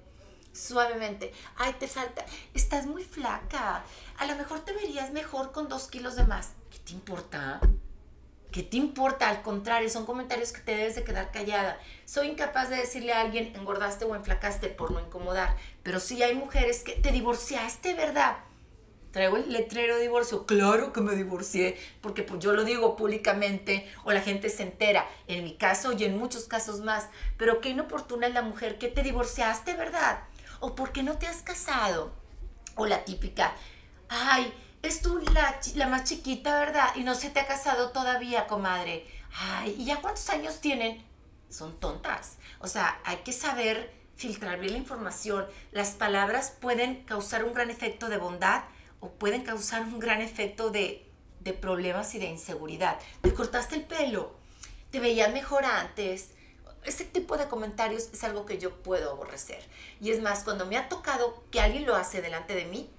suavemente. 0.52 1.32
Ay, 1.56 1.76
te 1.78 1.86
falta, 1.86 2.26
estás 2.52 2.84
muy 2.84 3.04
flaca. 3.04 3.84
A 4.18 4.26
lo 4.26 4.34
mejor 4.34 4.64
te 4.64 4.72
verías 4.72 5.12
mejor 5.12 5.52
con 5.52 5.68
dos 5.68 5.86
kilos 5.86 6.16
de 6.16 6.24
más. 6.24 6.54
¿Qué 6.68 6.80
te 6.80 6.94
importa? 6.94 7.60
¿Qué 8.50 8.62
te 8.62 8.76
importa? 8.76 9.28
Al 9.28 9.42
contrario, 9.42 9.88
son 9.88 10.06
comentarios 10.06 10.52
que 10.52 10.60
te 10.60 10.76
debes 10.76 10.94
de 10.94 11.04
quedar 11.04 11.30
callada. 11.30 11.78
Soy 12.04 12.28
incapaz 12.28 12.70
de 12.70 12.76
decirle 12.76 13.12
a 13.12 13.20
alguien 13.20 13.52
engordaste 13.54 14.04
o 14.04 14.14
enflacaste 14.14 14.68
por 14.68 14.90
no 14.90 15.00
incomodar. 15.00 15.56
Pero 15.82 16.00
sí 16.00 16.22
hay 16.22 16.34
mujeres 16.34 16.82
que 16.82 16.92
te 16.92 17.12
divorciaste, 17.12 17.94
¿verdad? 17.94 18.38
Traigo 19.12 19.36
el 19.36 19.52
letrero 19.52 19.96
de 19.96 20.02
divorcio. 20.02 20.46
Claro 20.46 20.92
que 20.92 21.00
me 21.00 21.16
divorcié, 21.16 21.76
porque 22.00 22.22
pues 22.22 22.40
yo 22.40 22.52
lo 22.52 22.64
digo 22.64 22.94
públicamente 22.96 23.90
o 24.04 24.12
la 24.12 24.20
gente 24.20 24.48
se 24.48 24.62
entera. 24.62 25.06
En 25.26 25.44
mi 25.44 25.56
caso 25.56 25.92
y 25.92 26.04
en 26.04 26.16
muchos 26.16 26.44
casos 26.44 26.80
más. 26.80 27.08
Pero 27.36 27.60
qué 27.60 27.70
inoportuna 27.70 28.26
es 28.26 28.34
la 28.34 28.42
mujer 28.42 28.78
que 28.78 28.88
te 28.88 29.02
divorciaste, 29.02 29.74
¿verdad? 29.74 30.20
o 30.60 30.74
por 30.74 30.92
qué 30.92 31.02
no 31.02 31.18
te 31.18 31.26
has 31.26 31.42
casado. 31.42 32.12
O 32.76 32.86
la 32.86 33.04
típica, 33.04 33.52
ay, 34.08 34.52
es 34.82 35.02
tú 35.02 35.18
la, 35.32 35.60
la 35.74 35.86
más 35.88 36.04
chiquita, 36.04 36.58
¿verdad? 36.58 36.90
Y 36.96 37.04
no 37.04 37.14
se 37.14 37.30
te 37.30 37.40
ha 37.40 37.46
casado 37.46 37.90
todavía, 37.90 38.46
comadre. 38.46 39.06
Ay, 39.32 39.76
¿y 39.78 39.84
ya 39.84 40.00
cuántos 40.00 40.28
años 40.30 40.60
tienen? 40.60 41.04
Son 41.48 41.78
tontas. 41.78 42.36
O 42.60 42.66
sea, 42.66 43.00
hay 43.04 43.18
que 43.18 43.32
saber 43.32 43.92
filtrar 44.16 44.58
bien 44.60 44.72
la 44.72 44.78
información. 44.78 45.46
Las 45.72 45.90
palabras 45.90 46.52
pueden 46.60 47.04
causar 47.04 47.44
un 47.44 47.54
gran 47.54 47.70
efecto 47.70 48.08
de 48.08 48.18
bondad 48.18 48.64
o 49.00 49.10
pueden 49.10 49.42
causar 49.42 49.82
un 49.82 49.98
gran 49.98 50.20
efecto 50.20 50.70
de, 50.70 51.10
de 51.40 51.52
problemas 51.52 52.14
y 52.14 52.18
de 52.18 52.26
inseguridad. 52.26 52.98
Te 53.22 53.32
cortaste 53.32 53.76
el 53.76 53.84
pelo, 53.84 54.34
te 54.90 55.00
veías 55.00 55.32
mejor 55.32 55.64
antes, 55.64 56.32
ese 56.84 57.04
tipo 57.04 57.36
de 57.36 57.48
comentarios 57.48 58.08
es 58.12 58.24
algo 58.24 58.46
que 58.46 58.58
yo 58.58 58.82
puedo 58.82 59.10
aborrecer. 59.10 59.62
Y 60.00 60.10
es 60.10 60.20
más, 60.22 60.44
cuando 60.44 60.66
me 60.66 60.76
ha 60.76 60.88
tocado 60.88 61.42
que 61.50 61.60
alguien 61.60 61.86
lo 61.86 61.94
hace 61.94 62.22
delante 62.22 62.54
de 62.54 62.64
mí, 62.64 62.90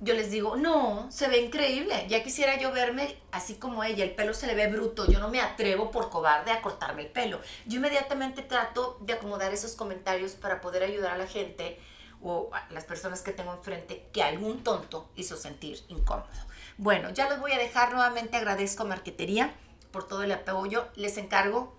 yo 0.00 0.12
les 0.12 0.30
digo, 0.30 0.56
no, 0.56 1.10
se 1.10 1.28
ve 1.28 1.38
increíble. 1.38 2.06
Ya 2.08 2.22
quisiera 2.22 2.58
yo 2.58 2.70
verme 2.70 3.18
así 3.32 3.54
como 3.54 3.82
ella, 3.82 4.04
el 4.04 4.14
pelo 4.14 4.34
se 4.34 4.46
le 4.46 4.54
ve 4.54 4.68
bruto. 4.68 5.10
Yo 5.10 5.18
no 5.18 5.28
me 5.28 5.40
atrevo 5.40 5.90
por 5.90 6.10
cobarde 6.10 6.52
a 6.52 6.60
cortarme 6.60 7.02
el 7.02 7.08
pelo. 7.08 7.40
Yo 7.64 7.78
inmediatamente 7.78 8.42
trato 8.42 8.98
de 9.00 9.14
acomodar 9.14 9.54
esos 9.54 9.72
comentarios 9.72 10.32
para 10.32 10.60
poder 10.60 10.82
ayudar 10.82 11.12
a 11.12 11.18
la 11.18 11.26
gente 11.26 11.80
o 12.20 12.50
a 12.52 12.70
las 12.72 12.84
personas 12.84 13.22
que 13.22 13.32
tengo 13.32 13.52
enfrente 13.52 14.08
que 14.12 14.22
algún 14.22 14.62
tonto 14.62 15.08
hizo 15.16 15.36
sentir 15.36 15.78
incómodo. 15.88 16.28
Bueno, 16.76 17.10
ya 17.10 17.28
los 17.30 17.40
voy 17.40 17.52
a 17.52 17.58
dejar. 17.58 17.92
Nuevamente 17.92 18.36
agradezco 18.36 18.82
a 18.82 18.86
Marquetería 18.86 19.54
por 19.92 20.06
todo 20.06 20.24
el 20.24 20.32
apoyo. 20.32 20.88
Les 20.94 21.16
encargo 21.16 21.74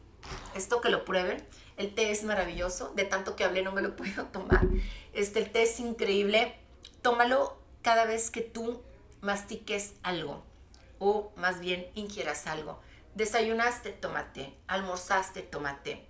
esto 0.56 0.82
que 0.82 0.90
lo 0.90 1.06
prueben. 1.06 1.46
El 1.78 1.94
té 1.94 2.10
es 2.10 2.24
maravilloso, 2.24 2.92
de 2.96 3.06
tanto 3.06 3.36
que 3.36 3.44
hablé 3.44 3.62
no 3.62 3.72
me 3.72 3.84
lo 3.84 3.96
puedo 3.96 4.26
tomar. 4.26 4.66
Este, 5.14 5.40
el 5.40 5.52
té 5.52 5.64
es 5.64 5.80
increíble. 5.80 6.56
Tómalo 7.04 7.67
cada 7.88 8.04
vez 8.04 8.32
que 8.32 8.42
tú 8.42 8.82
mastiques 9.22 9.94
algo 10.04 10.44
o 11.00 11.32
más 11.38 11.62
bien 11.62 11.88
ingieras 11.96 12.46
algo. 12.46 12.82
Desayunaste, 13.16 13.92
tómate. 13.92 14.54
Almorzaste, 14.68 15.42
tómate. 15.42 16.06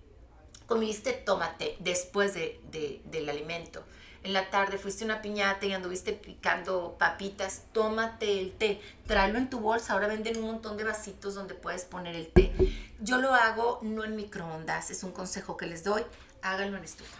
Comiste, 0.66 1.14
tómate 1.14 1.78
después 1.80 2.34
de, 2.34 2.60
del 3.06 3.30
alimento 3.30 3.86
en 4.24 4.34
la 4.34 4.50
tarde 4.50 4.80
fuiste 4.80 5.06
una 5.06 5.22
piñata 5.22 5.68
y 5.68 5.74
anduviste 5.74 6.14
picando 6.14 6.98
papitas, 6.98 7.66
tómate 7.72 8.40
el 8.40 8.52
té, 8.54 8.82
tráelo 9.06 9.38
en 9.38 9.50
tu 9.50 9.60
bolsa. 9.60 9.94
Ahora 9.94 10.08
venden 10.08 10.38
un 10.38 10.48
montón 10.48 10.76
de 10.78 10.84
vasitos 10.84 11.36
donde 11.36 11.54
puedes 11.54 11.86
poner 11.86 12.16
el 12.16 12.28
té. 12.28 12.52
Yo 13.00 13.20
lo 13.20 13.36
hago 13.36 13.80
no 13.84 14.04
en 14.04 14.16
microondas, 14.16 14.90
es 14.90 15.04
un 15.04 15.12
consejo 15.12 15.56
que 15.56 15.68
les 15.68 15.84
doy. 15.84 16.04
Háganlo 16.42 16.78
en 16.78 16.84
estufa. 16.84 17.20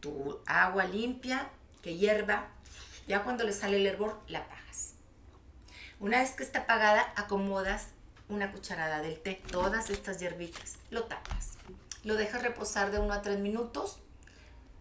Tu 0.00 0.38
agua 0.46 0.84
limpia, 0.84 1.48
que 1.80 1.96
hierva. 1.96 2.53
Ya 3.06 3.22
cuando 3.22 3.44
le 3.44 3.52
sale 3.52 3.76
el 3.76 3.86
hervor, 3.86 4.20
la 4.28 4.40
apagas. 4.40 4.94
Una 6.00 6.20
vez 6.20 6.32
que 6.32 6.42
está 6.42 6.60
apagada, 6.60 7.12
acomodas 7.16 7.88
una 8.28 8.52
cucharada 8.52 9.00
del 9.00 9.20
té, 9.20 9.42
todas 9.50 9.90
estas 9.90 10.18
hierbitas, 10.18 10.76
lo 10.90 11.04
tapas, 11.04 11.58
lo 12.04 12.14
dejas 12.14 12.42
reposar 12.42 12.90
de 12.90 12.98
1 12.98 13.12
a 13.12 13.22
3 13.22 13.38
minutos, 13.38 13.98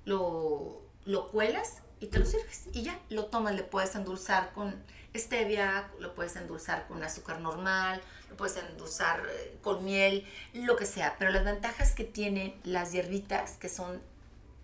lo, 0.05 0.81
lo 1.05 1.27
cuelas 1.29 1.77
y 1.99 2.07
te 2.07 2.19
lo 2.19 2.25
sirves. 2.25 2.63
Y 2.73 2.83
ya, 2.83 2.99
lo 3.09 3.25
tomas, 3.25 3.55
le 3.55 3.63
puedes 3.63 3.95
endulzar 3.95 4.51
con 4.53 4.75
stevia, 5.15 5.89
lo 5.99 6.15
puedes 6.15 6.35
endulzar 6.35 6.87
con 6.87 7.03
azúcar 7.03 7.39
normal, 7.39 8.01
lo 8.29 8.37
puedes 8.37 8.57
endulzar 8.57 9.21
eh, 9.29 9.57
con 9.61 9.85
miel, 9.85 10.27
lo 10.53 10.75
que 10.75 10.85
sea, 10.85 11.15
pero 11.19 11.31
las 11.31 11.45
ventajas 11.45 11.93
que 11.93 12.03
tienen 12.03 12.59
las 12.63 12.91
hierbitas, 12.91 13.57
que 13.57 13.69
son 13.69 14.01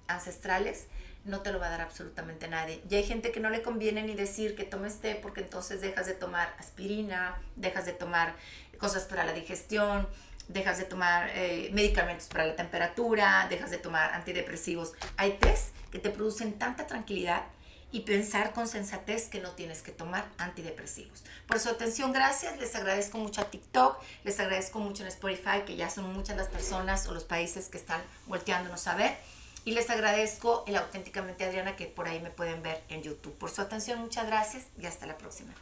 ancestrales, 0.08 0.88
no 1.26 1.42
te 1.42 1.52
lo 1.52 1.60
va 1.60 1.68
a 1.68 1.70
dar 1.70 1.82
absolutamente 1.82 2.48
nadie. 2.48 2.82
Y 2.90 2.96
hay 2.96 3.04
gente 3.04 3.32
que 3.32 3.40
no 3.40 3.50
le 3.50 3.62
conviene 3.62 4.04
ni 4.04 4.16
decir 4.16 4.56
que 4.56 4.64
tomes 4.64 5.00
té 5.00 5.16
porque 5.16 5.42
entonces 5.42 5.82
dejas 5.82 6.08
de 6.08 6.14
tomar 6.14 6.54
aspirina, 6.58 7.40
dejas 7.56 7.86
de 7.86 7.94
tomar 7.94 8.36
cosas 8.78 9.04
para 9.04 9.26
la 9.26 9.34
digestión, 9.34 10.08
dejas 10.48 10.78
de 10.78 10.86
tomar 10.86 11.30
eh, 11.36 11.70
medicamentos 11.74 12.28
para 12.28 12.46
la 12.46 12.56
temperatura, 12.56 13.48
dejas 13.50 13.72
de 13.72 13.78
tomar 13.78 14.14
antidepresivos. 14.14 14.94
Hay 15.18 15.38
tés 15.40 15.72
que 15.92 16.00
te 16.00 16.10
producen 16.10 16.58
tanta 16.58 16.88
tranquilidad 16.88 17.44
y 17.92 18.02
pensar 18.02 18.54
con 18.54 18.68
sensatez 18.68 19.30
que 19.30 19.40
no 19.40 19.52
tienes 19.52 19.82
que 19.82 19.92
tomar 19.92 20.26
antidepresivos. 20.38 21.24
Por 21.48 21.60
su 21.60 21.70
atención, 21.70 22.14
gracias. 22.14 22.58
Les 22.60 22.76
agradezco 22.76 23.18
mucho 23.18 23.42
a 23.42 23.46
TikTok, 23.46 24.00
les 24.24 24.40
agradezco 24.40 24.80
mucho 24.80 25.04
en 25.04 25.10
Spotify, 25.10 25.64
que 25.66 25.76
ya 25.76 25.90
son 25.90 26.14
muchas 26.14 26.38
las 26.38 26.48
personas 26.48 27.08
o 27.08 27.14
los 27.14 27.24
países 27.24 27.68
que 27.68 27.78
están 27.78 28.02
volteándonos 28.28 28.86
a 28.88 28.96
ver. 28.96 29.18
Y 29.70 29.74
les 29.74 29.88
agradezco 29.92 30.64
el 30.66 30.78
auténticamente 30.78 31.46
Adriana 31.46 31.76
que 31.76 31.86
por 31.86 32.08
ahí 32.08 32.20
me 32.20 32.32
pueden 32.32 32.64
ver 32.64 32.82
en 32.90 33.04
YouTube. 33.04 33.38
Por 33.38 33.52
su 33.52 33.62
atención, 33.62 34.00
muchas 34.00 34.26
gracias 34.26 34.66
y 34.80 34.88
hasta 34.88 35.06
la 35.06 35.16
próxima. 35.16 35.54